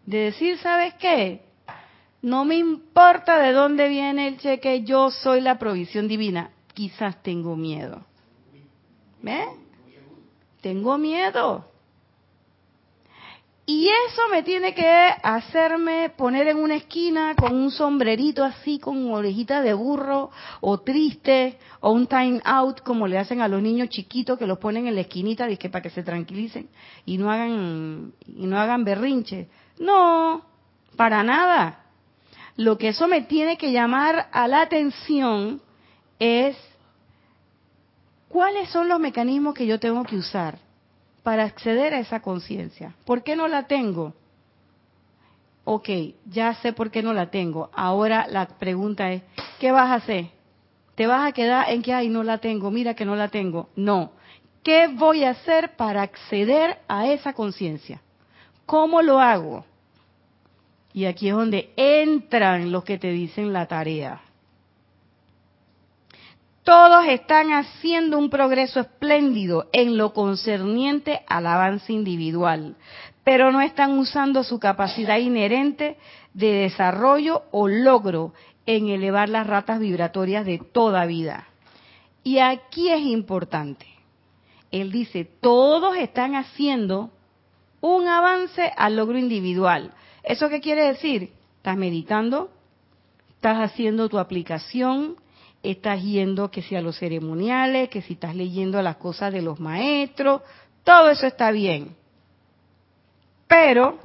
de 0.04 0.18
decir, 0.18 0.58
¿sabes 0.58 0.94
qué? 0.94 1.42
No 2.22 2.44
me 2.44 2.56
importa 2.56 3.38
de 3.38 3.52
dónde 3.52 3.88
viene 3.88 4.28
el 4.28 4.38
cheque, 4.38 4.82
yo 4.84 5.10
soy 5.10 5.40
la 5.40 5.58
provisión 5.58 6.08
divina. 6.08 6.50
Quizás 6.74 7.22
tengo 7.22 7.56
miedo. 7.56 8.04
Tengo 10.60 10.98
miedo. 10.98 11.64
Y 13.68 13.88
eso 13.88 14.22
me 14.30 14.44
tiene 14.44 14.74
que 14.74 14.88
hacerme 15.24 16.10
poner 16.10 16.46
en 16.46 16.58
una 16.58 16.76
esquina 16.76 17.34
con 17.34 17.52
un 17.52 17.72
sombrerito 17.72 18.44
así, 18.44 18.78
con 18.78 19.12
orejita 19.12 19.60
de 19.60 19.74
burro, 19.74 20.30
o 20.60 20.78
triste, 20.78 21.58
o 21.80 21.90
un 21.90 22.06
time 22.06 22.40
out, 22.44 22.82
como 22.82 23.08
le 23.08 23.18
hacen 23.18 23.40
a 23.40 23.48
los 23.48 23.60
niños 23.60 23.88
chiquitos 23.88 24.38
que 24.38 24.46
los 24.46 24.58
ponen 24.58 24.86
en 24.86 24.94
la 24.94 25.00
esquinita 25.00 25.48
que 25.56 25.68
para 25.68 25.82
que 25.82 25.90
se 25.90 26.04
tranquilicen 26.04 26.68
y 27.04 27.18
no 27.18 27.28
hagan, 27.28 28.12
y 28.28 28.46
no 28.46 28.56
hagan 28.56 28.84
berrinche. 28.84 29.48
No, 29.80 30.42
para 30.96 31.24
nada. 31.24 31.86
Lo 32.54 32.78
que 32.78 32.88
eso 32.88 33.08
me 33.08 33.22
tiene 33.22 33.58
que 33.58 33.72
llamar 33.72 34.28
a 34.30 34.46
la 34.46 34.60
atención 34.60 35.60
es 36.20 36.56
cuáles 38.28 38.70
son 38.70 38.86
los 38.86 39.00
mecanismos 39.00 39.54
que 39.54 39.66
yo 39.66 39.80
tengo 39.80 40.04
que 40.04 40.16
usar 40.16 40.65
para 41.26 41.42
acceder 41.42 41.92
a 41.92 41.98
esa 41.98 42.20
conciencia. 42.20 42.94
¿Por 43.04 43.24
qué 43.24 43.34
no 43.34 43.48
la 43.48 43.66
tengo? 43.66 44.14
Ok, 45.64 45.88
ya 46.24 46.54
sé 46.54 46.72
por 46.72 46.92
qué 46.92 47.02
no 47.02 47.12
la 47.12 47.32
tengo. 47.32 47.68
Ahora 47.74 48.28
la 48.28 48.46
pregunta 48.46 49.10
es, 49.10 49.24
¿qué 49.58 49.72
vas 49.72 49.90
a 49.90 49.94
hacer? 49.94 50.26
¿Te 50.94 51.08
vas 51.08 51.26
a 51.26 51.32
quedar 51.32 51.68
en 51.70 51.82
que, 51.82 51.92
ay, 51.92 52.10
no 52.10 52.22
la 52.22 52.38
tengo, 52.38 52.70
mira 52.70 52.94
que 52.94 53.04
no 53.04 53.16
la 53.16 53.26
tengo? 53.26 53.70
No. 53.74 54.12
¿Qué 54.62 54.86
voy 54.86 55.24
a 55.24 55.30
hacer 55.30 55.74
para 55.74 56.02
acceder 56.02 56.78
a 56.86 57.08
esa 57.08 57.32
conciencia? 57.32 58.00
¿Cómo 58.64 59.02
lo 59.02 59.18
hago? 59.18 59.64
Y 60.92 61.06
aquí 61.06 61.30
es 61.30 61.34
donde 61.34 61.72
entran 61.74 62.70
los 62.70 62.84
que 62.84 62.98
te 62.98 63.10
dicen 63.10 63.52
la 63.52 63.66
tarea. 63.66 64.20
Todos 66.66 67.06
están 67.06 67.52
haciendo 67.52 68.18
un 68.18 68.28
progreso 68.28 68.80
espléndido 68.80 69.68
en 69.72 69.96
lo 69.96 70.12
concerniente 70.12 71.20
al 71.28 71.46
avance 71.46 71.92
individual, 71.92 72.74
pero 73.22 73.52
no 73.52 73.60
están 73.60 73.96
usando 74.00 74.42
su 74.42 74.58
capacidad 74.58 75.18
inherente 75.18 75.96
de 76.34 76.50
desarrollo 76.54 77.44
o 77.52 77.68
logro 77.68 78.34
en 78.66 78.88
elevar 78.88 79.28
las 79.28 79.46
ratas 79.46 79.78
vibratorias 79.78 80.44
de 80.44 80.58
toda 80.58 81.06
vida. 81.06 81.46
Y 82.24 82.40
aquí 82.40 82.88
es 82.88 83.02
importante. 83.02 83.86
Él 84.72 84.90
dice, 84.90 85.24
todos 85.24 85.96
están 85.96 86.34
haciendo 86.34 87.12
un 87.80 88.08
avance 88.08 88.72
al 88.76 88.96
logro 88.96 89.16
individual. 89.16 89.92
¿Eso 90.24 90.48
qué 90.48 90.60
quiere 90.60 90.82
decir? 90.88 91.30
Estás 91.58 91.76
meditando, 91.76 92.50
estás 93.36 93.58
haciendo 93.58 94.08
tu 94.08 94.18
aplicación, 94.18 95.14
estás 95.70 96.02
yendo 96.02 96.50
que 96.50 96.62
sea 96.62 96.80
los 96.80 96.98
ceremoniales, 96.98 97.88
que 97.88 98.02
si 98.02 98.14
estás 98.14 98.34
leyendo 98.34 98.80
las 98.82 98.96
cosas 98.96 99.32
de 99.32 99.42
los 99.42 99.60
maestros, 99.60 100.42
todo 100.84 101.10
eso 101.10 101.26
está 101.26 101.50
bien. 101.50 101.96
Pero 103.46 103.98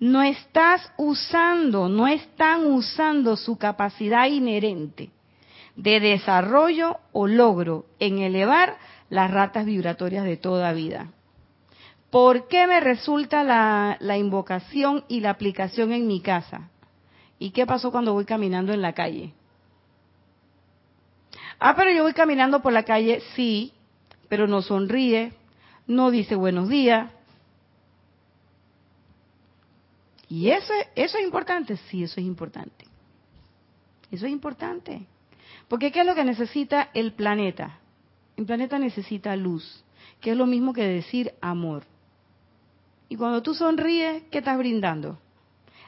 no 0.00 0.22
estás 0.22 0.92
usando, 0.96 1.88
no 1.88 2.06
están 2.06 2.66
usando 2.66 3.36
su 3.36 3.56
capacidad 3.56 4.26
inherente 4.26 5.10
de 5.76 6.00
desarrollo 6.00 6.98
o 7.12 7.26
logro 7.26 7.86
en 7.98 8.18
elevar 8.18 8.76
las 9.10 9.30
ratas 9.30 9.66
vibratorias 9.66 10.24
de 10.24 10.36
toda 10.36 10.72
vida. 10.72 11.08
¿Por 12.10 12.48
qué 12.48 12.66
me 12.66 12.80
resulta 12.80 13.42
la, 13.42 13.96
la 14.00 14.16
invocación 14.16 15.04
y 15.08 15.20
la 15.20 15.30
aplicación 15.30 15.92
en 15.92 16.06
mi 16.06 16.20
casa? 16.20 16.70
¿Y 17.38 17.50
qué 17.50 17.66
pasó 17.66 17.90
cuando 17.90 18.12
voy 18.12 18.24
caminando 18.24 18.72
en 18.72 18.82
la 18.82 18.92
calle? 18.92 19.34
Ah, 21.58 21.74
pero 21.76 21.90
yo 21.92 22.02
voy 22.02 22.12
caminando 22.12 22.60
por 22.60 22.72
la 22.72 22.82
calle, 22.82 23.22
sí, 23.34 23.72
pero 24.28 24.46
no 24.46 24.62
sonríe, 24.62 25.32
no 25.86 26.10
dice 26.10 26.34
buenos 26.34 26.68
días. 26.68 27.10
¿Y 30.28 30.50
eso, 30.50 30.72
eso 30.94 31.18
es 31.18 31.24
importante? 31.24 31.76
Sí, 31.76 32.02
eso 32.02 32.20
es 32.20 32.26
importante. 32.26 32.86
Eso 34.10 34.26
es 34.26 34.32
importante. 34.32 35.06
Porque 35.68 35.92
¿qué 35.92 36.00
es 36.00 36.06
lo 36.06 36.14
que 36.14 36.24
necesita 36.24 36.90
el 36.94 37.12
planeta? 37.12 37.78
El 38.36 38.46
planeta 38.46 38.78
necesita 38.78 39.36
luz, 39.36 39.84
que 40.20 40.32
es 40.32 40.36
lo 40.36 40.46
mismo 40.46 40.72
que 40.72 40.86
decir 40.86 41.32
amor. 41.40 41.84
Y 43.08 43.16
cuando 43.16 43.42
tú 43.42 43.54
sonríes, 43.54 44.24
¿qué 44.30 44.38
estás 44.38 44.58
brindando? 44.58 45.18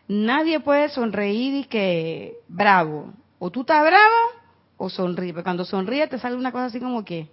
Nadie 0.09 0.61
puede 0.61 0.89
sonreír 0.91 1.55
y 1.55 1.65
que 1.65 2.37
bravo. 2.47 3.13
O 3.39 3.51
tú 3.51 3.63
estás 3.63 3.83
bravo 3.83 4.36
o 4.77 4.91
sonríe. 4.91 5.33
Pero 5.33 5.45
cuando 5.45 5.65
sonríe 5.65 6.07
te 6.07 6.19
sale 6.19 6.37
una 6.37 6.53
cosa 6.53 6.67
así 6.67 6.81
como 6.81 7.05
que 7.05 7.29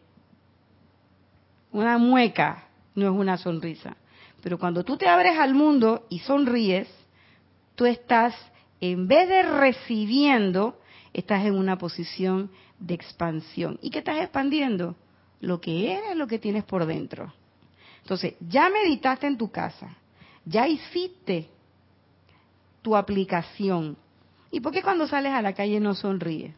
una 1.71 1.97
mueca, 1.97 2.67
no 2.95 3.05
es 3.05 3.11
una 3.11 3.37
sonrisa. 3.37 3.97
Pero 4.41 4.59
cuando 4.59 4.83
tú 4.83 4.97
te 4.97 5.07
abres 5.07 5.37
al 5.39 5.53
mundo 5.53 6.05
y 6.09 6.19
sonríes, 6.19 6.87
tú 7.75 7.85
estás, 7.85 8.35
en 8.79 9.07
vez 9.07 9.27
de 9.27 9.43
recibiendo, 9.43 10.79
estás 11.13 11.45
en 11.45 11.55
una 11.55 11.77
posición 11.77 12.51
de 12.79 12.93
expansión. 12.93 13.79
¿Y 13.81 13.89
qué 13.89 13.99
estás 13.99 14.19
expandiendo? 14.19 14.95
Lo 15.39 15.59
que 15.59 15.93
eres, 15.93 16.15
lo 16.15 16.27
que 16.27 16.39
tienes 16.39 16.63
por 16.63 16.85
dentro. 16.85 17.33
Entonces, 18.01 18.35
ya 18.41 18.69
meditaste 18.69 19.27
en 19.27 19.37
tu 19.37 19.49
casa, 19.49 19.95
ya 20.45 20.67
hiciste 20.67 21.49
tu 22.81 22.95
aplicación. 22.95 23.97
¿Y 24.51 24.59
por 24.59 24.73
qué 24.73 24.83
cuando 24.83 25.07
sales 25.07 25.31
a 25.31 25.41
la 25.41 25.53
calle 25.53 25.79
no 25.79 25.95
sonríes? 25.95 26.53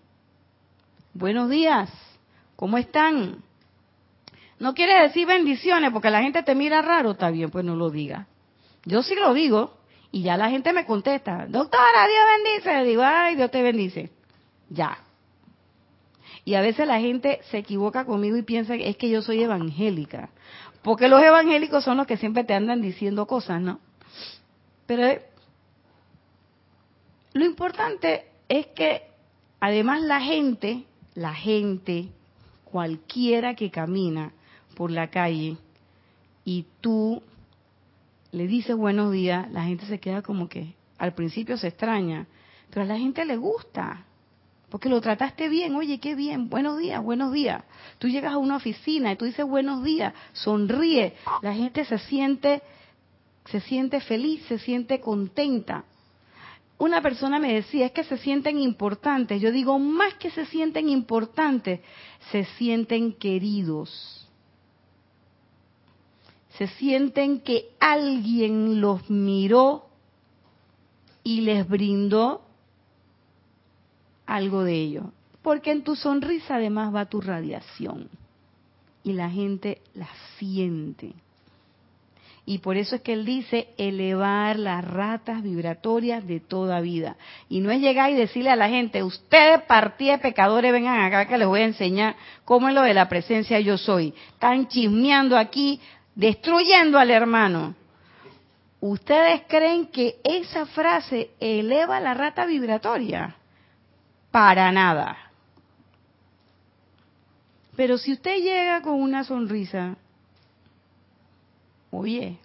Buenos 1.16 1.49
días, 1.49 1.89
¿cómo 2.57 2.78
están? 2.78 3.41
No 4.59 4.74
quiere 4.74 5.01
decir 5.01 5.26
bendiciones 5.26 5.91
porque 5.93 6.09
la 6.09 6.22
gente 6.22 6.43
te 6.43 6.55
mira 6.55 6.82
raro, 6.82 7.11
está 7.11 7.30
bien, 7.30 7.49
pues 7.51 7.63
no 7.63 7.74
lo 7.74 7.89
diga. 7.89 8.28
Yo 8.84 9.01
sí 9.01 9.16
lo 9.16 9.34
digo 9.34 9.78
y 10.11 10.24
ya 10.24 10.36
la 10.36 10.49
gente 10.49 10.74
me 10.74 10.86
contesta, 10.86 11.45
doctora, 11.47 12.05
Dios 12.05 12.26
bendice. 12.43 12.84
digo, 12.84 13.01
ay, 13.01 13.38
Dios 13.38 13.49
te 13.49 13.61
bendice. 13.61 14.11
Ya. 14.70 14.97
Y 16.43 16.55
a 16.55 16.61
veces 16.61 16.86
la 16.86 16.99
gente 16.99 17.39
se 17.49 17.59
equivoca 17.59 18.03
conmigo 18.03 18.36
y 18.36 18.41
piensa 18.41 18.76
que 18.76 18.89
es 18.89 18.97
que 18.97 19.09
yo 19.09 19.22
soy 19.22 19.41
evangélica. 19.41 20.32
Porque 20.82 21.07
los 21.07 21.24
evangélicos 21.24 21.86
son 21.86 21.95
los 21.95 22.07
que 22.07 22.18
siempre 22.18 22.43
te 22.43 22.55
andan 22.55 22.82
diciendo 22.82 23.26
cosas, 23.26 23.61
¿no? 23.61 23.80
Pero 24.86 25.05
eh, 25.05 25.26
lo 27.32 27.45
importante 27.45 28.26
es 28.49 28.68
que 28.68 29.03
además 29.61 30.01
la 30.01 30.20
gente 30.20 30.84
la 31.16 31.34
gente, 31.34 32.09
cualquiera 32.66 33.55
que 33.55 33.72
camina 33.72 34.34
por 34.76 34.91
la 34.91 35.09
calle 35.09 35.57
y 36.43 36.66
tú 36.82 37.24
le 38.32 38.47
dices 38.47 38.76
buenos 38.76 39.11
días, 39.11 39.49
la 39.51 39.63
gente 39.63 39.86
se 39.86 39.99
queda 39.99 40.22
como 40.22 40.49
que 40.49 40.76
al 40.97 41.13
principio 41.13 41.57
se 41.57 41.70
extraña, 41.70 42.28
pero 42.70 42.82
a 42.82 42.86
la 42.86 42.97
gente 42.97 43.24
le 43.26 43.38
gusta, 43.38 44.05
porque 44.70 44.89
lo 44.89 44.99
trataste 44.99 45.47
bien, 45.47 45.76
oye, 45.76 45.99
qué 45.99 46.16
bien, 46.16 46.49
buenos 46.49 46.78
días, 46.78 47.01
buenos 47.01 47.32
días. 47.32 47.63
Tú 47.97 48.09
llegas 48.09 48.34
a 48.34 48.38
una 48.38 48.57
oficina 48.57 49.11
y 49.11 49.16
tú 49.16 49.26
dices 49.26 49.45
buenos 49.45 49.84
días, 49.84 50.13
sonríe, 50.34 51.16
la 51.41 51.53
gente 51.53 51.86
se 51.86 51.97
siente 51.97 52.61
se 53.45 53.61
siente 53.61 54.01
feliz, 54.01 54.43
se 54.47 54.57
siente 54.57 54.99
contenta 54.99 55.86
una 56.78 57.02
persona 57.02 57.40
me 57.40 57.54
decía, 57.54 57.88
es 57.88 57.92
que 57.94 58.04
se 58.04 58.18
sienten 58.18 58.60
importantes. 58.60 59.42
Yo 59.42 59.52
digo, 59.52 59.80
más 59.80 60.16
que 60.16 60.30
se 60.30 60.46
sienten 60.46 60.90
importantes, 60.90 61.80
se 62.32 62.44
sienten 62.58 63.14
queridos. 63.14 64.28
Se 66.58 66.68
sienten 66.68 67.42
que 67.42 67.70
alguien 67.80 68.82
los 68.82 69.10
miró 69.10 69.88
y 71.24 71.42
les 71.42 71.68
brindó 71.68 72.42
algo 74.26 74.64
de 74.64 74.74
ello. 74.74 75.12
Porque 75.42 75.72
en 75.72 75.84
tu 75.84 75.96
sonrisa 75.96 76.56
además 76.56 76.94
va 76.94 77.06
tu 77.06 77.22
radiación. 77.22 78.10
Y 79.04 79.14
la 79.14 79.30
gente 79.30 79.82
la 79.94 80.10
siente. 80.38 81.14
Y 82.48 82.60
por 82.60 82.78
eso 82.78 82.96
es 82.96 83.02
que 83.02 83.14
él 83.14 83.26
dice 83.26 83.70
elevar 83.78 84.60
las 84.60 84.86
ratas 84.86 85.41
vibratorias 85.41 86.28
de 86.28 86.39
toda 86.39 86.80
vida. 86.80 87.16
Y 87.50 87.60
no 87.60 87.72
es 87.72 87.82
llegar 87.82 88.12
y 88.12 88.16
decirle 88.16 88.52
a 88.52 88.56
la 88.56 88.70
gente, 88.70 89.02
ustedes 89.02 89.64
partida 89.64 90.14
de 90.14 90.18
pecadores, 90.20 90.72
vengan 90.72 91.00
acá 91.00 91.28
que 91.28 91.39
les 91.39 91.48
voy 91.48 91.62
a 91.62 91.66
enseñar 91.66 92.16
cómo 92.43 92.70
es 92.70 92.76
lo 92.76 92.84
de 92.84 92.93
la 92.93 93.10
presencia 93.10 93.60
yo 93.60 93.80
soy. 93.80 94.14
Están 94.30 94.68
chismeando 94.68 95.38
aquí, 95.38 95.82
destruyendo 96.14 97.00
al 97.00 97.10
hermano. 97.10 97.74
¿Ustedes 98.80 99.41
creen 99.48 99.88
que 99.88 100.18
esa 100.24 100.68
frase 100.68 101.32
eleva 101.39 102.00
la 102.00 102.14
rata 102.14 102.46
vibratoria? 102.46 103.36
Para 104.30 104.72
nada. 104.72 105.18
Pero 107.76 107.98
si 107.98 108.14
usted 108.14 108.38
llega 108.38 108.82
con 108.82 109.02
una 109.02 109.24
sonrisa, 109.24 109.98
oye, 112.00 112.38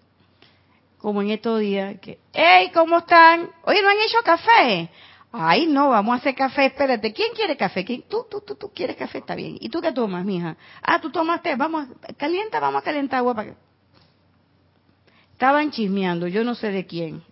como 0.98 1.22
en 1.22 1.30
estos 1.30 1.60
días, 1.60 1.98
que, 2.00 2.18
hey, 2.32 2.70
¿cómo 2.74 2.98
están? 2.98 3.50
Oye, 3.64 3.82
¿no 3.82 3.88
han 3.88 3.96
hecho 3.96 4.18
café? 4.24 4.90
Ay, 5.32 5.66
no, 5.66 5.90
vamos 5.90 6.14
a 6.14 6.16
hacer 6.16 6.34
café, 6.34 6.66
espérate. 6.66 7.12
¿Quién 7.12 7.32
quiere 7.34 7.56
café? 7.56 7.84
¿Quién? 7.84 8.02
Tú, 8.02 8.26
tú, 8.28 8.40
tú, 8.40 8.56
tú 8.56 8.70
quieres 8.74 8.96
café, 8.96 9.18
está 9.18 9.34
bien. 9.34 9.56
¿Y 9.60 9.68
tú 9.68 9.80
qué 9.80 9.92
tomas, 9.92 10.24
mija? 10.24 10.56
Ah, 10.82 11.00
tú 11.00 11.10
tomas 11.10 11.40
té, 11.42 11.54
vamos, 11.54 11.86
calienta, 12.16 12.58
vamos 12.58 12.82
a 12.82 12.84
calentar 12.84 13.18
agua 13.18 13.34
para 13.34 13.50
que... 13.50 13.56
Estaban 15.32 15.70
chismeando, 15.70 16.26
yo 16.26 16.44
no 16.44 16.54
sé 16.54 16.70
de 16.70 16.84
quién, 16.84 17.22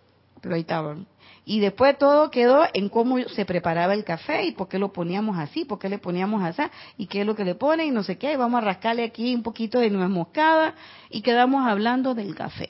pero 0.41 0.55
ahí 0.55 0.63
estaban. 0.63 1.07
Y 1.51 1.61
después 1.61 1.97
todo 1.97 2.31
quedó 2.31 2.67
en 2.75 2.91
cómo 2.91 3.19
se 3.21 3.47
preparaba 3.47 3.95
el 3.95 4.05
café 4.05 4.45
y 4.45 4.53
por 4.53 4.69
qué 4.69 4.79
lo 4.79 4.93
poníamos 4.93 5.39
así, 5.39 5.65
por 5.65 5.79
qué 5.79 5.89
le 5.89 5.97
poníamos 5.97 6.43
así, 6.45 6.61
y 6.99 7.07
qué 7.07 7.23
es 7.23 7.27
lo 7.27 7.35
que 7.35 7.47
le 7.47 7.55
ponen 7.55 7.87
y 7.87 7.91
no 7.91 8.03
sé 8.03 8.19
qué. 8.19 8.35
Y 8.35 8.37
vamos 8.37 8.61
a 8.61 8.67
rascarle 8.67 9.03
aquí 9.03 9.35
un 9.35 9.43
poquito 9.43 9.81
de 9.81 9.89
nuez 9.89 10.11
moscada 10.11 10.75
y 11.09 11.23
quedamos 11.23 11.67
hablando 11.67 12.15
del 12.15 12.35
café 12.35 12.69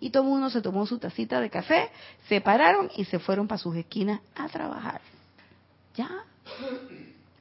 y 0.00 0.10
todo 0.10 0.24
el 0.24 0.30
mundo 0.30 0.50
se 0.50 0.60
tomó 0.60 0.84
su 0.84 0.98
tacita 0.98 1.40
de 1.40 1.48
café, 1.48 1.90
se 2.28 2.40
pararon 2.40 2.90
y 2.96 3.04
se 3.04 3.20
fueron 3.20 3.46
para 3.46 3.58
sus 3.58 3.76
esquinas 3.76 4.20
a 4.34 4.48
trabajar. 4.48 5.00
¿Ya? 5.94 6.10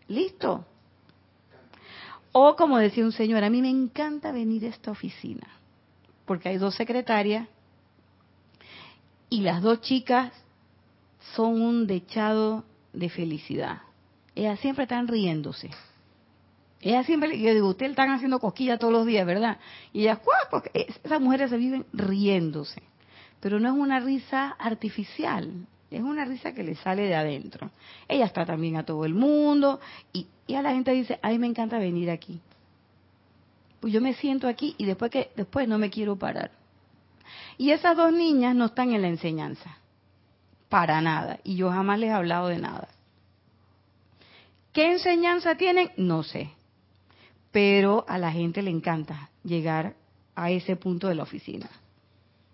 ¿Listo? 0.07 0.64
O 2.34 2.55
como 2.55 2.78
decía 2.78 3.03
un 3.03 3.14
señor, 3.14 3.43
a 3.43 3.49
mí 3.49 3.64
me 3.64 3.70
encanta 3.72 4.32
venir 4.32 4.66
a 4.66 4.68
esta 4.68 4.91
oficina, 4.91 5.47
porque 6.26 6.49
hay 6.49 6.57
dos 6.59 6.76
secretarias 6.76 7.47
y 9.28 9.41
las 9.41 9.64
dos 9.64 9.82
chicas 9.82 10.32
son 11.36 11.61
un 11.61 11.88
dechado 11.88 12.63
de 12.93 13.09
felicidad. 13.09 13.82
Ellas 14.36 14.59
siempre 14.59 14.84
están 14.84 15.07
riéndose. 15.07 15.69
Ella 16.82 17.03
siempre, 17.03 17.39
yo 17.39 17.53
digo, 17.53 17.69
ustedes 17.69 17.91
están 17.91 18.09
haciendo 18.09 18.39
cosquillas 18.39 18.80
todos 18.80 18.93
los 18.93 19.05
días, 19.05 19.26
¿verdad? 19.26 19.59
Y 19.93 20.01
ella, 20.01 20.15
¿cuál? 20.17 20.39
Porque 20.49 20.88
esas 21.03 21.22
mujeres 21.22 21.49
se 21.49 21.57
viven 21.57 21.86
riéndose. 21.93 22.82
Pero 23.39 23.59
no 23.59 23.69
es 23.69 23.76
una 23.76 23.99
risa 23.99 24.49
artificial, 24.57 25.67
es 25.91 26.01
una 26.01 26.26
risa 26.26 26.53
que 26.53 26.63
le 26.63 26.76
sale 26.76 27.03
de 27.03 27.15
adentro. 27.15 27.69
Ella 28.07 28.26
está 28.26 28.45
también 28.45 28.78
a 28.78 28.86
todo 28.86 29.05
el 29.05 29.13
mundo 29.13 29.80
y, 30.13 30.28
y 30.47 30.55
a 30.55 30.61
la 30.61 30.72
gente 30.72 30.91
dice, 30.91 31.19
a 31.22 31.30
mí 31.30 31.38
me 31.38 31.47
encanta 31.47 31.78
venir 31.78 32.09
aquí. 32.09 32.39
Pues 33.80 33.93
yo 33.93 34.01
me 34.01 34.13
siento 34.13 34.47
aquí 34.47 34.76
y 34.78 34.86
después 34.86 35.11
que 35.11 35.32
después 35.36 35.67
no 35.67 35.78
me 35.78 35.89
quiero 35.89 36.15
parar. 36.15 36.51
Y 37.57 37.72
esas 37.72 37.97
dos 37.97 38.11
niñas 38.13 38.55
no 38.55 38.65
están 38.65 38.93
en 38.93 39.01
la 39.01 39.07
enseñanza, 39.07 39.78
para 40.72 40.99
nada. 41.01 41.39
Y 41.43 41.57
yo 41.57 41.69
jamás 41.69 41.99
les 41.99 42.09
he 42.09 42.13
hablado 42.13 42.47
de 42.47 42.57
nada. 42.57 42.88
¿Qué 44.74 44.91
enseñanza 44.93 45.53
tienen? 45.53 45.91
No 45.97 46.24
sé 46.24 46.49
pero 47.51 48.05
a 48.07 48.17
la 48.17 48.32
gente 48.32 48.61
le 48.61 48.72
encanta 48.72 49.30
llegar 49.43 49.95
a 50.36 50.51
ese 50.51 50.76
punto 50.76 51.07
de 51.07 51.15
la 51.15 51.24
oficina. 51.24 51.69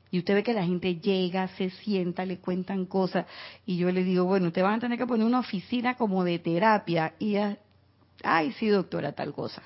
Y 0.09 0.19
usted 0.19 0.35
ve 0.35 0.43
que 0.43 0.53
la 0.53 0.65
gente 0.65 0.95
llega, 0.95 1.47
se 1.49 1.69
sienta, 1.69 2.25
le 2.25 2.39
cuentan 2.39 2.85
cosas, 2.85 3.25
y 3.65 3.77
yo 3.77 3.91
le 3.91 4.03
digo, 4.03 4.25
bueno, 4.25 4.51
te 4.51 4.61
van 4.61 4.75
a 4.75 4.79
tener 4.79 4.97
que 4.97 5.05
poner 5.05 5.25
una 5.25 5.39
oficina 5.39 5.95
como 5.95 6.23
de 6.23 6.39
terapia, 6.39 7.13
y 7.19 7.33
ya, 7.33 7.57
ay, 8.23 8.53
sí, 8.53 8.67
doctora, 8.67 9.11
tal 9.11 9.33
cosa. 9.33 9.61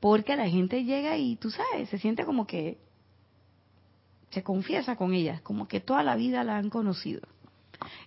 Porque 0.00 0.36
la 0.36 0.48
gente 0.48 0.84
llega 0.84 1.16
y, 1.18 1.36
tú 1.36 1.50
sabes, 1.50 1.88
se 1.88 1.98
siente 1.98 2.24
como 2.24 2.46
que 2.46 2.78
se 4.30 4.42
confiesa 4.42 4.96
con 4.96 5.14
ellas, 5.14 5.40
como 5.40 5.68
que 5.68 5.80
toda 5.80 6.02
la 6.02 6.16
vida 6.16 6.44
la 6.44 6.58
han 6.58 6.70
conocido. 6.70 7.22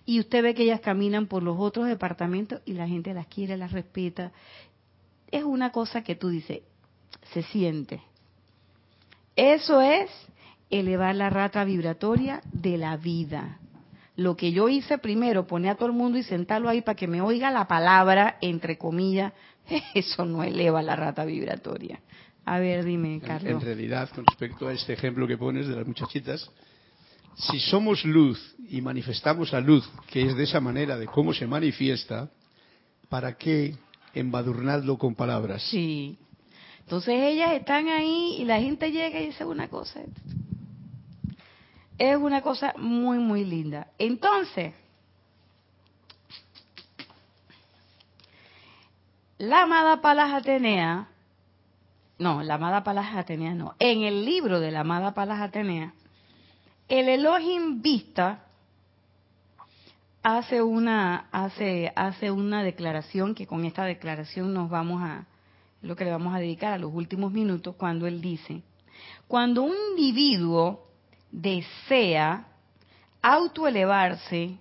Y 0.04 0.20
usted 0.20 0.42
ve 0.42 0.54
que 0.54 0.64
ellas 0.64 0.80
caminan 0.80 1.26
por 1.26 1.42
los 1.42 1.56
otros 1.58 1.88
departamentos 1.88 2.60
y 2.64 2.74
la 2.74 2.86
gente 2.86 3.14
las 3.14 3.26
quiere, 3.26 3.56
las 3.56 3.72
respeta 3.72 4.32
es 5.32 5.42
una 5.42 5.72
cosa 5.72 6.04
que 6.04 6.14
tú 6.14 6.28
dices, 6.28 6.60
se 7.32 7.42
siente. 7.42 8.02
Eso 9.34 9.80
es 9.80 10.10
elevar 10.70 11.16
la 11.16 11.30
rata 11.30 11.64
vibratoria 11.64 12.42
de 12.52 12.76
la 12.76 12.96
vida. 12.98 13.58
Lo 14.14 14.36
que 14.36 14.52
yo 14.52 14.68
hice 14.68 14.98
primero, 14.98 15.46
poner 15.46 15.72
a 15.72 15.74
todo 15.74 15.86
el 15.86 15.94
mundo 15.94 16.18
y 16.18 16.22
sentarlo 16.22 16.68
ahí 16.68 16.82
para 16.82 16.96
que 16.96 17.08
me 17.08 17.22
oiga 17.22 17.50
la 17.50 17.66
palabra, 17.66 18.36
entre 18.42 18.76
comillas, 18.76 19.32
eso 19.94 20.26
no 20.26 20.44
eleva 20.44 20.82
la 20.82 20.96
rata 20.96 21.24
vibratoria. 21.24 22.00
A 22.44 22.58
ver, 22.58 22.84
dime, 22.84 23.20
Carlos. 23.20 23.50
En, 23.52 23.60
realidad, 23.60 24.10
con 24.10 24.26
respecto 24.26 24.68
a 24.68 24.72
este 24.72 24.92
ejemplo 24.92 25.26
que 25.26 25.38
pones 25.38 25.68
de 25.68 25.76
las 25.76 25.86
muchachitas, 25.86 26.50
si 27.36 27.60
somos 27.60 28.04
luz 28.04 28.56
y 28.68 28.80
manifestamos 28.80 29.52
la 29.52 29.60
luz, 29.60 29.88
que 30.08 30.22
es 30.22 30.36
de 30.36 30.44
esa 30.44 30.60
manera 30.60 30.98
de 30.98 31.06
cómo 31.06 31.32
se 31.32 31.46
manifiesta, 31.46 32.28
¿para 33.08 33.36
qué 33.36 33.74
embadurnarlo 34.14 34.98
con 34.98 35.14
palabras. 35.14 35.62
Sí. 35.70 36.18
Entonces 36.80 37.14
ellas 37.14 37.52
están 37.52 37.88
ahí 37.88 38.36
y 38.38 38.44
la 38.44 38.60
gente 38.60 38.90
llega 38.90 39.20
y 39.20 39.26
dice 39.26 39.44
una 39.44 39.68
cosa. 39.68 40.00
Es 41.98 42.16
una 42.16 42.42
cosa 42.42 42.74
muy, 42.76 43.18
muy 43.18 43.44
linda. 43.44 43.88
Entonces, 43.98 44.74
la 49.38 49.62
amada 49.62 50.00
Palas 50.00 50.32
Atenea, 50.32 51.08
no, 52.22 52.42
la 52.42 52.54
amada 52.54 52.84
Palas 52.84 53.14
Atenea 53.14 53.54
no, 53.54 53.74
en 53.78 54.02
el 54.04 54.24
libro 54.24 54.60
de 54.60 54.70
la 54.70 54.80
amada 54.80 55.12
Palas 55.12 55.40
Atenea, 55.40 55.92
el 56.88 57.08
Elohim 57.08 57.82
Vista 57.82 58.46
hace 60.22 60.62
una 60.62 61.28
hace 61.32 61.92
hace 61.96 62.30
una 62.30 62.62
declaración 62.62 63.34
que 63.34 63.46
con 63.46 63.64
esta 63.64 63.84
declaración 63.84 64.54
nos 64.54 64.70
vamos 64.70 65.02
a 65.02 65.26
lo 65.82 65.96
que 65.96 66.04
le 66.04 66.12
vamos 66.12 66.34
a 66.34 66.38
dedicar 66.38 66.72
a 66.72 66.78
los 66.78 66.94
últimos 66.94 67.32
minutos 67.32 67.74
cuando 67.76 68.06
él 68.06 68.20
dice 68.20 68.62
cuando 69.26 69.62
un 69.62 69.74
individuo 69.90 70.86
desea 71.32 72.46
autoelevarse 73.20 74.58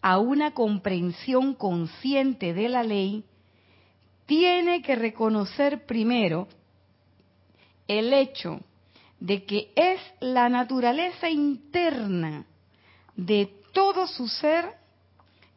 a 0.00 0.18
una 0.18 0.52
comprensión 0.52 1.54
consciente 1.54 2.54
de 2.54 2.68
la 2.70 2.82
ley 2.82 3.24
tiene 4.24 4.80
que 4.80 4.96
reconocer 4.96 5.84
primero 5.84 6.48
el 7.98 8.12
hecho 8.12 8.60
de 9.20 9.44
que 9.44 9.72
es 9.76 10.00
la 10.20 10.48
naturaleza 10.48 11.28
interna 11.28 12.44
de 13.16 13.52
todo 13.72 14.06
su 14.06 14.28
ser 14.28 14.74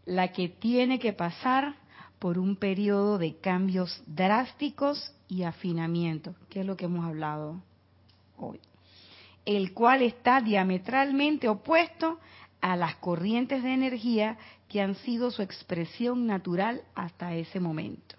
la 0.06 0.32
que 0.32 0.50
tiene 0.50 1.00
que 1.00 1.14
pasar 1.14 1.76
por 2.20 2.38
un 2.38 2.56
periodo 2.56 3.18
de 3.18 3.38
cambios 3.38 4.04
drásticos 4.06 5.14
y 5.28 5.44
afinamiento, 5.44 6.36
que 6.50 6.62
es 6.62 6.66
lo 6.66 6.78
que 6.78 6.86
hemos 6.86 7.06
hablado 7.06 7.62
hoy, 8.38 8.60
el 9.46 9.74
cual 9.74 10.02
está 10.02 10.42
diametralmente 10.42 11.50
opuesto 11.50 12.20
a 12.62 12.76
las 12.76 12.96
corrientes 12.98 13.64
de 13.64 13.74
energía 13.74 14.38
que 14.70 14.82
han 14.82 14.96
sido 14.96 15.32
su 15.32 15.42
expresión 15.42 16.28
natural 16.28 16.84
hasta 16.96 17.34
ese 17.36 17.60
momento. 17.60 18.16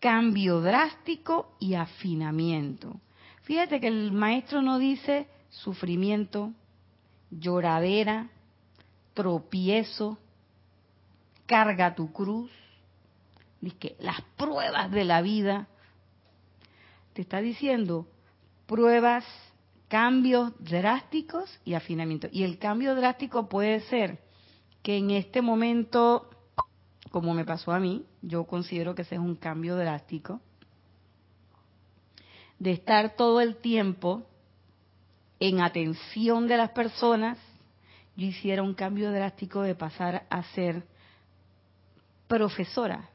Cambio 0.00 0.60
drástico 0.60 1.56
y 1.58 1.74
afinamiento. 1.74 3.00
Fíjate 3.42 3.80
que 3.80 3.88
el 3.88 4.12
maestro 4.12 4.60
no 4.62 4.78
dice 4.78 5.28
sufrimiento, 5.48 6.52
lloradera, 7.30 8.28
tropiezo, 9.14 10.18
carga 11.46 11.94
tu 11.94 12.12
cruz, 12.12 12.50
dice 13.60 13.96
las 14.00 14.20
pruebas 14.36 14.90
de 14.90 15.04
la 15.04 15.22
vida, 15.22 15.68
te 17.12 17.22
está 17.22 17.40
diciendo 17.40 18.06
pruebas, 18.66 19.24
cambios 19.88 20.52
drásticos 20.58 21.60
y 21.64 21.74
afinamiento. 21.74 22.28
Y 22.30 22.42
el 22.42 22.58
cambio 22.58 22.94
drástico 22.94 23.48
puede 23.48 23.80
ser 23.80 24.18
que 24.82 24.98
en 24.98 25.10
este 25.10 25.40
momento, 25.40 26.28
como 27.10 27.32
me 27.32 27.44
pasó 27.44 27.72
a 27.72 27.80
mí, 27.80 28.04
yo 28.26 28.44
considero 28.44 28.94
que 28.94 29.02
ese 29.02 29.14
es 29.14 29.20
un 29.20 29.36
cambio 29.36 29.76
drástico, 29.76 30.40
de 32.58 32.72
estar 32.72 33.14
todo 33.14 33.40
el 33.40 33.56
tiempo 33.56 34.26
en 35.38 35.60
atención 35.60 36.48
de 36.48 36.56
las 36.56 36.70
personas 36.70 37.38
yo 38.16 38.26
hiciera 38.26 38.62
un 38.62 38.74
cambio 38.74 39.12
drástico 39.12 39.60
de 39.60 39.74
pasar 39.74 40.26
a 40.30 40.42
ser 40.54 40.84
profesora 42.26 43.10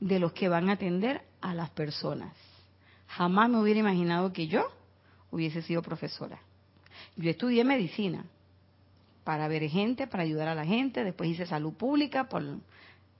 de 0.00 0.18
los 0.18 0.32
que 0.32 0.48
van 0.48 0.68
a 0.68 0.72
atender 0.72 1.22
a 1.40 1.54
las 1.54 1.70
personas. 1.70 2.36
Jamás 3.06 3.48
me 3.48 3.60
hubiera 3.60 3.78
imaginado 3.78 4.32
que 4.32 4.48
yo 4.48 4.66
hubiese 5.30 5.62
sido 5.62 5.82
profesora. 5.82 6.40
Yo 7.16 7.30
estudié 7.30 7.62
medicina 7.62 8.24
para 9.22 9.46
ver 9.46 9.68
gente, 9.68 10.08
para 10.08 10.24
ayudar 10.24 10.48
a 10.48 10.56
la 10.56 10.64
gente, 10.64 11.04
después 11.04 11.30
hice 11.30 11.46
salud 11.46 11.74
pública 11.74 12.28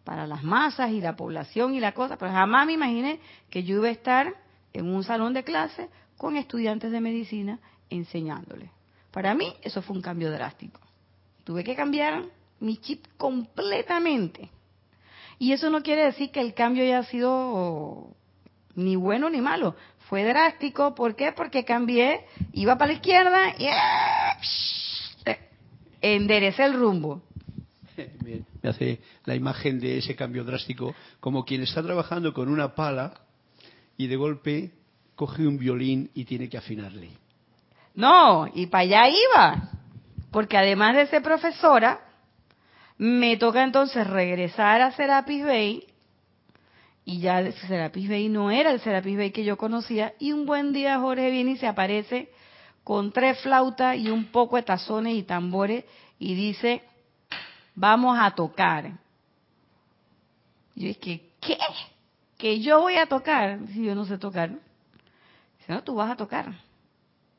para 0.04 0.26
las 0.26 0.42
masas 0.42 0.90
y 0.90 1.00
la 1.00 1.16
población 1.16 1.74
y 1.74 1.80
la 1.80 1.92
cosa, 1.92 2.16
pero 2.16 2.32
jamás 2.32 2.66
me 2.66 2.72
imaginé 2.72 3.20
que 3.50 3.62
yo 3.62 3.76
iba 3.76 3.88
a 3.88 3.92
estar 3.92 4.34
en 4.72 4.88
un 4.88 5.04
salón 5.04 5.32
de 5.32 5.44
clase 5.44 5.88
con 6.16 6.36
estudiantes 6.36 6.90
de 6.90 7.00
medicina 7.00 7.58
enseñándoles. 7.90 8.70
Para 9.10 9.34
mí 9.34 9.54
eso 9.62 9.82
fue 9.82 9.96
un 9.96 10.02
cambio 10.02 10.30
drástico. 10.30 10.80
Tuve 11.44 11.64
que 11.64 11.74
cambiar 11.74 12.24
mi 12.60 12.76
chip 12.78 13.04
completamente. 13.16 14.48
Y 15.38 15.52
eso 15.52 15.70
no 15.70 15.82
quiere 15.82 16.04
decir 16.04 16.30
que 16.30 16.40
el 16.40 16.54
cambio 16.54 16.84
haya 16.84 17.02
sido 17.04 18.14
ni 18.74 18.96
bueno 18.96 19.28
ni 19.28 19.40
malo. 19.40 19.74
Fue 20.08 20.24
drástico. 20.24 20.94
¿Por 20.94 21.16
qué? 21.16 21.32
Porque 21.32 21.64
cambié, 21.64 22.24
iba 22.52 22.78
para 22.78 22.92
la 22.92 22.98
izquierda 22.98 23.54
y 23.58 23.66
enderecé 26.00 26.64
el 26.64 26.74
rumbo. 26.74 27.22
Me 28.62 28.68
hace 28.68 29.00
la 29.24 29.34
imagen 29.34 29.80
de 29.80 29.98
ese 29.98 30.14
cambio 30.14 30.44
drástico 30.44 30.94
como 31.20 31.44
quien 31.44 31.62
está 31.62 31.82
trabajando 31.82 32.32
con 32.32 32.48
una 32.48 32.74
pala 32.74 33.14
y 33.96 34.06
de 34.06 34.16
golpe 34.16 34.70
coge 35.14 35.46
un 35.46 35.58
violín 35.58 36.10
y 36.14 36.24
tiene 36.24 36.48
que 36.48 36.58
afinarle. 36.58 37.10
No, 37.94 38.48
y 38.54 38.66
para 38.66 38.82
allá 38.82 39.08
iba. 39.08 39.70
Porque 40.30 40.56
además 40.56 40.96
de 40.96 41.06
ser 41.08 41.22
profesora, 41.22 42.00
me 42.96 43.36
toca 43.36 43.62
entonces 43.62 44.06
regresar 44.06 44.80
a 44.80 44.92
Serapis 44.92 45.44
Bay 45.44 45.86
y 47.04 47.20
ya 47.20 47.50
Serapis 47.52 48.08
Bay 48.08 48.28
no 48.28 48.50
era 48.50 48.70
el 48.70 48.80
Serapis 48.80 49.16
Bay 49.16 49.30
que 49.32 49.44
yo 49.44 49.56
conocía 49.56 50.14
y 50.18 50.32
un 50.32 50.46
buen 50.46 50.72
día 50.72 51.00
Jorge 51.00 51.30
viene 51.30 51.52
y 51.52 51.56
se 51.56 51.66
aparece 51.66 52.30
con 52.84 53.12
tres 53.12 53.40
flautas 53.40 53.96
y 53.96 54.08
un 54.08 54.26
poco 54.26 54.56
de 54.56 54.62
tazones 54.62 55.14
y 55.14 55.22
tambores 55.22 55.84
y 56.18 56.34
dice, 56.34 56.82
vamos 57.74 58.18
a 58.18 58.30
tocar. 58.30 58.98
Yo 60.74 60.88
dije, 60.88 61.30
¿qué? 61.40 61.58
¿Que 62.38 62.60
yo 62.60 62.80
voy 62.80 62.96
a 62.96 63.06
tocar? 63.06 63.60
Si 63.68 63.84
yo 63.84 63.94
no 63.94 64.04
sé 64.04 64.18
tocar. 64.18 64.50
Dice, 64.50 65.72
no, 65.72 65.82
tú 65.82 65.94
vas 65.94 66.10
a 66.10 66.16
tocar. 66.16 66.52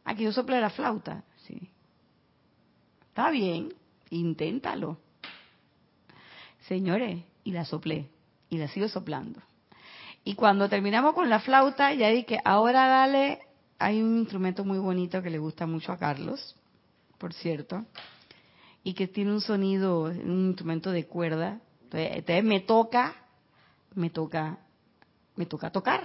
Aquí 0.05 0.23
yo 0.23 0.31
sople 0.31 0.61
la 0.61 0.69
flauta. 0.69 1.23
Sí. 1.45 1.69
Está 3.09 3.29
bien, 3.29 3.73
inténtalo. 4.09 4.97
Señores, 6.67 7.23
y 7.43 7.51
la 7.51 7.65
soplé, 7.65 8.09
y 8.49 8.57
la 8.57 8.67
sigo 8.67 8.87
soplando. 8.87 9.41
Y 10.23 10.35
cuando 10.35 10.69
terminamos 10.69 11.13
con 11.13 11.29
la 11.29 11.39
flauta, 11.39 11.93
ya 11.93 12.07
dije, 12.09 12.39
ahora 12.45 12.87
dale, 12.87 13.39
hay 13.77 14.01
un 14.01 14.19
instrumento 14.19 14.63
muy 14.63 14.79
bonito 14.79 15.21
que 15.21 15.29
le 15.29 15.37
gusta 15.37 15.65
mucho 15.65 15.91
a 15.91 15.97
Carlos, 15.97 16.55
por 17.17 17.33
cierto, 17.33 17.85
y 18.83 18.93
que 18.93 19.07
tiene 19.07 19.31
un 19.31 19.41
sonido, 19.41 20.03
un 20.03 20.47
instrumento 20.47 20.91
de 20.91 21.05
cuerda. 21.05 21.61
Entonces, 21.91 22.43
me 22.43 22.59
toca, 22.59 23.15
me 23.95 24.09
toca, 24.09 24.59
me 25.35 25.45
toca 25.45 25.71
tocar. 25.71 26.03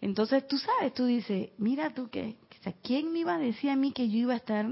Entonces 0.00 0.46
tú 0.48 0.58
sabes, 0.58 0.94
tú 0.94 1.04
dices, 1.06 1.50
mira 1.58 1.90
tú 1.90 2.08
que, 2.08 2.36
¿quién 2.82 3.12
me 3.12 3.20
iba 3.20 3.34
a 3.34 3.38
decir 3.38 3.70
a 3.70 3.76
mí 3.76 3.92
que 3.92 4.08
yo 4.08 4.18
iba 4.18 4.34
a 4.34 4.38
estar 4.38 4.66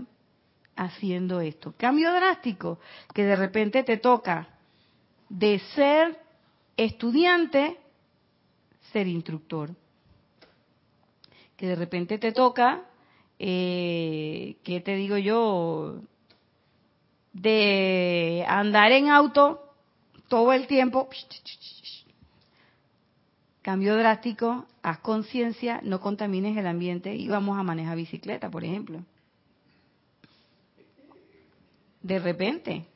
haciendo 0.74 1.40
esto? 1.40 1.74
Cambio 1.76 2.12
drástico, 2.12 2.78
que 3.14 3.24
de 3.24 3.36
repente 3.36 3.82
te 3.82 3.98
toca 3.98 4.48
de 5.28 5.58
ser 5.74 6.18
estudiante, 6.76 7.76
ser 8.92 9.06
instructor. 9.06 9.70
Que 11.56 11.66
de 11.66 11.74
repente 11.74 12.18
te 12.18 12.32
toca, 12.32 12.84
eh, 13.38 14.56
¿qué 14.62 14.80
te 14.80 14.94
digo 14.94 15.18
yo? 15.18 16.00
De 17.32 18.44
andar 18.48 18.92
en 18.92 19.10
auto 19.10 19.62
todo 20.28 20.52
el 20.52 20.66
tiempo. 20.66 21.08
Cambio 23.62 23.96
drástico, 23.96 24.66
haz 24.82 24.98
conciencia, 25.00 25.80
no 25.82 26.00
contamines 26.00 26.56
el 26.56 26.66
ambiente 26.66 27.14
y 27.14 27.28
vamos 27.28 27.58
a 27.58 27.62
manejar 27.62 27.96
bicicleta, 27.96 28.50
por 28.50 28.64
ejemplo. 28.64 29.02
De 32.02 32.18
repente, 32.18 32.86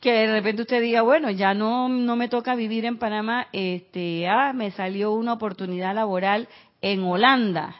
que 0.00 0.12
de 0.12 0.26
repente 0.26 0.62
usted 0.62 0.82
diga, 0.82 1.02
bueno, 1.02 1.30
ya 1.30 1.54
no, 1.54 1.88
no 1.88 2.16
me 2.16 2.28
toca 2.28 2.54
vivir 2.54 2.84
en 2.84 2.98
Panamá, 2.98 3.46
este, 3.52 4.28
ah, 4.28 4.52
me 4.52 4.70
salió 4.72 5.12
una 5.12 5.34
oportunidad 5.34 5.94
laboral 5.94 6.48
en 6.80 7.02
Holanda. 7.04 7.76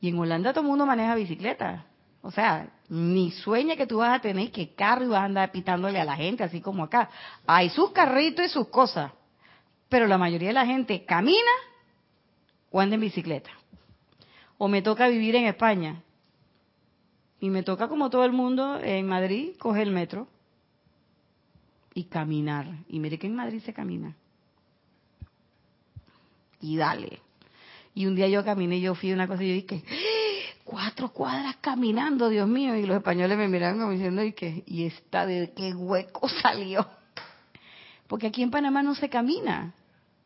Y 0.00 0.08
en 0.08 0.18
Holanda 0.18 0.52
todo 0.52 0.62
el 0.62 0.68
mundo 0.68 0.86
maneja 0.86 1.14
bicicleta. 1.14 1.86
O 2.20 2.30
sea, 2.30 2.68
ni 2.88 3.30
sueña 3.30 3.76
que 3.76 3.86
tú 3.86 3.98
vas 3.98 4.16
a 4.16 4.20
tener 4.20 4.50
que 4.50 4.74
carro 4.74 5.04
y 5.04 5.08
vas 5.08 5.22
a 5.22 5.24
andar 5.24 5.52
pitándole 5.52 6.00
a 6.00 6.04
la 6.04 6.16
gente, 6.16 6.44
así 6.44 6.60
como 6.60 6.84
acá. 6.84 7.10
Hay 7.46 7.70
sus 7.70 7.90
carritos 7.92 8.46
y 8.46 8.48
sus 8.48 8.68
cosas. 8.68 9.12
Pero 9.88 10.06
la 10.06 10.18
mayoría 10.18 10.48
de 10.48 10.54
la 10.54 10.66
gente 10.66 11.04
camina 11.04 11.50
o 12.70 12.80
anda 12.80 12.94
en 12.94 13.00
bicicleta. 13.00 13.50
O 14.58 14.68
me 14.68 14.82
toca 14.82 15.08
vivir 15.08 15.36
en 15.36 15.46
España. 15.46 16.02
Y 17.40 17.50
me 17.50 17.62
toca, 17.62 17.88
como 17.88 18.10
todo 18.10 18.24
el 18.24 18.32
mundo, 18.32 18.78
en 18.80 19.06
Madrid, 19.06 19.56
coger 19.58 19.82
el 19.82 19.92
metro 19.92 20.28
y 21.94 22.04
caminar. 22.04 22.66
Y 22.88 22.98
mire 22.98 23.18
que 23.18 23.26
en 23.26 23.36
Madrid 23.36 23.60
se 23.64 23.72
camina. 23.72 24.16
Y 26.60 26.76
dale. 26.76 27.20
Y 27.94 28.06
un 28.06 28.16
día 28.16 28.28
yo 28.28 28.44
caminé, 28.44 28.80
yo 28.80 28.94
fui 28.94 29.12
a 29.12 29.14
una 29.14 29.28
cosa 29.28 29.44
y 29.44 29.48
yo 29.48 29.54
dije. 29.54 29.84
Cuatro 30.64 31.10
cuadras 31.10 31.56
caminando, 31.60 32.28
Dios 32.28 32.48
mío. 32.48 32.76
Y 32.76 32.86
los 32.86 32.96
españoles 32.96 33.38
me 33.38 33.48
miraron 33.48 33.78
como 33.78 33.92
diciendo, 33.92 34.22
¿y 34.22 34.32
qué? 34.32 34.64
¿Y 34.66 34.84
esta 34.84 35.26
de 35.26 35.52
qué 35.54 35.74
hueco 35.74 36.28
salió? 36.42 36.86
Porque 38.06 38.26
aquí 38.26 38.42
en 38.42 38.50
Panamá 38.50 38.82
no 38.82 38.94
se 38.94 39.08
camina 39.08 39.74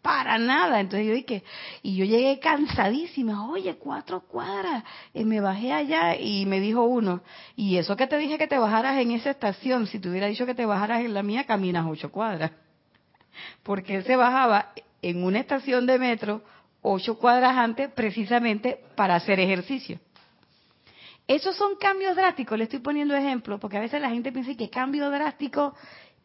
para 0.03 0.39
nada. 0.39 0.81
Entonces 0.81 1.07
yo 1.07 1.15
dije, 1.15 1.45
y 1.83 1.97
yo 1.97 2.05
llegué 2.05 2.39
cansadísima, 2.39 3.51
oye, 3.51 3.77
cuatro 3.77 4.21
cuadras, 4.21 4.85
y 5.13 5.25
me 5.25 5.41
bajé 5.41 5.73
allá 5.73 6.17
y 6.17 6.47
me 6.47 6.61
dijo 6.61 6.85
uno, 6.85 7.21
y 7.57 7.77
eso 7.77 7.97
que 7.97 8.07
te 8.07 8.17
dije 8.17 8.39
que 8.39 8.47
te 8.47 8.59
bajaras 8.59 8.99
en 9.01 9.11
esa 9.11 9.31
estación, 9.31 9.87
si 9.87 9.99
te 9.99 10.09
hubiera 10.09 10.27
dicho 10.27 10.47
que 10.47 10.55
te 10.55 10.67
bajaras 10.67 11.01
en 11.01 11.15
la 11.15 11.23
mía, 11.23 11.45
caminas 11.45 11.87
ocho 11.87 12.11
cuadras. 12.11 12.53
Porque 13.63 13.97
él 13.97 14.05
se 14.05 14.17
bajaba 14.17 14.73
en 15.03 15.23
una 15.23 15.41
estación 15.41 15.87
de 15.87 15.99
metro 15.99 16.43
ocho 16.83 17.19
cuadras 17.19 17.57
antes 17.57 17.91
precisamente 17.93 18.81
para 18.95 19.17
hacer 19.17 19.41
ejercicio. 19.41 19.99
Esos 21.29 21.57
son 21.57 21.77
cambios 21.77 22.17
drásticos, 22.17 22.57
le 22.57 22.65
estoy 22.65 22.79
poniendo 22.79 23.15
ejemplos, 23.15 23.61
porque 23.61 23.77
a 23.77 23.81
veces 23.81 24.01
la 24.01 24.09
gente 24.09 24.33
piensa 24.33 24.55
que 24.55 24.71
cambio 24.71 25.11
drástico 25.11 25.75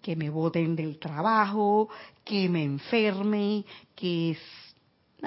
que 0.02 0.16
me 0.16 0.30
boten 0.30 0.78
del 0.78 0.98
trabajo, 0.98 1.90
que 2.24 2.48
me 2.48 2.64
enferme, 2.64 3.66
que... 3.96 4.38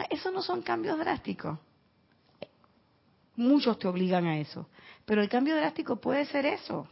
eso 0.09 0.31
no 0.31 0.41
son 0.41 0.62
cambios 0.62 0.99
drásticos. 0.99 1.59
Muchos 3.37 3.79
te 3.79 3.87
obligan 3.87 4.27
a 4.27 4.39
eso. 4.39 4.66
Pero 5.05 5.20
el 5.20 5.29
cambio 5.29 5.55
drástico 5.55 5.97
puede 5.97 6.24
ser 6.24 6.47
eso. 6.47 6.89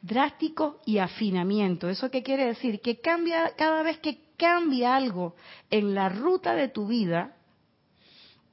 Drástico 0.00 0.80
y 0.86 0.98
afinamiento. 0.98 1.88
¿Eso 1.88 2.08
qué 2.08 2.22
quiere 2.22 2.46
decir? 2.46 2.80
Que 2.80 3.00
cambia, 3.00 3.52
cada 3.56 3.82
vez 3.82 3.98
que 3.98 4.20
cambia 4.36 4.94
algo 4.94 5.34
en 5.70 5.92
la 5.92 6.08
ruta 6.08 6.54
de 6.54 6.68
tu 6.68 6.86
vida, 6.86 7.36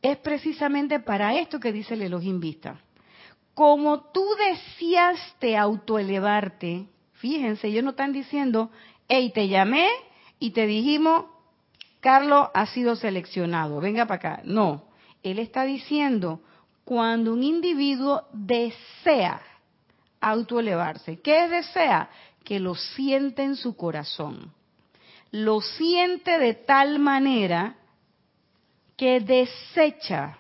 es 0.02 0.18
precisamente 0.18 1.00
para 1.00 1.36
esto 1.36 1.60
que 1.60 1.72
dice 1.72 1.94
el 1.94 2.02
Elohim 2.02 2.40
Vista. 2.40 2.82
Como 3.54 4.02
tú 4.12 4.26
deseaste 4.38 5.58
autoelevarte, 5.58 6.88
Fíjense, 7.20 7.68
ellos 7.68 7.84
no 7.84 7.90
están 7.90 8.14
diciendo, 8.14 8.72
hey, 9.10 9.32
te 9.34 9.50
llamé 9.50 9.90
y 10.40 10.52
te 10.52 10.66
dijimos, 10.66 11.26
Carlos 12.00 12.48
ha 12.54 12.66
sido 12.68 12.96
seleccionado, 12.96 13.82
venga 13.82 14.06
para 14.06 14.16
acá. 14.16 14.42
No, 14.46 14.86
él 15.22 15.38
está 15.40 15.66
diciendo, 15.66 16.40
cuando 16.86 17.34
un 17.34 17.44
individuo 17.44 18.24
desea 18.32 19.42
autoelevarse, 20.22 21.20
¿qué 21.20 21.50
desea? 21.50 22.10
Que 22.46 22.62
lo 22.62 22.74
siente 22.74 23.44
en 23.44 23.58
su 23.58 23.76
corazón. 23.76 24.54
Lo 25.32 25.60
siente 25.60 26.40
de 26.40 26.54
tal 26.54 27.00
manera 27.00 27.76
que 28.96 29.20
desecha 29.20 30.38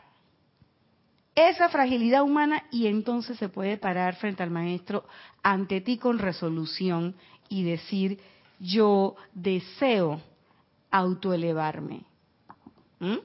esa 1.47 1.69
fragilidad 1.69 2.23
humana 2.23 2.63
y 2.71 2.87
entonces 2.87 3.37
se 3.37 3.49
puede 3.49 3.77
parar 3.77 4.15
frente 4.15 4.43
al 4.43 4.49
maestro 4.49 5.05
ante 5.41 5.79
ti 5.79 5.97
con 5.97 6.19
resolución 6.19 7.15
y 7.47 7.63
decir, 7.63 8.19
yo 8.59 9.15
deseo 9.33 10.21
autoelevarme. 10.91 12.03
¿Mm? 12.99 13.17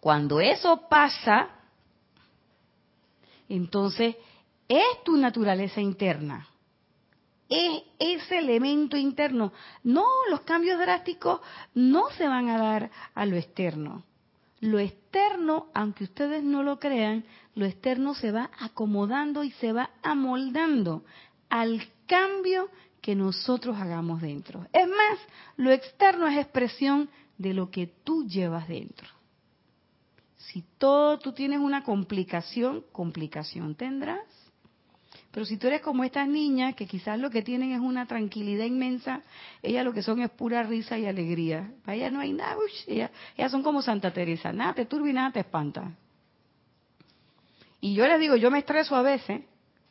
Cuando 0.00 0.40
eso 0.40 0.88
pasa, 0.88 1.50
entonces 3.48 4.16
es 4.68 5.04
tu 5.04 5.16
naturaleza 5.16 5.80
interna. 5.80 6.48
Es 7.48 7.82
ese 7.98 8.38
elemento 8.38 8.96
interno. 8.96 9.52
No, 9.82 10.04
los 10.30 10.40
cambios 10.40 10.78
drásticos 10.78 11.40
no 11.74 12.10
se 12.10 12.26
van 12.26 12.48
a 12.48 12.58
dar 12.58 12.90
a 13.14 13.26
lo 13.26 13.36
externo 13.36 14.04
lo 14.64 14.78
externo, 14.78 15.66
aunque 15.74 16.04
ustedes 16.04 16.42
no 16.42 16.62
lo 16.62 16.78
crean, 16.78 17.24
lo 17.54 17.66
externo 17.66 18.14
se 18.14 18.32
va 18.32 18.50
acomodando 18.58 19.44
y 19.44 19.50
se 19.52 19.72
va 19.72 19.90
amoldando 20.02 21.04
al 21.50 21.82
cambio 22.06 22.70
que 23.02 23.14
nosotros 23.14 23.76
hagamos 23.76 24.22
dentro. 24.22 24.66
Es 24.72 24.88
más, 24.88 25.18
lo 25.56 25.70
externo 25.70 26.26
es 26.26 26.38
expresión 26.38 27.10
de 27.36 27.52
lo 27.52 27.70
que 27.70 27.86
tú 27.86 28.26
llevas 28.26 28.66
dentro. 28.66 29.06
Si 30.38 30.64
todo 30.78 31.18
tú 31.18 31.32
tienes 31.32 31.58
una 31.60 31.84
complicación, 31.84 32.84
complicación 32.90 33.74
tendrás. 33.74 34.24
Pero 35.34 35.46
si 35.46 35.56
tú 35.56 35.66
eres 35.66 35.80
como 35.80 36.04
estas 36.04 36.28
niñas, 36.28 36.76
que 36.76 36.86
quizás 36.86 37.18
lo 37.18 37.28
que 37.28 37.42
tienen 37.42 37.72
es 37.72 37.80
una 37.80 38.06
tranquilidad 38.06 38.66
inmensa, 38.66 39.20
ellas 39.64 39.84
lo 39.84 39.92
que 39.92 40.00
son 40.00 40.20
es 40.20 40.30
pura 40.30 40.62
risa 40.62 40.96
y 40.96 41.06
alegría. 41.06 41.72
Para 41.84 41.96
ellas 41.96 42.12
no 42.12 42.20
hay 42.20 42.32
nada, 42.32 42.54
ellas, 42.86 43.10
ellas, 43.36 43.50
son 43.50 43.64
como 43.64 43.82
Santa 43.82 44.12
Teresa, 44.12 44.52
nada 44.52 44.74
te 44.74 44.86
turba 44.86 45.10
y 45.10 45.12
nada 45.12 45.32
te 45.32 45.40
espanta. 45.40 45.90
Y 47.80 47.94
yo 47.94 48.06
les 48.06 48.20
digo, 48.20 48.36
yo 48.36 48.48
me 48.52 48.60
estreso 48.60 48.94
a 48.94 49.02
veces, 49.02 49.42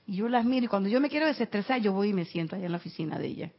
y 0.08 0.16
yo 0.16 0.30
las 0.30 0.46
miro, 0.46 0.64
y 0.64 0.70
cuando 0.70 0.88
yo 0.88 1.02
me 1.02 1.10
quiero 1.10 1.28
desestresar, 1.28 1.82
yo 1.82 1.92
voy 1.92 2.12
y 2.12 2.14
me 2.14 2.24
siento 2.24 2.56
allá 2.56 2.68
en 2.68 2.72
la 2.72 2.78
oficina 2.78 3.20
de 3.20 3.28
ellas. 3.28 3.52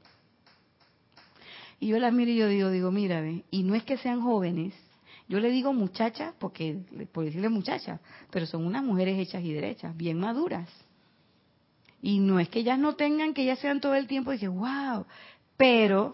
Y 1.80 1.88
yo 1.88 1.98
las 1.98 2.14
miro 2.14 2.30
y 2.30 2.36
yo 2.38 2.48
digo, 2.48 2.70
digo, 2.70 2.90
mira, 2.92 3.22
y 3.50 3.62
no 3.62 3.74
es 3.74 3.82
que 3.84 3.98
sean 3.98 4.22
jóvenes, 4.22 4.72
yo 5.28 5.38
le 5.38 5.50
digo 5.50 5.74
muchachas, 5.74 6.32
porque, 6.38 6.78
por 7.12 7.26
decirle 7.26 7.50
muchachas, 7.50 8.00
pero 8.30 8.46
son 8.46 8.64
unas 8.64 8.82
mujeres 8.82 9.18
hechas 9.18 9.44
y 9.44 9.52
derechas, 9.52 9.94
bien 9.94 10.18
maduras. 10.18 10.70
Y 12.04 12.18
no 12.18 12.38
es 12.38 12.50
que 12.50 12.58
ellas 12.58 12.78
no 12.78 12.96
tengan, 12.96 13.32
que 13.32 13.44
ellas 13.44 13.60
sean 13.60 13.80
todo 13.80 13.94
el 13.94 14.06
tiempo 14.06 14.30
y 14.30 14.38
que, 14.38 14.46
wow, 14.46 15.06
pero 15.56 16.12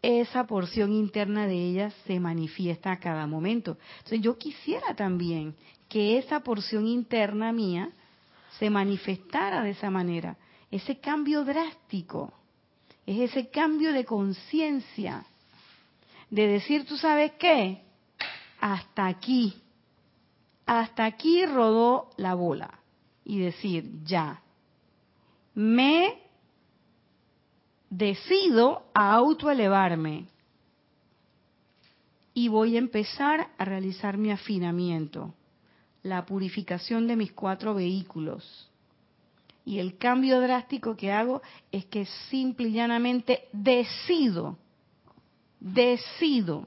esa 0.00 0.46
porción 0.46 0.92
interna 0.92 1.48
de 1.48 1.56
ellas 1.56 1.92
se 2.06 2.20
manifiesta 2.20 2.92
a 2.92 3.00
cada 3.00 3.26
momento. 3.26 3.78
Entonces 3.96 4.20
yo 4.20 4.38
quisiera 4.38 4.94
también 4.94 5.56
que 5.88 6.18
esa 6.18 6.38
porción 6.38 6.86
interna 6.86 7.50
mía 7.50 7.90
se 8.60 8.70
manifestara 8.70 9.64
de 9.64 9.70
esa 9.70 9.90
manera. 9.90 10.36
Ese 10.70 11.00
cambio 11.00 11.44
drástico, 11.44 12.32
es 13.06 13.32
ese 13.32 13.50
cambio 13.50 13.92
de 13.92 14.04
conciencia, 14.04 15.24
de 16.30 16.46
decir, 16.46 16.86
tú 16.86 16.96
sabes 16.96 17.32
qué, 17.40 17.82
hasta 18.60 19.08
aquí, 19.08 19.60
hasta 20.64 21.06
aquí 21.06 21.44
rodó 21.44 22.10
la 22.16 22.34
bola 22.34 22.79
y 23.24 23.38
decir, 23.38 24.02
ya, 24.04 24.42
me 25.54 26.18
decido 27.88 28.84
a 28.94 29.12
autoelevarme 29.12 30.26
y 32.32 32.48
voy 32.48 32.76
a 32.76 32.78
empezar 32.78 33.50
a 33.58 33.64
realizar 33.64 34.16
mi 34.16 34.30
afinamiento, 34.30 35.34
la 36.02 36.24
purificación 36.24 37.06
de 37.06 37.16
mis 37.16 37.32
cuatro 37.32 37.74
vehículos. 37.74 38.68
Y 39.64 39.78
el 39.78 39.98
cambio 39.98 40.40
drástico 40.40 40.96
que 40.96 41.12
hago 41.12 41.42
es 41.70 41.84
que 41.86 42.06
simple 42.30 42.68
y 42.68 42.72
llanamente 42.72 43.48
decido, 43.52 44.56
decido 45.60 46.66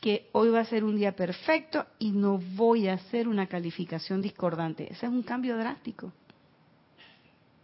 que 0.00 0.28
hoy 0.32 0.48
va 0.48 0.60
a 0.60 0.64
ser 0.64 0.82
un 0.82 0.96
día 0.96 1.14
perfecto 1.14 1.86
y 1.98 2.10
no 2.10 2.38
voy 2.38 2.88
a 2.88 2.94
hacer 2.94 3.28
una 3.28 3.46
calificación 3.46 4.22
discordante. 4.22 4.90
Ese 4.90 5.06
es 5.06 5.12
un 5.12 5.22
cambio 5.22 5.56
drástico. 5.58 6.12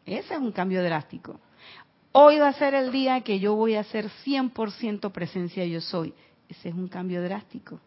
Ese 0.04 0.34
es 0.34 0.40
un 0.40 0.52
cambio 0.52 0.82
drástico. 0.82 1.40
Hoy 2.12 2.38
va 2.38 2.48
a 2.48 2.52
ser 2.52 2.74
el 2.74 2.92
día 2.92 3.20
que 3.22 3.40
yo 3.40 3.54
voy 3.54 3.74
a 3.74 3.80
hacer 3.80 4.08
100% 4.24 5.10
presencia 5.12 5.64
yo 5.64 5.80
soy. 5.80 6.14
Ese 6.48 6.68
es 6.68 6.74
un 6.74 6.88
cambio 6.88 7.22
drástico. 7.22 7.80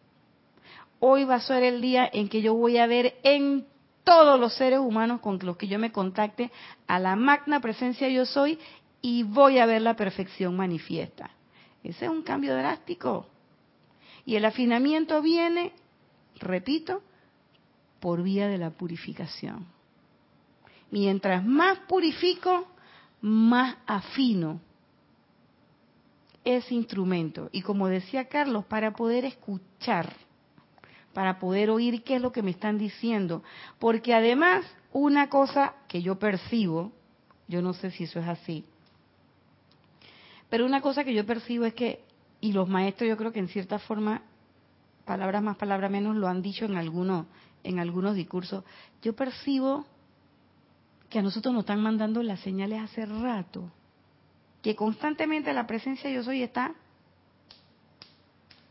Hoy 1.00 1.24
va 1.24 1.36
a 1.36 1.42
ser 1.42 1.64
el 1.64 1.80
día 1.80 2.10
en 2.12 2.28
que 2.28 2.42
yo 2.42 2.54
voy 2.54 2.78
a 2.78 2.88
ver 2.88 3.16
en 3.24 3.66
todos 4.04 4.40
los 4.40 4.56
seres 4.56 4.80
humanos 4.80 5.22
con 5.22 5.40
los 5.42 5.56
que 5.56 5.68
yo 5.68 5.80
me 5.80 5.92
contacte 5.92 6.52
a 6.88 7.00
la 7.00 7.16
magna 7.16 7.60
presencia 7.60 8.10
yo 8.10 8.26
soy 8.26 8.60
y 9.02 9.24
voy 9.24 9.60
a 9.60 9.66
ver 9.66 9.82
la 9.82 9.96
perfección 9.96 10.56
manifiesta. 10.58 11.30
Ese 11.84 12.06
es 12.06 12.12
un 12.12 12.24
cambio 12.24 12.56
drástico. 12.56 13.28
Y 14.26 14.36
el 14.36 14.46
afinamiento 14.46 15.22
viene, 15.22 15.74
repito, 16.36 17.02
por 18.00 18.24
vía 18.24 18.48
de 18.48 18.58
la 18.58 18.72
purificación. 18.72 19.68
Mientras 20.92 21.46
más 21.46 21.80
purifico, 21.80 22.68
más 23.22 23.78
afino 23.86 24.60
ese 26.44 26.74
instrumento. 26.74 27.50
Y 27.52 27.62
como 27.62 27.88
decía 27.88 28.28
Carlos, 28.28 28.66
para 28.66 28.94
poder 28.94 29.26
escuchar, 29.26 30.14
para 31.14 31.40
poder 31.40 31.70
oír 31.70 32.04
qué 32.04 32.16
es 32.16 32.22
lo 32.22 32.32
que 32.32 32.42
me 32.42 32.52
están 32.52 32.78
diciendo. 32.78 33.44
Porque 33.78 34.14
además, 34.14 34.66
una 34.92 35.30
cosa 35.30 35.76
que 35.88 36.02
yo 36.02 36.18
percibo, 36.18 36.92
yo 37.48 37.62
no 37.62 37.74
sé 37.74 37.92
si 37.92 38.06
eso 38.06 38.20
es 38.20 38.28
así, 38.28 38.66
pero 40.50 40.66
una 40.66 40.82
cosa 40.82 41.04
que 41.04 41.14
yo 41.14 41.26
percibo 41.26 41.66
es 41.66 41.74
que 41.74 42.04
y 42.42 42.54
los 42.54 42.68
maestros 42.68 43.10
yo 43.10 43.18
creo 43.18 43.32
que 43.32 43.40
en 43.40 43.48
cierta 43.48 43.80
forma, 43.80 44.22
palabras 45.06 45.44
más, 45.44 45.58
palabras 45.58 45.92
menos, 45.92 46.16
lo 46.16 46.28
han 46.28 46.42
dicho 46.42 46.66
en 46.66 46.78
algunos, 46.78 47.26
en 47.64 47.80
algunos 47.80 48.16
discursos, 48.16 48.64
yo 49.02 49.16
percibo 49.16 49.86
que 51.10 51.20
a 51.20 51.22
nosotros 51.22 51.54
nos 51.54 51.64
están 51.64 51.82
mandando 51.82 52.22
las 52.24 52.40
señales 52.40 52.82
hace 52.82 53.06
rato, 53.06 53.72
que 54.62 54.76
constantemente 54.76 55.54
la 55.54 55.68
presencia 55.68 56.10
yo 56.10 56.24
soy 56.24 56.44
está 56.44 56.76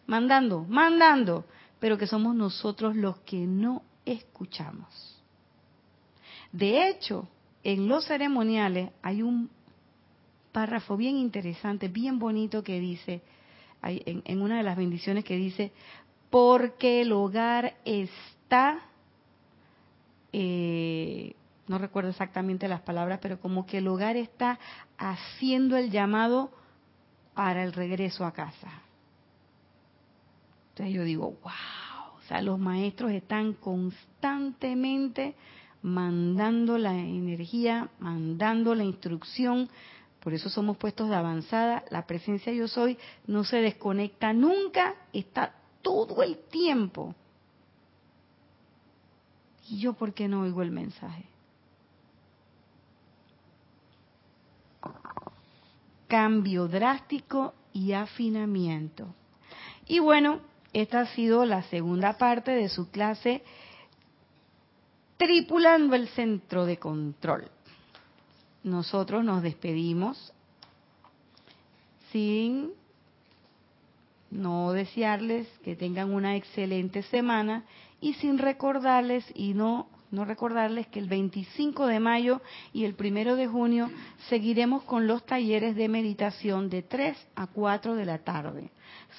mandando, 0.06 0.64
mandando, 0.68 1.44
pero 1.78 1.98
que 1.98 2.06
somos 2.06 2.34
nosotros 2.34 2.96
los 2.96 3.18
que 3.20 3.38
no 3.38 3.82
escuchamos. 4.04 5.22
De 6.52 6.88
hecho, 6.88 7.28
en 7.62 7.88
los 7.88 8.06
ceremoniales 8.06 8.90
hay 9.02 9.22
un 9.22 9.50
párrafo 10.52 10.96
bien 10.96 11.16
interesante, 11.16 11.88
bien 11.88 12.18
bonito 12.18 12.62
que 12.62 12.80
dice, 12.80 13.22
en, 13.83 14.43
una 14.43 14.59
de 14.59 14.62
las 14.62 14.76
bendiciones 14.76 15.24
que 15.24 15.37
dice, 15.37 15.72
porque 16.31 17.03
el 17.03 17.12
hogar 17.12 17.76
está, 17.85 18.81
eh, 20.33 21.35
no 21.66 21.79
recuerdo 21.79 22.11
exactamente 22.11 22.68
las 22.68 22.81
palabras, 22.81 23.18
pero 23.22 23.41
como 23.41 23.66
que 23.66 23.79
el 23.79 23.89
hogar 23.89 24.16
está 24.16 24.59
haciendo 24.99 25.76
el 25.76 25.91
llamado 25.91 26.51
para 27.35 27.62
el 27.62 27.72
regreso 27.72 28.24
a 28.24 28.33
casa. 28.33 28.83
Entonces 30.70 30.95
yo 30.95 31.05
digo, 31.05 31.37
wow, 31.43 32.16
o 32.16 32.20
sea, 32.29 32.43
los 32.43 32.59
maestros 32.59 33.12
están 33.12 33.53
constantemente 33.55 35.35
mandando 35.83 36.79
la 36.79 36.95
energía, 36.95 37.89
mandando 38.01 38.74
la 38.74 38.85
instrucción 38.85 39.68
por 40.20 40.34
eso 40.34 40.48
somos 40.48 40.76
puestos 40.76 41.08
de 41.08 41.16
avanzada. 41.16 41.84
La 41.90 42.06
presencia 42.06 42.52
yo 42.52 42.68
soy 42.68 42.98
no 43.26 43.44
se 43.44 43.58
desconecta 43.58 44.32
nunca, 44.32 44.94
está 45.12 45.54
todo 45.82 46.22
el 46.22 46.38
tiempo. 46.48 47.14
¿Y 49.68 49.80
yo 49.80 49.92
por 49.92 50.14
qué 50.14 50.28
no 50.28 50.42
oigo 50.42 50.62
el 50.62 50.70
mensaje? 50.70 51.24
Cambio 56.08 56.68
drástico 56.68 57.54
y 57.72 57.92
afinamiento. 57.92 59.14
Y 59.86 59.98
bueno, 60.00 60.40
esta 60.72 61.00
ha 61.00 61.06
sido 61.06 61.44
la 61.44 61.62
segunda 61.64 62.18
parte 62.18 62.50
de 62.50 62.68
su 62.68 62.90
clase 62.90 63.42
Tripulando 65.18 65.96
el 65.96 66.06
centro 66.10 66.64
de 66.64 66.76
control 66.76 67.50
nosotros 68.70 69.24
nos 69.24 69.42
despedimos 69.42 70.32
sin 72.12 72.70
no 74.30 74.72
desearles 74.72 75.48
que 75.64 75.76
tengan 75.76 76.12
una 76.12 76.36
excelente 76.36 77.02
semana 77.04 77.64
y 78.00 78.14
sin 78.14 78.38
recordarles 78.38 79.24
y 79.34 79.54
no 79.54 79.88
no 80.10 80.24
recordarles 80.24 80.86
que 80.86 81.00
el 81.00 81.08
25 81.08 81.86
de 81.86 82.00
mayo 82.00 82.40
y 82.72 82.84
el 82.84 82.96
1 82.98 83.36
de 83.36 83.46
junio 83.46 83.90
seguiremos 84.28 84.82
con 84.84 85.06
los 85.06 85.24
talleres 85.26 85.76
de 85.76 85.88
meditación 85.88 86.70
de 86.70 86.82
3 86.82 87.16
a 87.36 87.46
4 87.46 87.94
de 87.94 88.06
la 88.06 88.18
tarde. 88.18 88.70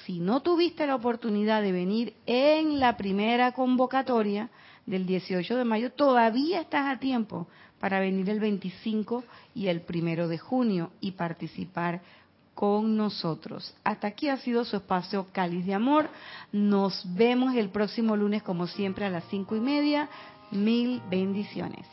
Si 0.04 0.18
no 0.18 0.40
tuviste 0.40 0.86
la 0.86 0.96
oportunidad 0.96 1.62
de 1.62 1.72
venir 1.72 2.14
en 2.26 2.80
la 2.80 2.96
primera 2.96 3.52
convocatoria 3.52 4.50
del 4.86 5.06
18 5.06 5.56
de 5.56 5.64
mayo, 5.64 5.92
todavía 5.92 6.62
estás 6.62 6.86
a 6.88 6.98
tiempo 6.98 7.46
para 7.80 7.98
venir 7.98 8.28
el 8.28 8.38
25 8.38 9.24
y 9.54 9.66
el 9.68 9.82
1 9.88 10.28
de 10.28 10.38
junio 10.38 10.90
y 11.00 11.12
participar 11.12 12.02
con 12.54 12.96
nosotros. 12.96 13.74
Hasta 13.82 14.08
aquí 14.08 14.28
ha 14.28 14.36
sido 14.36 14.64
su 14.64 14.76
espacio 14.76 15.26
Cáliz 15.32 15.64
de 15.64 15.74
Amor. 15.74 16.10
Nos 16.52 17.02
vemos 17.14 17.54
el 17.54 17.70
próximo 17.70 18.16
lunes, 18.16 18.42
como 18.42 18.66
siempre, 18.66 19.06
a 19.06 19.10
las 19.10 19.24
cinco 19.30 19.56
y 19.56 19.60
media. 19.60 20.08
Mil 20.50 21.00
bendiciones. 21.08 21.86